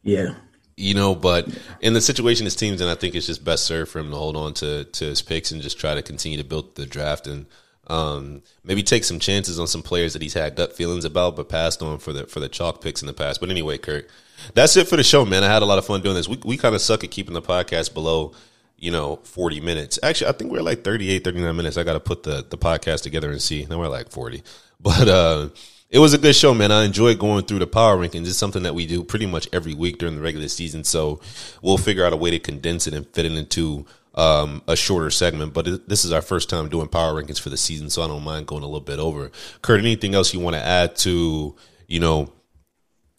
Yeah. 0.02 0.34
You 0.76 0.94
know, 0.94 1.14
but 1.14 1.46
in 1.80 1.92
the 1.92 2.00
situation 2.00 2.46
his 2.46 2.56
team's 2.56 2.80
in, 2.80 2.88
I 2.88 2.94
think 2.94 3.14
it's 3.14 3.26
just 3.26 3.44
best 3.44 3.66
served 3.66 3.90
for 3.90 3.98
him 3.98 4.10
to 4.10 4.16
hold 4.16 4.36
on 4.36 4.54
to 4.54 4.84
to 4.84 5.04
his 5.04 5.20
picks 5.20 5.50
and 5.50 5.60
just 5.60 5.78
try 5.78 5.94
to 5.94 6.02
continue 6.02 6.38
to 6.38 6.44
build 6.44 6.74
the 6.74 6.86
draft 6.86 7.26
and 7.26 7.46
um, 7.90 8.42
maybe 8.62 8.82
take 8.82 9.04
some 9.04 9.18
chances 9.18 9.58
on 9.58 9.66
some 9.66 9.82
players 9.82 10.12
that 10.12 10.22
he's 10.22 10.34
had 10.34 10.54
gut 10.54 10.74
feelings 10.74 11.04
about, 11.04 11.36
but 11.36 11.48
passed 11.48 11.82
on 11.82 11.98
for 11.98 12.12
the 12.12 12.26
for 12.26 12.40
the 12.40 12.48
chalk 12.48 12.80
picks 12.80 13.02
in 13.02 13.06
the 13.06 13.12
past. 13.12 13.40
But 13.40 13.50
anyway, 13.50 13.78
Kurt, 13.78 14.08
that's 14.54 14.76
it 14.76 14.88
for 14.88 14.96
the 14.96 15.02
show, 15.02 15.26
man. 15.26 15.42
I 15.42 15.48
had 15.48 15.62
a 15.62 15.66
lot 15.66 15.78
of 15.78 15.86
fun 15.86 16.00
doing 16.00 16.14
this. 16.14 16.28
We 16.28 16.38
we 16.44 16.56
kind 16.56 16.74
of 16.74 16.80
suck 16.80 17.02
at 17.04 17.10
keeping 17.10 17.34
the 17.34 17.42
podcast 17.42 17.92
below, 17.92 18.32
you 18.78 18.92
know, 18.92 19.16
40 19.24 19.60
minutes. 19.60 19.98
Actually, 20.02 20.28
I 20.28 20.32
think 20.32 20.52
we're 20.52 20.62
like 20.62 20.84
38, 20.84 21.24
39 21.24 21.56
minutes. 21.56 21.76
I 21.76 21.82
got 21.82 21.94
to 21.94 22.00
put 22.00 22.22
the 22.22 22.46
the 22.48 22.58
podcast 22.58 23.02
together 23.02 23.30
and 23.30 23.42
see. 23.42 23.66
Now 23.68 23.80
we're 23.80 23.88
like 23.88 24.10
40. 24.10 24.42
But 24.82 25.08
uh 25.08 25.48
it 25.90 25.98
was 25.98 26.14
a 26.14 26.18
good 26.18 26.36
show, 26.36 26.54
man. 26.54 26.70
I 26.70 26.84
enjoyed 26.84 27.18
going 27.18 27.44
through 27.44 27.58
the 27.58 27.66
power 27.66 27.96
rankings. 27.96 28.28
It's 28.28 28.38
something 28.38 28.62
that 28.62 28.76
we 28.76 28.86
do 28.86 29.02
pretty 29.02 29.26
much 29.26 29.48
every 29.52 29.74
week 29.74 29.98
during 29.98 30.14
the 30.14 30.22
regular 30.22 30.46
season. 30.46 30.84
So 30.84 31.20
we'll 31.62 31.78
figure 31.78 32.04
out 32.04 32.12
a 32.12 32.16
way 32.16 32.30
to 32.30 32.38
condense 32.38 32.86
it 32.86 32.94
and 32.94 33.06
fit 33.08 33.26
it 33.26 33.32
into 33.32 33.86
um, 34.14 34.62
a 34.68 34.76
shorter 34.76 35.10
segment. 35.10 35.52
But 35.52 35.88
this 35.88 36.04
is 36.04 36.12
our 36.12 36.22
first 36.22 36.48
time 36.48 36.68
doing 36.68 36.86
power 36.86 37.20
rankings 37.20 37.40
for 37.40 37.48
the 37.48 37.56
season, 37.56 37.90
so 37.90 38.02
I 38.02 38.06
don't 38.06 38.22
mind 38.22 38.46
going 38.46 38.62
a 38.62 38.66
little 38.66 38.80
bit 38.80 39.00
over. 39.00 39.32
Kurt, 39.62 39.80
anything 39.80 40.14
else 40.14 40.32
you 40.32 40.38
want 40.38 40.54
to 40.54 40.62
add 40.62 40.94
to, 40.96 41.56
you 41.88 41.98
know, 41.98 42.32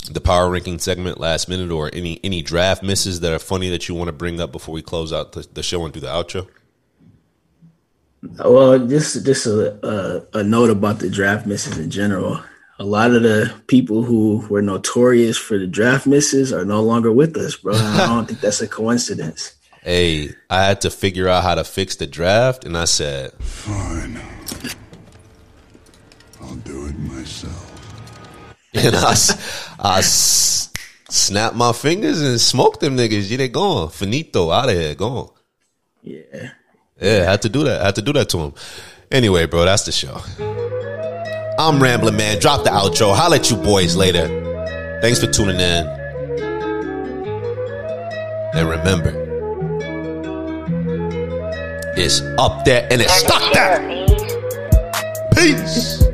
the 0.09 0.21
power 0.21 0.49
ranking 0.49 0.79
segment 0.79 1.19
last 1.19 1.49
minute, 1.49 1.71
or 1.71 1.89
any 1.93 2.19
any 2.23 2.41
draft 2.41 2.83
misses 2.83 3.19
that 3.19 3.33
are 3.33 3.39
funny 3.39 3.69
that 3.69 3.89
you 3.89 3.95
want 3.95 4.07
to 4.07 4.13
bring 4.13 4.39
up 4.39 4.51
before 4.51 4.73
we 4.73 4.81
close 4.81 5.11
out 5.11 5.33
the, 5.33 5.45
the 5.53 5.61
show 5.61 5.83
and 5.83 5.93
do 5.93 5.99
the 5.99 6.07
outro? 6.07 6.47
Well, 8.43 8.87
just 8.87 9.25
just 9.25 9.45
a, 9.45 10.25
a 10.33 10.39
a 10.39 10.43
note 10.43 10.69
about 10.69 10.99
the 10.99 11.09
draft 11.09 11.45
misses 11.45 11.77
in 11.77 11.91
general. 11.91 12.41
A 12.81 12.85
lot 12.85 13.11
of 13.11 13.21
the 13.21 13.53
people 13.67 14.01
who 14.01 14.43
were 14.49 14.63
notorious 14.63 15.37
for 15.37 15.59
the 15.59 15.67
draft 15.67 16.07
misses 16.07 16.51
are 16.51 16.65
no 16.65 16.81
longer 16.81 17.11
with 17.11 17.37
us, 17.37 17.55
bro. 17.55 17.75
I 17.75 18.07
don't 18.07 18.25
think 18.27 18.39
that's 18.39 18.59
a 18.59 18.67
coincidence. 18.67 19.53
Hey, 19.83 20.29
I 20.49 20.63
had 20.63 20.81
to 20.81 20.89
figure 20.89 21.27
out 21.27 21.43
how 21.43 21.53
to 21.53 21.63
fix 21.63 21.97
the 21.97 22.07
draft, 22.07 22.65
and 22.65 22.75
I 22.75 22.85
said, 22.85 23.33
Fine. 23.33 24.19
I'll 26.41 26.55
do 26.55 26.87
it 26.87 26.97
myself. 26.97 27.67
and 28.73 28.95
I, 28.95 29.11
s- 29.11 29.69
I 29.79 29.99
s- 29.99 30.73
snapped 31.07 31.55
my 31.55 31.73
fingers 31.73 32.19
and 32.19 32.41
smoked 32.41 32.79
them 32.79 32.97
niggas. 32.97 33.29
Yeah, 33.29 33.37
they 33.37 33.49
gone. 33.49 33.89
Finito, 33.91 34.49
out 34.49 34.69
of 34.69 34.75
here, 34.75 34.95
gone. 34.95 35.29
Yeah. 36.01 36.49
Yeah, 36.99 37.25
I 37.27 37.31
had 37.31 37.43
to 37.43 37.49
do 37.49 37.63
that. 37.65 37.81
I 37.81 37.85
had 37.85 37.95
to 37.95 38.01
do 38.01 38.13
that 38.13 38.29
to 38.29 38.39
him. 38.39 38.53
Anyway, 39.11 39.45
bro, 39.45 39.65
that's 39.65 39.83
the 39.85 39.91
show. 39.91 40.19
I'm 41.57 41.81
rambling, 41.81 42.15
man. 42.15 42.39
Drop 42.39 42.63
the 42.63 42.69
outro. 42.69 43.15
Holla 43.15 43.37
at 43.37 43.49
you 43.49 43.57
boys 43.57 43.95
later. 43.95 44.27
Thanks 45.01 45.19
for 45.19 45.27
tuning 45.31 45.59
in. 45.59 45.87
And 48.53 48.69
remember, 48.69 49.11
it's 51.97 52.21
up 52.37 52.65
there 52.65 52.87
and 52.91 53.01
it's 53.01 53.13
stuck 53.13 53.53
there. 53.53 53.79
Peace. 55.35 56.10